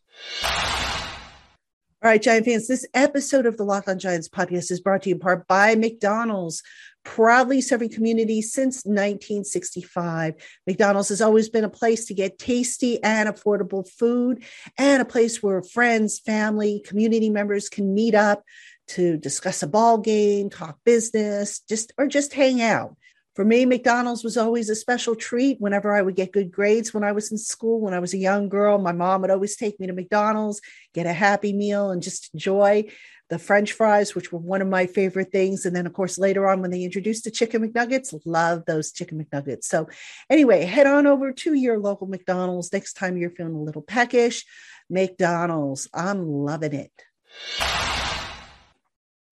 All 2.04 2.10
right, 2.10 2.22
Giant 2.22 2.46
fans, 2.46 2.68
this 2.68 2.86
episode 2.94 3.46
of 3.46 3.56
the 3.56 3.64
Locked 3.64 3.88
On 3.88 3.98
Giants 3.98 4.28
podcast 4.28 4.72
is 4.72 4.82
brought 4.82 5.04
to 5.04 5.10
you 5.10 5.16
in 5.16 5.22
part 5.22 5.48
by 5.48 5.76
McDonald's, 5.76 6.62
proudly 7.06 7.62
serving 7.62 7.90
communities 7.90 8.52
since 8.52 8.84
1965. 8.84 10.34
McDonald's 10.68 11.08
has 11.10 11.22
always 11.22 11.48
been 11.48 11.64
a 11.64 11.70
place 11.70 12.06
to 12.06 12.14
get 12.14 12.38
tasty 12.38 13.02
and 13.04 13.30
affordable 13.30 13.88
food 13.88 14.44
and 14.78 15.02
a 15.02 15.06
place 15.06 15.42
where 15.42 15.62
friends, 15.62 16.20
family, 16.20 16.82
community 16.86 17.30
members 17.30 17.70
can 17.70 17.94
meet 17.94 18.16
up 18.16 18.44
to 18.90 19.18
discuss 19.18 19.64
a 19.64 19.68
ball 19.68 19.98
game, 19.98 20.50
talk 20.50 20.78
business, 20.86 21.62
just 21.68 21.94
or 21.98 22.08
just 22.08 22.34
hang 22.34 22.62
out. 22.62 22.96
For 23.36 23.44
me, 23.44 23.66
McDonald's 23.66 24.24
was 24.24 24.38
always 24.38 24.70
a 24.70 24.76
special 24.76 25.16
treat 25.16 25.60
whenever 25.60 25.96
I 25.96 26.04
would 26.04 26.16
get 26.16 26.32
good 26.32 26.52
grades 26.52 26.94
when 26.94 27.04
I 27.04 27.14
was 27.14 27.32
in 27.32 27.38
school. 27.40 27.82
When 27.82 27.96
I 27.96 28.00
was 28.00 28.14
a 28.14 28.20
young 28.20 28.48
girl, 28.48 28.78
my 28.78 28.92
mom 28.92 29.22
would 29.22 29.32
always 29.32 29.56
take 29.56 29.80
me 29.80 29.88
to 29.88 29.94
McDonald's, 29.94 30.62
get 30.94 31.08
a 31.08 31.14
happy 31.14 31.52
meal, 31.52 31.90
and 31.90 32.04
just 32.04 32.32
enjoy 32.36 32.86
the 33.30 33.40
French 33.40 33.72
fries, 33.72 34.14
which 34.14 34.32
were 34.32 34.38
one 34.38 34.62
of 34.62 34.68
my 34.68 34.86
favorite 34.86 35.32
things. 35.32 35.66
And 35.66 35.76
then, 35.76 35.88
of 35.88 35.94
course, 35.94 36.20
later 36.20 36.48
on, 36.48 36.62
when 36.62 36.70
they 36.70 36.84
introduced 36.84 37.24
the 37.24 37.32
chicken 37.32 37.68
McNuggets, 37.68 38.14
love 38.24 38.66
those 38.68 38.92
chicken 38.92 39.26
McNuggets. 39.26 39.64
So, 39.64 39.88
anyway, 40.30 40.66
head 40.66 40.86
on 40.86 41.08
over 41.08 41.32
to 41.32 41.54
your 41.56 41.80
local 41.80 42.06
McDonald's 42.06 42.72
next 42.72 42.94
time 42.94 43.18
you're 43.18 43.32
feeling 43.32 43.56
a 43.56 43.64
little 43.64 43.82
peckish. 43.82 44.46
McDonald's, 44.92 45.88
I'm 45.92 46.28
loving 46.28 46.74
it. 46.74 46.92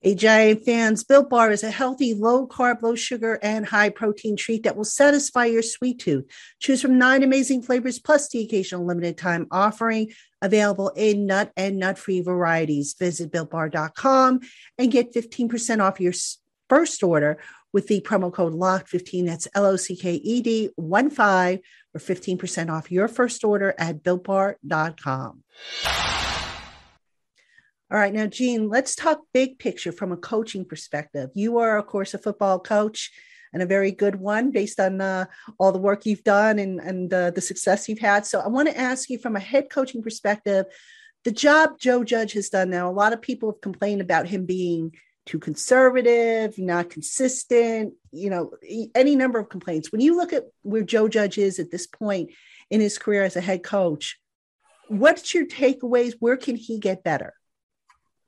A 0.03 0.15
Giant 0.15 0.65
Fans 0.65 1.03
Built 1.03 1.29
Bar 1.29 1.51
is 1.51 1.63
a 1.63 1.69
healthy, 1.69 2.15
low 2.15 2.47
carb, 2.47 2.81
low 2.81 2.95
sugar, 2.95 3.37
and 3.43 3.67
high 3.67 3.89
protein 3.89 4.35
treat 4.35 4.63
that 4.63 4.75
will 4.75 4.83
satisfy 4.83 5.45
your 5.45 5.61
sweet 5.61 5.99
tooth. 5.99 6.25
Choose 6.59 6.81
from 6.81 6.97
nine 6.97 7.21
amazing 7.21 7.61
flavors 7.61 7.99
plus 7.99 8.27
the 8.29 8.43
occasional 8.43 8.83
limited 8.83 9.15
time 9.15 9.45
offering 9.51 10.11
available 10.41 10.89
in 10.95 11.27
nut 11.27 11.51
and 11.55 11.77
nut 11.77 11.99
free 11.99 12.19
varieties. 12.21 12.95
Visit 12.97 13.31
builtbar.com 13.31 14.39
and 14.79 14.91
get 14.91 15.13
15% 15.13 15.83
off 15.83 15.99
your 15.99 16.13
first 16.67 17.03
order 17.03 17.37
with 17.71 17.85
the 17.85 18.01
promo 18.01 18.33
code 18.33 18.53
LOCKED15. 18.53 19.27
That's 19.27 19.47
L 19.53 19.67
O 19.67 19.75
C 19.75 19.95
K 19.95 20.15
E 20.15 20.41
D 20.41 20.69
1 20.77 21.09
5 21.11 21.59
for 21.91 21.99
15% 21.99 22.71
off 22.71 22.91
your 22.91 23.07
first 23.07 23.43
order 23.43 23.75
at 23.77 24.01
builtbar.com. 24.01 25.43
All 27.91 27.97
right, 27.97 28.13
now, 28.13 28.25
Gene, 28.25 28.69
let's 28.69 28.95
talk 28.95 29.19
big 29.33 29.59
picture 29.59 29.91
from 29.91 30.13
a 30.13 30.17
coaching 30.17 30.63
perspective. 30.63 31.29
You 31.35 31.57
are, 31.57 31.77
of 31.77 31.87
course, 31.87 32.13
a 32.13 32.17
football 32.17 32.57
coach 32.57 33.11
and 33.51 33.61
a 33.61 33.65
very 33.65 33.91
good 33.91 34.15
one 34.15 34.51
based 34.51 34.79
on 34.79 35.01
uh, 35.01 35.25
all 35.59 35.73
the 35.73 35.77
work 35.77 36.05
you've 36.05 36.23
done 36.23 36.57
and, 36.57 36.79
and 36.79 37.13
uh, 37.13 37.31
the 37.31 37.41
success 37.41 37.89
you've 37.89 37.99
had. 37.99 38.25
So, 38.25 38.39
I 38.39 38.47
want 38.47 38.69
to 38.69 38.77
ask 38.77 39.09
you 39.09 39.19
from 39.19 39.35
a 39.35 39.41
head 39.41 39.69
coaching 39.69 40.01
perspective 40.01 40.67
the 41.23 41.31
job 41.31 41.77
Joe 41.77 42.03
Judge 42.03 42.33
has 42.33 42.49
done 42.49 42.69
now, 42.69 42.89
a 42.89 42.91
lot 42.91 43.13
of 43.13 43.21
people 43.21 43.51
have 43.51 43.61
complained 43.61 44.01
about 44.01 44.27
him 44.27 44.45
being 44.45 44.95
too 45.25 45.37
conservative, 45.37 46.57
not 46.57 46.89
consistent, 46.89 47.93
you 48.11 48.29
know, 48.29 48.51
any 48.95 49.15
number 49.15 49.37
of 49.37 49.49
complaints. 49.49 49.91
When 49.91 50.01
you 50.01 50.15
look 50.15 50.33
at 50.33 50.45
where 50.63 50.81
Joe 50.81 51.07
Judge 51.07 51.37
is 51.37 51.59
at 51.59 51.69
this 51.69 51.85
point 51.85 52.31
in 52.71 52.81
his 52.81 52.97
career 52.97 53.23
as 53.23 53.35
a 53.35 53.41
head 53.41 53.63
coach, 53.63 54.19
what's 54.87 55.33
your 55.33 55.45
takeaways? 55.45 56.15
Where 56.19 56.37
can 56.37 56.55
he 56.55 56.79
get 56.79 57.03
better? 57.03 57.35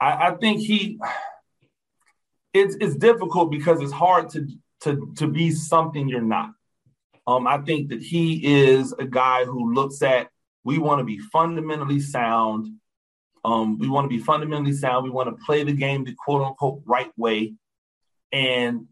I, 0.03 0.29
I 0.29 0.35
think 0.35 0.59
he 0.59 0.99
it's 2.53 2.75
it's 2.81 2.95
difficult 2.95 3.51
because 3.51 3.81
it's 3.81 3.91
hard 3.91 4.29
to 4.31 4.47
to 4.81 5.13
to 5.17 5.27
be 5.27 5.51
something 5.51 6.09
you're 6.09 6.21
not. 6.21 6.51
Um, 7.25 7.47
I 7.47 7.59
think 7.59 7.89
that 7.89 8.03
he 8.03 8.65
is 8.69 8.93
a 8.99 9.05
guy 9.05 9.45
who 9.45 9.73
looks 9.73 10.01
at 10.01 10.27
we 10.65 10.77
want 10.77 10.99
to 10.99 11.05
be 11.05 11.19
fundamentally 11.19 12.01
sound. 12.01 12.67
Um, 13.45 13.77
we 13.79 13.87
want 13.87 14.05
to 14.05 14.09
be 14.09 14.23
fundamentally 14.23 14.73
sound. 14.73 15.03
We 15.05 15.09
want 15.09 15.29
to 15.29 15.45
play 15.45 15.63
the 15.63 15.73
game 15.73 16.03
the 16.03 16.15
quote 16.17 16.43
unquote 16.43 16.81
right 16.85 17.11
way. 17.17 17.53
And 18.31 18.87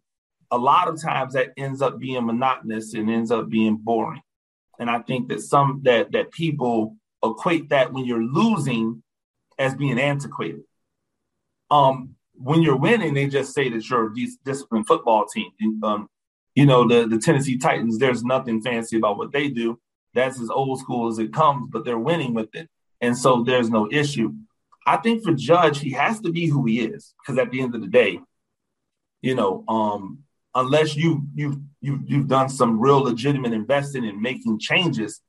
a 0.49 0.57
lot 0.57 0.87
of 0.87 1.01
times 1.01 1.33
that 1.33 1.51
ends 1.57 1.81
up 1.81 1.99
being 1.99 2.25
monotonous 2.25 2.93
and 2.93 3.09
ends 3.09 3.31
up 3.31 3.49
being 3.49 3.77
boring. 3.77 4.21
And 4.79 4.89
I 4.89 4.99
think 4.99 5.27
that 5.29 5.41
some 5.41 5.81
that 5.83 6.13
that 6.13 6.31
people 6.31 6.95
equate 7.23 7.69
that 7.69 7.91
when 7.91 8.05
you're 8.05 8.23
losing 8.23 9.03
as 9.59 9.75
being 9.75 9.99
antiquated. 9.99 10.61
Um, 11.71 12.15
when 12.33 12.61
you're 12.61 12.77
winning, 12.77 13.13
they 13.13 13.27
just 13.27 13.53
say 13.53 13.69
that 13.69 13.89
you're 13.89 14.11
a 14.11 14.27
disciplined 14.43 14.87
football 14.87 15.25
team. 15.25 15.51
Um, 15.83 16.07
you 16.55 16.65
know, 16.65 16.87
the, 16.87 17.07
the 17.07 17.17
Tennessee 17.17 17.57
Titans, 17.57 17.97
there's 17.97 18.23
nothing 18.23 18.61
fancy 18.61 18.97
about 18.97 19.17
what 19.17 19.31
they 19.31 19.47
do. 19.47 19.79
That's 20.13 20.39
as 20.39 20.49
old 20.49 20.79
school 20.79 21.07
as 21.07 21.17
it 21.17 21.33
comes, 21.33 21.69
but 21.71 21.85
they're 21.85 21.97
winning 21.97 22.33
with 22.33 22.53
it. 22.53 22.69
And 22.99 23.17
so 23.17 23.43
there's 23.43 23.69
no 23.69 23.87
issue. 23.91 24.33
I 24.85 24.97
think 24.97 25.23
for 25.23 25.33
Judge, 25.33 25.79
he 25.79 25.91
has 25.91 26.19
to 26.21 26.31
be 26.31 26.47
who 26.47 26.65
he 26.65 26.81
is 26.81 27.13
because 27.19 27.39
at 27.39 27.51
the 27.51 27.61
end 27.61 27.75
of 27.75 27.81
the 27.81 27.87
day, 27.87 28.19
you 29.21 29.35
know, 29.35 29.63
um, 29.67 30.19
unless 30.55 30.95
you 30.95 31.23
you 31.35 31.63
you 31.79 32.01
you've 32.05 32.27
done 32.27 32.49
some 32.49 32.79
real 32.79 32.99
legitimate 32.99 33.53
investing 33.53 34.03
in 34.03 34.21
making 34.21 34.59
changes, 34.59 35.21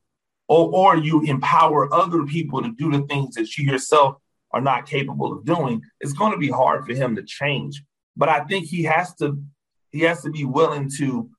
or 0.49 0.71
or 0.75 0.97
you 0.97 1.23
empower 1.23 1.93
other 1.93 2.25
people 2.25 2.63
to 2.63 2.73
do 2.73 2.91
the 2.91 3.07
things 3.07 3.35
that 3.35 3.57
you 3.57 3.71
yourself 3.71 4.17
are 4.53 4.61
not 4.61 4.87
capable 4.87 5.33
of 5.33 5.45
doing, 5.45 5.83
it's 6.01 6.12
going 6.12 6.33
to 6.33 6.38
be 6.38 6.51
hard 6.51 6.85
for 6.87 6.95
him 6.95 7.17
to 7.17 7.23
change. 7.23 7.83
But 8.17 8.29
I 8.29 8.41
think 8.45 8.67
he 8.67 8.85
has 8.85 9.15
to 9.17 9.43
he 9.91 10.01
has 10.01 10.23
to 10.23 10.31
be 10.31 10.45
willing 10.45 10.91
to 10.99 11.31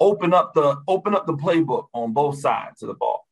open 0.00 0.34
up 0.34 0.54
the 0.54 0.76
open 0.88 1.14
up 1.14 1.26
the 1.26 1.34
playbook 1.34 1.86
on 1.92 2.12
both 2.12 2.38
sides 2.38 2.82
of 2.82 2.88
the 2.88 2.94
ball. 2.94 3.26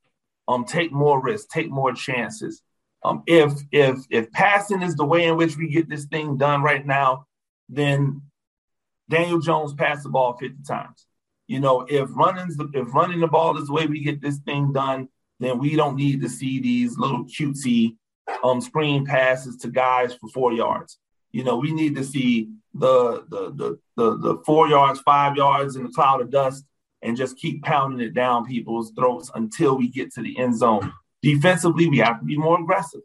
Um, 0.46 0.64
take 0.64 0.92
more 0.92 1.22
risks, 1.22 1.46
take 1.52 1.70
more 1.70 1.92
chances. 1.92 2.62
Um, 3.02 3.22
if 3.26 3.52
if 3.70 3.98
if 4.10 4.30
passing 4.32 4.82
is 4.82 4.94
the 4.94 5.04
way 5.04 5.26
in 5.26 5.36
which 5.36 5.56
we 5.56 5.68
get 5.68 5.88
this 5.88 6.06
thing 6.06 6.36
done 6.36 6.62
right 6.62 6.84
now, 6.84 7.26
then 7.68 8.22
Daniel 9.08 9.40
Jones 9.40 9.74
passed 9.74 10.04
the 10.04 10.08
ball 10.08 10.36
50 10.36 10.62
times. 10.66 11.06
You 11.46 11.60
know, 11.60 11.86
if 11.88 12.08
running's 12.14 12.56
if 12.72 12.94
running 12.94 13.20
the 13.20 13.26
ball 13.26 13.58
is 13.58 13.66
the 13.66 13.72
way 13.72 13.86
we 13.86 14.02
get 14.02 14.22
this 14.22 14.38
thing 14.38 14.72
done, 14.72 15.08
then 15.40 15.58
we 15.58 15.76
don't 15.76 15.96
need 15.96 16.22
to 16.22 16.28
see 16.28 16.60
these 16.60 16.96
little 16.96 17.24
cutesy 17.24 17.96
um, 18.42 18.60
screen 18.60 19.04
passes 19.04 19.56
to 19.58 19.68
guys 19.68 20.14
for 20.14 20.28
four 20.28 20.52
yards. 20.52 20.98
You 21.32 21.44
know, 21.44 21.56
we 21.56 21.72
need 21.72 21.96
to 21.96 22.04
see 22.04 22.50
the 22.74 23.24
the 23.28 23.52
the 23.54 23.78
the, 23.96 24.18
the 24.18 24.42
four 24.44 24.68
yards, 24.68 25.00
five 25.00 25.36
yards 25.36 25.76
in 25.76 25.84
the 25.84 25.90
cloud 25.90 26.20
of 26.20 26.30
dust, 26.30 26.64
and 27.02 27.16
just 27.16 27.36
keep 27.36 27.62
pounding 27.62 28.06
it 28.06 28.14
down 28.14 28.46
people's 28.46 28.92
throats 28.92 29.30
until 29.34 29.76
we 29.76 29.88
get 29.88 30.12
to 30.14 30.22
the 30.22 30.38
end 30.38 30.56
zone. 30.56 30.92
Defensively, 31.22 31.88
we 31.88 31.98
have 31.98 32.20
to 32.20 32.24
be 32.24 32.36
more 32.36 32.60
aggressive. 32.60 33.00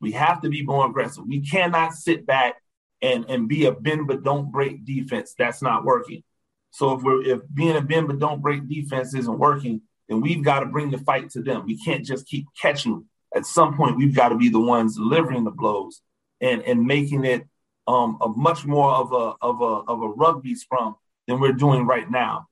We 0.00 0.12
have 0.12 0.40
to 0.42 0.48
be 0.48 0.62
more 0.62 0.86
aggressive. 0.86 1.24
We 1.26 1.40
cannot 1.40 1.94
sit 1.94 2.26
back 2.26 2.56
and 3.02 3.24
and 3.28 3.48
be 3.48 3.66
a 3.66 3.72
bend 3.72 4.06
but 4.06 4.22
don't 4.22 4.50
break 4.50 4.84
defense. 4.84 5.34
That's 5.36 5.62
not 5.62 5.84
working. 5.84 6.22
So 6.70 6.96
if 6.96 7.02
we're 7.02 7.22
if 7.22 7.40
being 7.52 7.76
a 7.76 7.80
bend 7.80 8.08
but 8.08 8.18
don't 8.18 8.42
break 8.42 8.68
defense 8.68 9.14
isn't 9.14 9.38
working, 9.38 9.82
then 10.08 10.20
we've 10.20 10.44
got 10.44 10.60
to 10.60 10.66
bring 10.66 10.90
the 10.90 10.98
fight 10.98 11.30
to 11.30 11.42
them. 11.42 11.66
We 11.66 11.78
can't 11.82 12.04
just 12.04 12.26
keep 12.26 12.46
catching 12.60 13.04
at 13.34 13.46
some 13.46 13.76
point 13.76 13.96
we've 13.96 14.14
got 14.14 14.30
to 14.30 14.36
be 14.36 14.48
the 14.48 14.60
ones 14.60 14.96
delivering 14.96 15.44
the 15.44 15.50
blows 15.50 16.02
and 16.40 16.62
and 16.62 16.84
making 16.84 17.24
it 17.24 17.46
um, 17.86 18.18
a 18.20 18.28
much 18.28 18.66
more 18.66 18.92
of 18.92 19.12
a 19.12 19.34
of 19.40 19.60
a 19.60 19.90
of 19.90 20.02
a 20.02 20.08
rugby 20.08 20.54
scrum 20.54 20.96
than 21.26 21.40
we're 21.40 21.52
doing 21.52 21.86
right 21.86 22.10
now. 22.10 22.46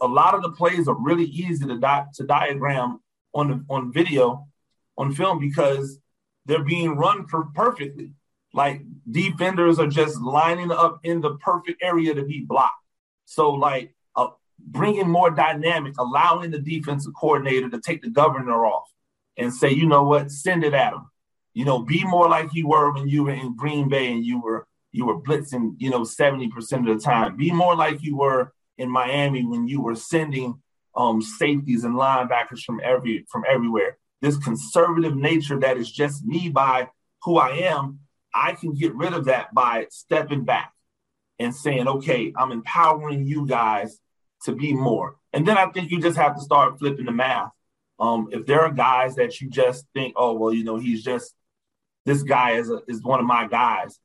A 0.00 0.06
lot 0.06 0.34
of 0.34 0.42
the 0.42 0.50
plays 0.50 0.88
are 0.88 0.94
really 0.94 1.24
easy 1.24 1.66
to 1.66 1.78
di- 1.78 2.06
to 2.14 2.24
diagram 2.24 3.00
on 3.34 3.48
the, 3.48 3.64
on 3.68 3.92
video, 3.92 4.46
on 4.96 5.12
film 5.12 5.40
because 5.40 5.98
they're 6.46 6.64
being 6.64 6.96
run 6.96 7.26
per- 7.26 7.48
perfectly. 7.54 8.12
Like 8.52 8.82
defenders 9.10 9.78
are 9.78 9.88
just 9.88 10.20
lining 10.20 10.70
up 10.70 11.00
in 11.02 11.20
the 11.20 11.36
perfect 11.38 11.82
area 11.82 12.14
to 12.14 12.24
be 12.24 12.44
blocked. 12.46 12.74
So 13.24 13.50
like 13.50 13.94
uh, 14.14 14.28
bringing 14.58 15.08
more 15.08 15.30
dynamic, 15.30 15.94
allowing 15.98 16.52
the 16.52 16.60
defensive 16.60 17.12
coordinator 17.18 17.68
to 17.68 17.80
take 17.80 18.02
the 18.02 18.10
governor 18.10 18.64
off 18.64 18.88
and 19.36 19.52
say, 19.52 19.70
you 19.70 19.86
know 19.86 20.02
what, 20.04 20.30
send 20.30 20.64
it 20.64 20.74
at 20.74 20.92
them. 20.92 21.10
You 21.52 21.64
know, 21.64 21.80
be 21.80 22.04
more 22.04 22.28
like 22.28 22.52
you 22.52 22.68
were 22.68 22.92
when 22.92 23.08
you 23.08 23.24
were 23.24 23.32
in 23.32 23.56
Green 23.56 23.88
Bay 23.88 24.12
and 24.12 24.24
you 24.24 24.40
were 24.40 24.66
you 24.92 25.06
were 25.06 25.20
blitzing, 25.20 25.74
you 25.78 25.90
know, 25.90 26.02
70% 26.02 26.88
of 26.88 26.96
the 26.96 27.02
time. 27.02 27.36
Be 27.36 27.50
more 27.50 27.74
like 27.74 28.00
you 28.02 28.16
were 28.16 28.52
in 28.78 28.88
Miami 28.88 29.44
when 29.44 29.66
you 29.66 29.80
were 29.80 29.96
sending 29.96 30.62
um, 30.96 31.20
safeties 31.20 31.82
and 31.82 31.96
linebackers 31.96 32.62
from 32.64 32.80
every 32.82 33.26
from 33.30 33.44
everywhere. 33.48 33.98
This 34.20 34.38
conservative 34.38 35.16
nature 35.16 35.58
that 35.60 35.76
is 35.76 35.90
just 35.90 36.24
me 36.24 36.48
by 36.48 36.88
who 37.22 37.38
I 37.38 37.50
am, 37.72 38.00
I 38.34 38.52
can 38.52 38.74
get 38.74 38.94
rid 38.94 39.12
of 39.12 39.26
that 39.26 39.52
by 39.54 39.86
stepping 39.90 40.44
back 40.44 40.72
and 41.38 41.54
saying, 41.54 41.88
okay, 41.88 42.32
I'm 42.36 42.52
empowering 42.52 43.26
you 43.26 43.46
guys 43.46 43.98
to 44.44 44.52
be 44.52 44.72
more. 44.72 45.16
And 45.32 45.46
then 45.46 45.58
I 45.58 45.66
think 45.66 45.90
you 45.90 46.00
just 46.00 46.16
have 46.16 46.36
to 46.36 46.40
start 46.40 46.78
flipping 46.78 47.06
the 47.06 47.12
math. 47.12 47.50
Um, 47.98 48.28
if 48.32 48.46
there 48.46 48.62
are 48.62 48.72
guys 48.72 49.16
that 49.16 49.40
you 49.40 49.48
just 49.48 49.86
think, 49.94 50.14
oh, 50.16 50.34
well, 50.34 50.52
you 50.52 50.64
know, 50.64 50.76
he's 50.76 51.02
just 51.02 51.34
this 52.04 52.22
guy 52.22 52.52
is 52.52 52.70
a, 52.70 52.80
is 52.88 53.02
one 53.02 53.20
of 53.20 53.26
my 53.26 53.46
guys, 53.46 53.98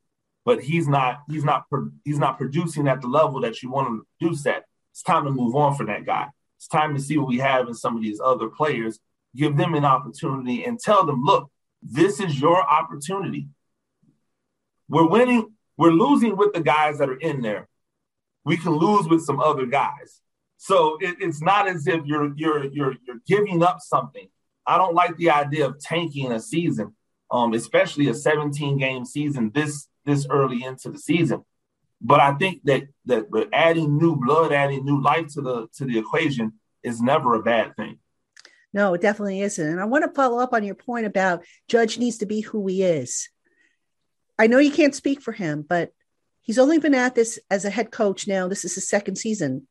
but 0.45 0.61
he's 0.61 0.87
not 0.87 1.19
he's 1.29 1.43
not 1.43 1.65
he's 2.05 2.19
not 2.19 2.37
producing 2.37 2.87
at 2.87 3.01
the 3.01 3.07
level 3.07 3.41
that 3.41 3.61
you 3.61 3.71
want 3.71 3.87
him 3.87 3.99
to 3.99 4.05
produce 4.19 4.45
at. 4.45 4.65
It's 4.91 5.03
time 5.03 5.25
to 5.25 5.31
move 5.31 5.55
on 5.55 5.75
for 5.75 5.85
that 5.85 6.05
guy. 6.05 6.27
It's 6.57 6.67
time 6.67 6.93
to 6.95 7.01
see 7.01 7.17
what 7.17 7.27
we 7.27 7.37
have 7.37 7.67
in 7.67 7.73
some 7.73 7.95
of 7.95 8.03
these 8.03 8.19
other 8.19 8.49
players. 8.49 8.99
Give 9.35 9.55
them 9.55 9.75
an 9.75 9.85
opportunity 9.85 10.65
and 10.65 10.79
tell 10.79 11.05
them, 11.05 11.23
look, 11.23 11.49
this 11.81 12.19
is 12.19 12.39
your 12.39 12.61
opportunity. 12.61 13.47
We're 14.87 15.07
winning 15.07 15.53
we're 15.79 15.91
losing 15.91 16.35
with 16.35 16.51
the 16.51 16.59
guys 16.59 16.97
that 16.97 17.07
are 17.09 17.17
in 17.19 17.41
there. 17.41 17.69
We 18.43 18.57
can 18.57 18.73
lose 18.73 19.07
with 19.07 19.23
some 19.23 19.39
other 19.39 19.65
guys. 19.65 20.19
So 20.61 20.97
it, 20.99 21.15
it's 21.21 21.41
not 21.41 21.69
as 21.69 21.87
if 21.87 22.05
you're 22.05 22.33
you're 22.35 22.65
you're 22.65 22.95
you're 23.07 23.21
giving 23.25 23.63
up 23.63 23.77
something. 23.79 24.27
I 24.67 24.77
don't 24.77 24.93
like 24.93 25.15
the 25.15 25.29
idea 25.31 25.65
of 25.65 25.79
tanking 25.79 26.33
a 26.33 26.39
season, 26.39 26.95
um, 27.31 27.53
especially 27.53 28.09
a 28.09 28.13
17 28.13 28.77
game 28.77 29.05
season 29.05 29.51
this 29.53 29.87
this 30.05 30.27
early 30.29 30.65
into 30.65 30.89
the 30.89 30.99
season. 30.99 31.45
But 32.01 32.19
I 32.19 32.33
think 32.33 32.61
that 32.65 32.89
that 33.05 33.27
adding 33.53 33.97
new 33.97 34.17
blood, 34.17 34.51
adding 34.51 34.83
new 34.83 35.01
life 35.01 35.27
to 35.35 35.41
the 35.41 35.67
to 35.77 35.85
the 35.85 35.97
equation 35.97 36.51
is 36.83 37.01
never 37.01 37.35
a 37.35 37.41
bad 37.41 37.77
thing. 37.77 37.99
No, 38.73 38.93
it 38.93 39.01
definitely 39.01 39.39
isn't. 39.39 39.65
And 39.65 39.79
I 39.79 39.85
want 39.85 40.03
to 40.03 40.11
follow 40.13 40.39
up 40.39 40.53
on 40.53 40.65
your 40.65 40.75
point 40.75 41.05
about 41.05 41.45
Judge 41.69 41.97
needs 41.97 42.17
to 42.17 42.25
be 42.25 42.41
who 42.41 42.67
he 42.67 42.83
is. 42.83 43.29
I 44.37 44.47
know 44.47 44.59
you 44.59 44.71
can't 44.71 44.93
speak 44.93 45.21
for 45.21 45.31
him, 45.31 45.65
but 45.67 45.93
he's 46.41 46.59
only 46.59 46.79
been 46.79 46.95
at 46.95 47.15
this 47.15 47.39
as 47.49 47.63
a 47.63 47.69
head 47.69 47.91
coach 47.91 48.27
now. 48.27 48.49
This 48.49 48.65
is 48.65 48.75
his 48.75 48.89
second 48.89 49.15
season. 49.15 49.65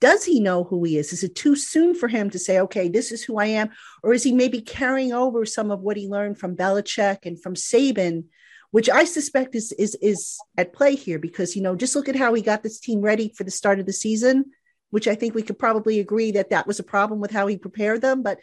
Does 0.00 0.24
he 0.24 0.38
know 0.38 0.64
who 0.64 0.84
he 0.84 0.96
is? 0.96 1.12
Is 1.12 1.24
it 1.24 1.34
too 1.34 1.56
soon 1.56 1.94
for 1.94 2.08
him 2.08 2.30
to 2.30 2.38
say, 2.38 2.60
okay, 2.60 2.88
this 2.88 3.10
is 3.10 3.24
who 3.24 3.38
I 3.38 3.46
am? 3.46 3.70
Or 4.02 4.14
is 4.14 4.22
he 4.22 4.32
maybe 4.32 4.60
carrying 4.60 5.12
over 5.12 5.44
some 5.44 5.70
of 5.70 5.80
what 5.80 5.96
he 5.96 6.08
learned 6.08 6.38
from 6.38 6.56
Belichick 6.56 7.26
and 7.26 7.40
from 7.40 7.54
Saban, 7.54 8.24
which 8.70 8.88
I 8.88 9.04
suspect 9.04 9.54
is 9.54 9.72
is 9.72 9.96
is 10.00 10.38
at 10.56 10.72
play 10.72 10.94
here? 10.94 11.18
Because 11.18 11.56
you 11.56 11.62
know, 11.62 11.74
just 11.74 11.96
look 11.96 12.08
at 12.08 12.16
how 12.16 12.32
he 12.34 12.42
got 12.42 12.62
this 12.62 12.78
team 12.78 13.00
ready 13.00 13.32
for 13.36 13.42
the 13.42 13.50
start 13.50 13.80
of 13.80 13.86
the 13.86 13.92
season, 13.92 14.52
which 14.90 15.08
I 15.08 15.16
think 15.16 15.34
we 15.34 15.42
could 15.42 15.58
probably 15.58 15.98
agree 15.98 16.30
that 16.32 16.50
that 16.50 16.66
was 16.66 16.78
a 16.78 16.84
problem 16.84 17.18
with 17.18 17.32
how 17.32 17.48
he 17.48 17.56
prepared 17.56 18.00
them. 18.00 18.22
But 18.22 18.38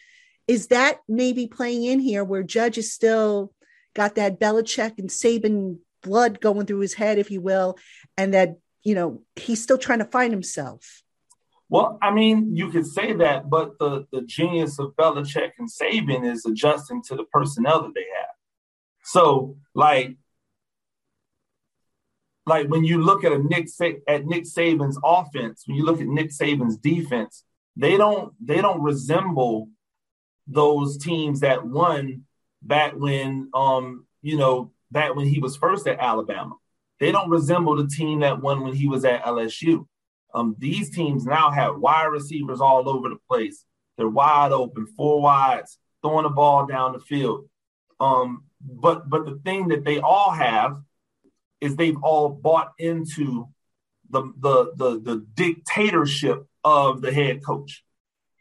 is 0.47 0.67
that 0.67 0.99
maybe 1.07 1.47
playing 1.47 1.85
in 1.85 1.99
here 1.99 2.23
where 2.23 2.43
Judge 2.43 2.77
is 2.77 2.93
still 2.93 3.53
got 3.93 4.15
that 4.15 4.41
Belichick 4.41 4.99
and 4.99 5.09
Saban 5.09 5.77
blood 6.03 6.41
going 6.41 6.65
through 6.65 6.79
his 6.79 6.93
head, 6.93 7.17
if 7.17 7.31
you 7.31 7.39
will, 7.39 7.77
and 8.17 8.33
that 8.33 8.57
you 8.83 8.93
know 8.93 9.21
he's 9.37 9.63
still 9.63 9.77
trying 9.77 9.99
to 9.99 10.05
find 10.05 10.33
himself. 10.33 11.01
Well, 11.75 11.97
I 12.01 12.09
mean, 12.09 12.55
you 12.55 12.69
could 12.69 12.87
say 12.87 13.11
that, 13.11 13.49
but 13.49 13.77
the 13.79 14.07
the 14.13 14.21
genius 14.21 14.79
of 14.79 14.95
Belichick 14.95 15.51
and 15.59 15.69
Saban 15.69 16.25
is 16.25 16.45
adjusting 16.45 17.03
to 17.03 17.17
the 17.17 17.25
personnel 17.25 17.81
that 17.81 17.93
they 17.93 18.05
have. 18.17 18.29
So, 19.03 19.57
like, 19.73 20.15
like 22.45 22.69
when 22.69 22.85
you 22.85 23.03
look 23.03 23.25
at 23.25 23.33
a 23.33 23.39
Nick 23.39 23.67
at 24.07 24.25
Nick 24.25 24.45
Saban's 24.45 24.97
offense, 25.03 25.63
when 25.65 25.75
you 25.75 25.83
look 25.83 25.99
at 25.99 26.07
Nick 26.07 26.29
Saban's 26.29 26.77
defense, 26.77 27.43
they 27.75 27.97
don't 27.97 28.31
they 28.39 28.61
don't 28.61 28.81
resemble 28.81 29.67
those 30.47 30.97
teams 30.97 31.41
that 31.41 31.65
won 31.67 32.23
back 32.61 32.93
when 32.95 33.49
um 33.53 34.05
you 34.21 34.37
know 34.37 34.71
back 34.91 35.13
when 35.13 35.27
he 35.27 35.39
was 35.41 35.57
first 35.57 35.85
at 35.87 35.99
Alabama. 35.99 36.55
They 37.01 37.11
don't 37.11 37.29
resemble 37.29 37.75
the 37.75 37.89
team 37.89 38.21
that 38.21 38.41
won 38.41 38.63
when 38.63 38.73
he 38.73 38.87
was 38.87 39.03
at 39.03 39.25
LSU. 39.25 39.87
Um, 40.35 40.55
these 40.59 40.89
teams 40.89 41.25
now 41.25 41.49
have 41.49 41.79
wide 41.79 42.07
receivers 42.07 42.59
all 42.59 42.89
over 42.89 43.07
the 43.07 43.17
place. 43.29 43.63
They're 43.97 44.09
wide 44.09 44.51
open, 44.51 44.85
four 44.85 45.21
wides, 45.21 45.79
throwing 46.01 46.23
the 46.23 46.29
ball 46.29 46.65
down 46.65 46.91
the 46.91 46.99
field. 46.99 47.47
Um, 48.01 48.43
but 48.59 49.09
but 49.09 49.25
the 49.25 49.39
thing 49.45 49.69
that 49.69 49.85
they 49.85 49.99
all 49.99 50.31
have 50.31 50.81
is 51.61 51.75
they've 51.75 52.01
all 52.03 52.29
bought 52.29 52.73
into 52.77 53.47
the 54.09 54.23
the 54.37 54.73
the, 54.75 54.99
the 54.99 55.25
dictatorship 55.35 56.45
of 56.65 57.01
the 57.01 57.13
head 57.13 57.43
coach. 57.43 57.83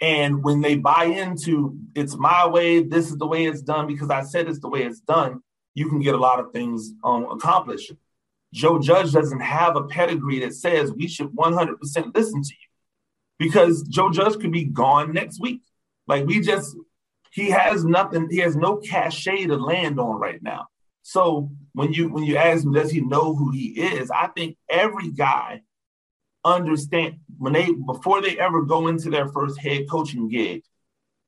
And 0.00 0.42
when 0.42 0.60
they 0.60 0.74
buy 0.74 1.04
into 1.04 1.78
it's 1.94 2.16
my 2.16 2.46
way, 2.48 2.82
this 2.82 3.08
is 3.08 3.16
the 3.18 3.26
way 3.26 3.46
it's 3.46 3.62
done 3.62 3.86
because 3.86 4.10
I 4.10 4.22
said 4.22 4.48
it's 4.48 4.58
the 4.58 4.68
way 4.68 4.82
it's 4.82 5.00
done, 5.00 5.42
you 5.74 5.88
can 5.88 6.00
get 6.00 6.16
a 6.16 6.18
lot 6.18 6.40
of 6.40 6.52
things 6.52 6.92
um, 7.04 7.30
accomplished. 7.30 7.92
Joe 8.54 8.78
Judge 8.78 9.10
doesn't 9.10 9.40
have 9.40 9.74
a 9.74 9.82
pedigree 9.82 10.38
that 10.40 10.54
says 10.54 10.92
we 10.92 11.08
should 11.08 11.30
100% 11.30 11.76
listen 12.14 12.42
to 12.42 12.54
you 12.54 12.68
because 13.38 13.82
Joe 13.82 14.10
Judge 14.10 14.38
could 14.40 14.52
be 14.52 14.64
gone 14.64 15.12
next 15.12 15.40
week. 15.40 15.62
Like 16.06 16.24
we 16.24 16.40
just, 16.40 16.76
he 17.32 17.50
has 17.50 17.84
nothing, 17.84 18.28
he 18.30 18.38
has 18.38 18.54
no 18.54 18.76
cachet 18.76 19.46
to 19.46 19.56
land 19.56 19.98
on 19.98 20.20
right 20.20 20.40
now. 20.40 20.68
So 21.02 21.50
when 21.72 21.92
you 21.92 22.08
when 22.08 22.22
you 22.22 22.36
ask 22.36 22.64
him, 22.64 22.72
does 22.72 22.92
he 22.92 23.00
know 23.00 23.34
who 23.34 23.50
he 23.50 23.70
is? 23.70 24.10
I 24.10 24.28
think 24.28 24.56
every 24.70 25.10
guy 25.10 25.62
understand 26.44 27.16
when 27.36 27.54
they 27.54 27.72
before 27.72 28.22
they 28.22 28.38
ever 28.38 28.62
go 28.62 28.86
into 28.86 29.10
their 29.10 29.28
first 29.28 29.58
head 29.58 29.90
coaching 29.90 30.28
gig, 30.28 30.62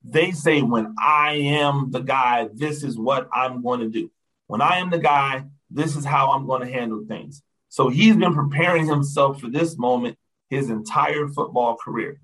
they 0.05 0.31
say, 0.31 0.63
when 0.63 0.95
I 1.03 1.35
am 1.35 1.91
the 1.91 2.01
guy, 2.01 2.49
this 2.55 2.85
is 2.85 2.97
what 2.97 3.29
I'm 3.35 3.63
going 3.63 3.81
to 3.81 3.89
do. 3.89 4.11
When 4.47 4.63
I 4.63 4.79
am 4.79 4.91
the 4.91 4.99
guy, 4.99 5.45
this 5.71 5.97
is 5.97 6.05
how 6.05 6.33
I'm 6.33 6.47
going 6.47 6.67
to 6.67 6.73
handle 6.73 7.05
things. 7.07 7.43
So 7.69 7.89
he's 7.89 8.17
been 8.17 8.35
preparing 8.35 8.87
himself 8.87 9.41
for 9.41 9.49
this 9.49 9.77
moment 9.77 10.19
his 10.49 10.71
entire 10.71 11.29
football 11.29 11.77
career. 11.77 12.21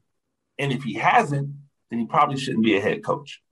And 0.58 0.72
if 0.72 0.82
he 0.84 0.94
hasn't, 0.94 1.54
then 1.90 1.98
he 1.98 2.06
probably 2.06 2.38
shouldn't 2.38 2.64
be 2.64 2.76
a 2.76 2.80
head 2.80 3.04
coach. 3.04 3.42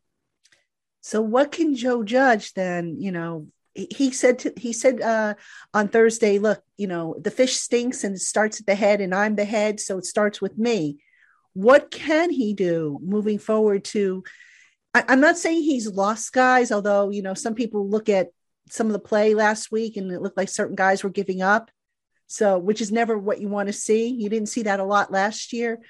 So 1.01 1.20
what 1.20 1.53
can 1.53 1.74
Joe 1.74 2.05
Judge 2.05 2.53
then, 2.55 3.01
you 3.01 3.11
know, 3.11 3.49
he 3.74 4.11
said 4.11 4.41
to, 4.41 4.53
he 4.57 4.72
said 4.72 5.01
uh, 5.01 5.34
on 5.72 5.88
Thursday, 5.88 6.38
look, 6.38 6.62
you 6.76 6.86
know, 6.86 7.16
the 7.20 7.30
fish 7.30 7.57
stinks 7.57 8.05
and 8.05 8.16
it 8.16 8.20
starts 8.20 8.61
at 8.61 8.66
the 8.66 8.74
head, 8.74 9.01
and 9.01 9.14
I'm 9.14 9.36
the 9.36 9.45
head, 9.45 9.80
so 9.80 9.99
it 9.99 10.05
starts 10.05 10.41
with 10.41 10.59
me. 10.59 10.99
What 11.53 11.91
can 11.91 12.30
he 12.30 12.53
do 12.53 12.99
moving 13.03 13.38
forward 13.38 13.84
to? 13.86 14.24
I, 14.93 15.05
I'm 15.09 15.20
not 15.20 15.38
saying 15.38 15.62
he's 15.62 15.88
lost 15.88 16.32
guys, 16.32 16.72
although 16.72 17.11
you 17.11 17.22
know 17.22 17.34
some 17.34 17.55
people 17.55 17.88
look 17.88 18.09
at 18.09 18.28
some 18.70 18.86
of 18.86 18.92
the 18.92 18.98
play 18.98 19.34
last 19.34 19.72
week 19.72 19.96
and 19.96 20.10
it 20.12 20.22
looked 20.22 20.36
like 20.36 20.48
certain 20.48 20.76
guys 20.76 21.02
were 21.02 21.10
giving 21.10 21.42
up. 21.42 21.70
So, 22.26 22.58
which 22.58 22.80
is 22.80 22.92
never 22.92 23.18
what 23.18 23.40
you 23.40 23.48
want 23.48 23.66
to 23.66 23.72
see. 23.72 24.08
You 24.08 24.28
didn't 24.28 24.48
see 24.48 24.62
that 24.62 24.78
a 24.78 24.84
lot 24.84 25.10
last 25.10 25.52
year. 25.52 25.80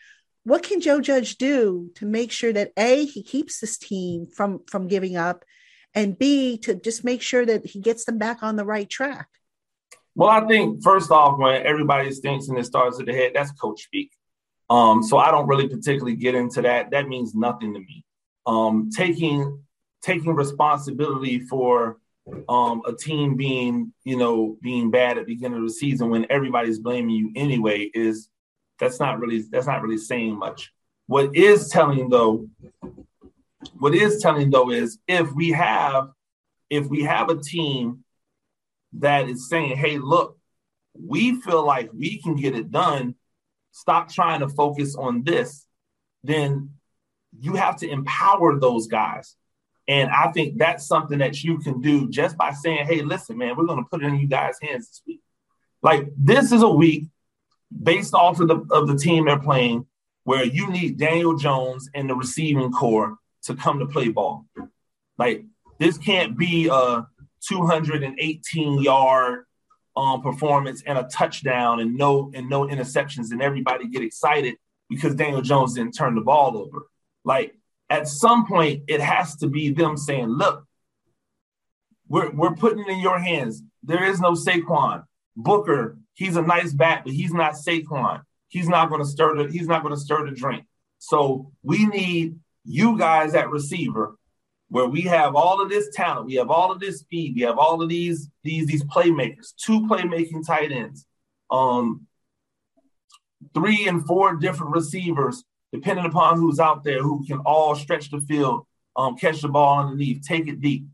What 0.44 0.62
can 0.62 0.80
Joe 0.80 1.00
Judge 1.00 1.36
do 1.36 1.90
to 1.96 2.06
make 2.06 2.32
sure 2.32 2.52
that 2.52 2.72
a 2.78 3.04
he 3.04 3.22
keeps 3.22 3.60
this 3.60 3.76
team 3.76 4.26
from 4.26 4.60
from 4.66 4.88
giving 4.88 5.16
up, 5.16 5.44
and 5.94 6.18
B, 6.18 6.56
to 6.58 6.74
just 6.74 7.04
make 7.04 7.20
sure 7.20 7.44
that 7.44 7.66
he 7.66 7.80
gets 7.80 8.06
them 8.06 8.16
back 8.16 8.42
on 8.42 8.56
the 8.56 8.64
right 8.64 8.88
track? 8.88 9.28
Well, 10.14 10.30
I 10.30 10.46
think 10.46 10.82
first 10.82 11.10
off, 11.10 11.38
when 11.38 11.66
everybody 11.66 12.10
thinks 12.10 12.48
and 12.48 12.58
it 12.58 12.64
starts 12.64 12.98
at 12.98 13.04
the 13.06 13.12
head, 13.12 13.32
that's 13.34 13.52
coach 13.52 13.82
speak. 13.82 14.10
Um, 14.70 15.02
so 15.02 15.18
I 15.18 15.30
don't 15.30 15.46
really 15.46 15.68
particularly 15.68 16.16
get 16.16 16.34
into 16.34 16.62
that. 16.62 16.92
That 16.92 17.06
means 17.06 17.34
nothing 17.34 17.74
to 17.74 17.80
me. 17.80 18.04
Um, 18.46 18.88
taking 18.96 19.62
taking 20.02 20.34
responsibility 20.34 21.40
for 21.40 21.98
um, 22.48 22.82
a 22.86 22.94
team 22.94 23.36
being, 23.36 23.92
you 24.04 24.16
know, 24.16 24.56
being 24.62 24.90
bad 24.90 25.18
at 25.18 25.26
the 25.26 25.34
beginning 25.34 25.58
of 25.58 25.64
the 25.64 25.72
season 25.72 26.10
when 26.10 26.26
everybody's 26.30 26.78
blaming 26.78 27.16
you 27.16 27.32
anyway 27.34 27.90
is 27.94 28.28
that's 28.78 29.00
not 29.00 29.18
really 29.18 29.42
that's 29.50 29.66
not 29.66 29.82
really 29.82 29.98
saying 29.98 30.38
much. 30.38 30.72
What 31.06 31.34
is 31.34 31.68
telling 31.68 32.08
though 32.08 32.48
what 33.78 33.94
is 33.94 34.22
telling 34.22 34.50
though 34.50 34.70
is 34.70 34.98
if 35.06 35.32
we 35.32 35.50
have 35.50 36.10
if 36.68 36.86
we 36.86 37.02
have 37.02 37.28
a 37.28 37.40
team 37.40 38.04
that 38.94 39.28
is 39.28 39.48
saying, 39.48 39.76
hey, 39.76 39.98
look, 39.98 40.38
we 40.94 41.40
feel 41.40 41.64
like 41.64 41.90
we 41.92 42.20
can 42.20 42.36
get 42.36 42.54
it 42.54 42.70
done, 42.70 43.14
stop 43.72 44.10
trying 44.10 44.40
to 44.40 44.48
focus 44.48 44.96
on 44.96 45.22
this, 45.22 45.66
then 46.24 46.70
you 47.38 47.54
have 47.54 47.76
to 47.76 47.88
empower 47.88 48.58
those 48.58 48.86
guys. 48.86 49.36
And 49.90 50.08
I 50.08 50.30
think 50.30 50.56
that's 50.56 50.86
something 50.86 51.18
that 51.18 51.42
you 51.42 51.58
can 51.58 51.80
do 51.80 52.08
just 52.08 52.36
by 52.36 52.52
saying, 52.52 52.86
hey, 52.86 53.02
listen, 53.02 53.36
man, 53.36 53.56
we're 53.56 53.66
going 53.66 53.82
to 53.82 53.88
put 53.90 54.04
it 54.04 54.06
in 54.06 54.20
you 54.20 54.28
guys' 54.28 54.56
hands 54.62 54.86
this 54.86 55.02
week. 55.04 55.20
Like, 55.82 56.06
this 56.16 56.52
is 56.52 56.62
a 56.62 56.68
week 56.68 57.08
based 57.82 58.14
off 58.14 58.38
of 58.38 58.46
the 58.46 58.64
of 58.70 58.86
the 58.86 58.96
team 58.96 59.24
they're 59.24 59.40
playing, 59.40 59.86
where 60.22 60.44
you 60.44 60.70
need 60.70 60.96
Daniel 60.96 61.36
Jones 61.36 61.90
and 61.92 62.08
the 62.08 62.14
receiving 62.14 62.70
corps 62.70 63.16
to 63.42 63.56
come 63.56 63.80
to 63.80 63.86
play 63.86 64.10
ball. 64.10 64.46
Like 65.18 65.44
this 65.80 65.98
can't 65.98 66.38
be 66.38 66.68
a 66.70 67.04
218 67.48 68.82
yard 68.82 69.44
um, 69.96 70.22
performance 70.22 70.84
and 70.86 70.98
a 70.98 71.02
touchdown 71.04 71.80
and 71.80 71.96
no 71.96 72.30
and 72.32 72.48
no 72.48 72.68
interceptions 72.68 73.32
and 73.32 73.42
everybody 73.42 73.88
get 73.88 74.04
excited 74.04 74.54
because 74.88 75.16
Daniel 75.16 75.42
Jones 75.42 75.74
didn't 75.74 75.94
turn 75.96 76.14
the 76.14 76.20
ball 76.20 76.56
over. 76.56 76.86
Like 77.24 77.56
at 77.90 78.08
some 78.08 78.46
point, 78.46 78.84
it 78.88 79.00
has 79.00 79.36
to 79.36 79.48
be 79.48 79.70
them 79.70 79.96
saying, 79.96 80.28
"Look, 80.28 80.64
we're 82.08 82.30
we're 82.30 82.54
putting 82.54 82.80
it 82.80 82.88
in 82.88 83.00
your 83.00 83.18
hands. 83.18 83.62
There 83.82 84.04
is 84.04 84.20
no 84.20 84.32
Saquon 84.32 85.04
Booker. 85.36 85.98
He's 86.14 86.36
a 86.36 86.42
nice 86.42 86.72
bat, 86.72 87.02
but 87.04 87.12
he's 87.12 87.32
not 87.32 87.54
Saquon. 87.54 88.22
He's 88.48 88.68
not 88.68 88.88
going 88.88 89.00
to 89.00 89.06
stir 89.06 89.36
the 89.36 89.52
he's 89.52 89.68
not 89.68 89.82
to 89.86 89.96
stir 89.96 90.24
the 90.26 90.32
drink. 90.32 90.64
So 90.98 91.52
we 91.62 91.86
need 91.86 92.38
you 92.64 92.98
guys 92.98 93.34
at 93.34 93.50
receiver 93.50 94.16
where 94.68 94.86
we 94.86 95.02
have 95.02 95.34
all 95.34 95.60
of 95.60 95.68
this 95.68 95.88
talent, 95.92 96.26
we 96.26 96.34
have 96.34 96.50
all 96.50 96.70
of 96.70 96.78
this 96.78 97.00
speed, 97.00 97.34
we 97.34 97.42
have 97.42 97.58
all 97.58 97.82
of 97.82 97.88
these 97.88 98.28
these 98.44 98.66
these 98.66 98.84
playmakers, 98.84 99.54
two 99.56 99.86
playmaking 99.86 100.46
tight 100.46 100.72
ends, 100.72 101.06
um, 101.50 102.06
three 103.54 103.86
and 103.88 104.06
four 104.06 104.36
different 104.36 104.72
receivers, 104.72 105.44
depending 105.72 106.04
upon 106.04 106.36
who's 106.36 106.58
out 106.58 106.84
there, 106.84 107.02
who 107.02 107.24
can 107.26 107.38
all 107.40 107.74
stretch 107.74 108.10
the 108.10 108.20
field, 108.20 108.66
um, 108.96 109.16
catch 109.16 109.40
the 109.40 109.48
ball 109.48 109.80
underneath, 109.80 110.26
take 110.26 110.48
it 110.48 110.60
deep. 110.60 110.86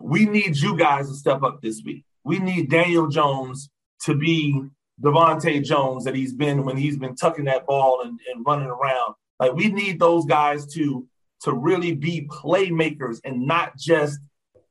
We 0.00 0.26
need 0.26 0.56
you 0.56 0.76
guys 0.76 1.08
to 1.08 1.14
step 1.14 1.42
up 1.42 1.60
this 1.60 1.82
week. 1.84 2.04
We 2.24 2.38
need 2.38 2.70
Daniel 2.70 3.08
Jones 3.08 3.70
to 4.04 4.14
be 4.14 4.60
Devontae 5.00 5.64
Jones 5.64 6.04
that 6.04 6.14
he's 6.14 6.32
been 6.32 6.64
when 6.64 6.76
he's 6.76 6.96
been 6.96 7.16
tucking 7.16 7.44
that 7.46 7.66
ball 7.66 8.02
and, 8.02 8.18
and 8.32 8.44
running 8.46 8.68
around. 8.68 9.14
Like 9.38 9.54
we 9.54 9.68
need 9.68 9.98
those 9.98 10.24
guys 10.24 10.66
to 10.74 11.06
to 11.42 11.52
really 11.52 11.92
be 11.92 12.28
playmakers 12.28 13.18
and 13.24 13.46
not 13.46 13.76
just 13.76 14.20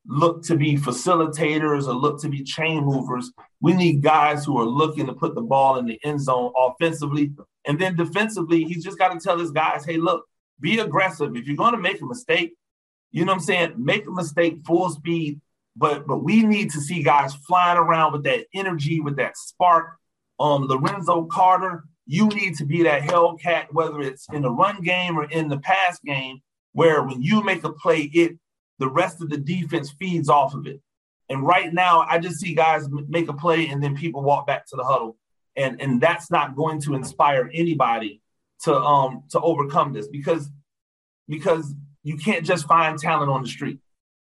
look 0.07 0.43
to 0.43 0.55
be 0.55 0.77
facilitators 0.77 1.87
or 1.87 1.93
look 1.93 2.21
to 2.21 2.29
be 2.29 2.43
chain 2.43 2.85
movers. 2.85 3.31
We 3.59 3.73
need 3.73 4.01
guys 4.01 4.45
who 4.45 4.57
are 4.57 4.65
looking 4.65 5.05
to 5.07 5.13
put 5.13 5.35
the 5.35 5.41
ball 5.41 5.77
in 5.77 5.85
the 5.85 5.99
end 6.03 6.21
zone 6.21 6.51
offensively. 6.57 7.33
And 7.65 7.79
then 7.79 7.95
defensively, 7.95 8.63
he's 8.63 8.83
just 8.83 8.97
got 8.97 9.09
to 9.09 9.19
tell 9.19 9.37
his 9.37 9.51
guys, 9.51 9.85
hey, 9.85 9.97
look, 9.97 10.25
be 10.59 10.79
aggressive. 10.79 11.35
If 11.35 11.47
you're 11.47 11.57
going 11.57 11.73
to 11.73 11.79
make 11.79 12.01
a 12.01 12.05
mistake, 12.05 12.53
you 13.11 13.25
know 13.25 13.33
what 13.33 13.39
I'm 13.39 13.43
saying? 13.43 13.73
Make 13.77 14.07
a 14.07 14.11
mistake 14.11 14.59
full 14.65 14.89
speed. 14.89 15.41
But 15.75 16.05
but 16.05 16.17
we 16.17 16.43
need 16.43 16.71
to 16.71 16.81
see 16.81 17.01
guys 17.01 17.33
flying 17.33 17.77
around 17.77 18.13
with 18.13 18.23
that 18.23 18.45
energy, 18.53 18.99
with 18.99 19.15
that 19.17 19.37
spark. 19.37 19.97
Um, 20.39 20.65
Lorenzo 20.67 21.25
Carter, 21.25 21.85
you 22.05 22.27
need 22.27 22.57
to 22.57 22.65
be 22.65 22.83
that 22.83 23.03
Hellcat, 23.03 23.67
whether 23.71 24.01
it's 24.01 24.27
in 24.33 24.41
the 24.41 24.51
run 24.51 24.81
game 24.81 25.17
or 25.17 25.25
in 25.25 25.47
the 25.47 25.59
pass 25.59 25.99
game, 25.99 26.41
where 26.73 27.03
when 27.03 27.21
you 27.21 27.43
make 27.43 27.63
a 27.63 27.71
play, 27.71 28.09
it 28.13 28.37
the 28.79 28.89
rest 28.89 29.21
of 29.21 29.29
the 29.29 29.37
defense 29.37 29.91
feeds 29.91 30.27
off 30.27 30.55
of 30.55 30.65
it. 30.65 30.81
And 31.29 31.45
right 31.45 31.73
now, 31.73 32.05
I 32.09 32.19
just 32.19 32.39
see 32.39 32.53
guys 32.53 32.89
make 33.07 33.29
a 33.29 33.33
play 33.33 33.67
and 33.67 33.81
then 33.81 33.95
people 33.95 34.23
walk 34.23 34.47
back 34.47 34.65
to 34.67 34.75
the 34.75 34.83
huddle, 34.83 35.15
and 35.55 35.81
and 35.81 36.01
that's 36.01 36.31
not 36.31 36.55
going 36.55 36.81
to 36.81 36.95
inspire 36.95 37.49
anybody 37.53 38.21
to 38.63 38.75
um 38.75 39.23
to 39.29 39.39
overcome 39.39 39.93
this 39.93 40.07
because 40.07 40.49
because 41.27 41.73
you 42.03 42.17
can't 42.17 42.45
just 42.45 42.67
find 42.67 42.97
talent 42.97 43.31
on 43.31 43.43
the 43.43 43.49
street. 43.49 43.79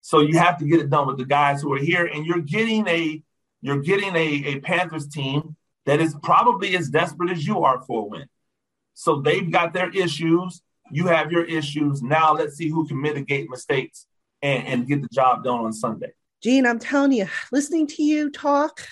So 0.01 0.21
you 0.21 0.37
have 0.37 0.57
to 0.59 0.65
get 0.65 0.79
it 0.79 0.89
done 0.89 1.07
with 1.07 1.17
the 1.17 1.25
guys 1.25 1.61
who 1.61 1.73
are 1.73 1.79
here, 1.79 2.05
and 2.05 2.25
you're 2.25 2.41
getting 2.41 2.87
a 2.87 3.21
you're 3.61 3.81
getting 3.81 4.15
a, 4.15 4.43
a 4.45 4.59
Panthers 4.61 5.07
team 5.07 5.55
that 5.85 5.99
is 5.99 6.15
probably 6.23 6.75
as 6.77 6.89
desperate 6.89 7.31
as 7.31 7.45
you 7.45 7.63
are 7.63 7.81
for 7.81 8.03
a 8.03 8.05
win. 8.05 8.27
So 8.93 9.21
they've 9.21 9.49
got 9.49 9.73
their 9.73 9.89
issues. 9.89 10.61
You 10.91 11.07
have 11.07 11.31
your 11.31 11.43
issues. 11.43 12.01
Now 12.01 12.33
let's 12.33 12.55
see 12.55 12.69
who 12.69 12.87
can 12.87 13.01
mitigate 13.01 13.49
mistakes 13.49 14.05
and, 14.41 14.67
and 14.67 14.87
get 14.87 15.01
the 15.01 15.09
job 15.11 15.43
done 15.43 15.59
on 15.61 15.73
Sunday. 15.73 16.11
Gene, 16.41 16.65
I'm 16.65 16.79
telling 16.79 17.11
you, 17.11 17.27
listening 17.51 17.87
to 17.87 18.03
you 18.03 18.29
talk, 18.29 18.87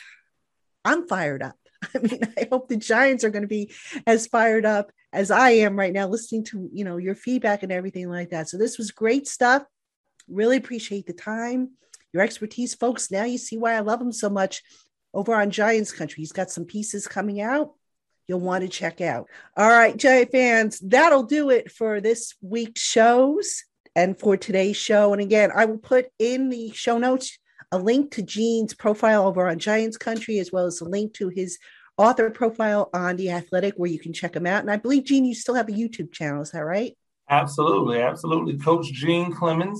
I'm 0.83 1.07
fired 1.07 1.41
up. 1.41 1.56
I 1.95 1.99
mean, 1.99 2.21
I 2.37 2.47
hope 2.51 2.67
the 2.67 2.77
Giants 2.77 3.23
are 3.23 3.29
going 3.29 3.43
to 3.43 3.47
be 3.47 3.71
as 4.05 4.27
fired 4.27 4.65
up 4.65 4.91
as 5.13 5.31
I 5.31 5.51
am 5.51 5.77
right 5.77 5.93
now, 5.93 6.07
listening 6.07 6.43
to 6.45 6.69
you 6.73 6.83
know 6.83 6.97
your 6.97 7.15
feedback 7.15 7.63
and 7.63 7.71
everything 7.71 8.09
like 8.09 8.31
that. 8.31 8.49
So 8.49 8.57
this 8.57 8.77
was 8.77 8.91
great 8.91 9.27
stuff. 9.27 9.63
Really 10.27 10.57
appreciate 10.57 11.07
the 11.07 11.13
time, 11.13 11.71
your 12.13 12.23
expertise, 12.23 12.75
folks. 12.75 13.11
Now 13.11 13.23
you 13.23 13.37
see 13.37 13.57
why 13.57 13.73
I 13.73 13.79
love 13.79 14.01
him 14.01 14.11
so 14.11 14.29
much. 14.29 14.63
Over 15.13 15.33
on 15.33 15.49
Giants 15.49 15.91
Country, 15.91 16.21
he's 16.21 16.33
got 16.33 16.51
some 16.51 16.65
pieces 16.65 17.07
coming 17.07 17.41
out 17.41 17.73
you'll 18.27 18.39
want 18.39 18.61
to 18.61 18.67
check 18.67 19.01
out. 19.01 19.29
All 19.55 19.69
right, 19.69 19.95
Giant 19.95 20.31
fans, 20.31 20.79
that'll 20.79 21.23
do 21.23 21.49
it 21.49 21.71
for 21.71 22.01
this 22.01 22.35
week's 22.41 22.81
shows 22.81 23.63
and 23.95 24.19
for 24.19 24.37
today's 24.37 24.77
show. 24.77 25.13
And 25.13 25.21
again, 25.21 25.49
I 25.55 25.65
will 25.65 25.77
put 25.77 26.07
in 26.19 26.49
the 26.49 26.71
show 26.71 26.97
notes 26.97 27.39
a 27.71 27.77
link 27.77 28.11
to 28.11 28.21
Gene's 28.21 28.73
profile 28.73 29.27
over 29.27 29.47
on 29.47 29.59
Giants 29.59 29.97
Country, 29.97 30.39
as 30.39 30.51
well 30.51 30.65
as 30.65 30.81
a 30.81 30.85
link 30.85 31.13
to 31.15 31.29
his 31.29 31.57
author 31.97 32.29
profile 32.29 32.89
on 32.93 33.15
The 33.15 33.31
Athletic, 33.31 33.75
where 33.75 33.89
you 33.89 33.99
can 33.99 34.13
check 34.13 34.35
him 34.35 34.45
out. 34.45 34.61
And 34.61 34.71
I 34.71 34.77
believe, 34.77 35.05
Gene, 35.05 35.25
you 35.25 35.35
still 35.35 35.55
have 35.55 35.69
a 35.69 35.73
YouTube 35.73 36.11
channel. 36.11 36.41
Is 36.41 36.51
that 36.51 36.59
right? 36.63 36.95
Absolutely. 37.29 38.01
Absolutely. 38.01 38.57
Coach 38.57 38.91
Gene 38.91 39.33
Clemons. 39.33 39.79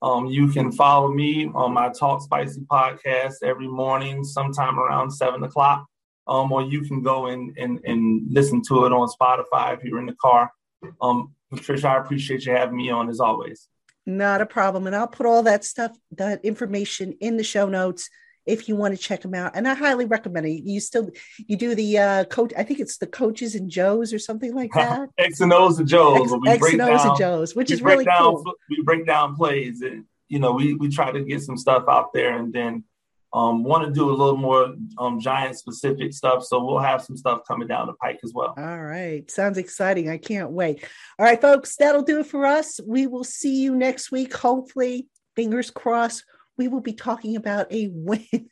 Um, 0.00 0.26
you 0.26 0.48
can 0.48 0.70
follow 0.70 1.08
me 1.08 1.50
on 1.54 1.72
my 1.72 1.88
Talk 1.88 2.22
Spicy 2.22 2.60
podcast 2.70 3.36
every 3.42 3.66
morning, 3.66 4.22
sometime 4.22 4.78
around 4.78 5.10
seven 5.10 5.42
o'clock 5.42 5.88
um, 6.28 6.52
or 6.52 6.62
you 6.62 6.82
can 6.82 7.02
go 7.02 7.26
and, 7.26 7.56
and, 7.56 7.80
and 7.84 8.22
listen 8.30 8.62
to 8.68 8.84
it 8.84 8.92
on 8.92 9.08
Spotify 9.08 9.76
if 9.76 9.82
you're 9.82 9.98
in 9.98 10.06
the 10.06 10.14
car. 10.20 10.52
Um, 11.00 11.34
Patricia, 11.50 11.88
I 11.88 11.98
appreciate 11.98 12.44
you 12.44 12.52
having 12.52 12.76
me 12.76 12.90
on 12.90 13.08
as 13.08 13.18
always. 13.18 13.68
Not 14.08 14.40
a 14.40 14.46
problem. 14.46 14.86
And 14.86 14.96
I'll 14.96 15.06
put 15.06 15.26
all 15.26 15.42
that 15.42 15.66
stuff, 15.66 15.94
that 16.12 16.42
information 16.42 17.12
in 17.20 17.36
the 17.36 17.44
show 17.44 17.68
notes 17.68 18.08
if 18.46 18.66
you 18.66 18.74
want 18.74 18.96
to 18.96 19.00
check 19.00 19.20
them 19.20 19.34
out. 19.34 19.52
And 19.54 19.68
I 19.68 19.74
highly 19.74 20.06
recommend 20.06 20.46
it. 20.46 20.62
You 20.62 20.80
still 20.80 21.10
you 21.36 21.58
do 21.58 21.74
the 21.74 21.98
uh 21.98 22.24
coach, 22.24 22.54
I 22.56 22.62
think 22.62 22.80
it's 22.80 22.96
the 22.96 23.06
coaches 23.06 23.54
and 23.54 23.68
Joes 23.70 24.14
or 24.14 24.18
something 24.18 24.54
like 24.54 24.72
that. 24.74 25.10
X 25.18 25.40
and 25.40 25.52
O's 25.52 25.78
and 25.78 25.86
Joes. 25.86 26.32
X, 26.46 26.64
X 26.64 26.72
and 26.72 26.80
O's 26.80 27.04
and 27.04 27.18
Joes, 27.18 27.54
which 27.54 27.70
is 27.70 27.82
really 27.82 28.06
down, 28.06 28.36
cool. 28.36 28.54
We 28.70 28.82
break 28.82 29.06
down 29.06 29.36
plays 29.36 29.82
and 29.82 30.06
you 30.28 30.38
know, 30.38 30.52
we 30.52 30.72
we 30.72 30.88
try 30.88 31.12
to 31.12 31.22
get 31.22 31.42
some 31.42 31.58
stuff 31.58 31.84
out 31.86 32.14
there 32.14 32.38
and 32.38 32.50
then 32.50 32.84
um, 33.32 33.62
want 33.62 33.84
to 33.84 33.92
do 33.92 34.08
a 34.08 34.12
little 34.12 34.36
more 34.36 34.74
um, 34.98 35.20
giant 35.20 35.56
specific 35.58 36.12
stuff. 36.12 36.44
So 36.44 36.64
we'll 36.64 36.78
have 36.78 37.02
some 37.02 37.16
stuff 37.16 37.42
coming 37.46 37.68
down 37.68 37.86
the 37.86 37.92
pike 37.94 38.20
as 38.24 38.32
well. 38.34 38.54
All 38.56 38.82
right. 38.82 39.30
Sounds 39.30 39.58
exciting. 39.58 40.08
I 40.08 40.18
can't 40.18 40.50
wait. 40.50 40.84
All 41.18 41.26
right, 41.26 41.40
folks, 41.40 41.76
that'll 41.76 42.02
do 42.02 42.20
it 42.20 42.26
for 42.26 42.46
us. 42.46 42.80
We 42.86 43.06
will 43.06 43.24
see 43.24 43.62
you 43.62 43.76
next 43.76 44.10
week. 44.10 44.34
Hopefully, 44.34 45.08
fingers 45.36 45.70
crossed, 45.70 46.24
we 46.56 46.68
will 46.68 46.80
be 46.80 46.94
talking 46.94 47.36
about 47.36 47.72
a 47.72 47.88
win. 47.92 48.26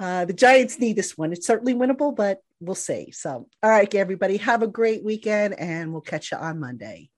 Uh, 0.00 0.24
the 0.24 0.32
Giants 0.32 0.80
need 0.80 0.96
this 0.96 1.16
one. 1.16 1.32
It's 1.32 1.46
certainly 1.46 1.74
winnable, 1.74 2.16
but 2.16 2.38
we'll 2.58 2.74
see. 2.74 3.12
So, 3.12 3.46
all 3.62 3.70
right, 3.70 3.94
everybody, 3.94 4.38
have 4.38 4.62
a 4.62 4.66
great 4.66 5.04
weekend 5.04 5.54
and 5.60 5.92
we'll 5.92 6.00
catch 6.00 6.32
you 6.32 6.38
on 6.38 6.58
Monday. 6.58 7.11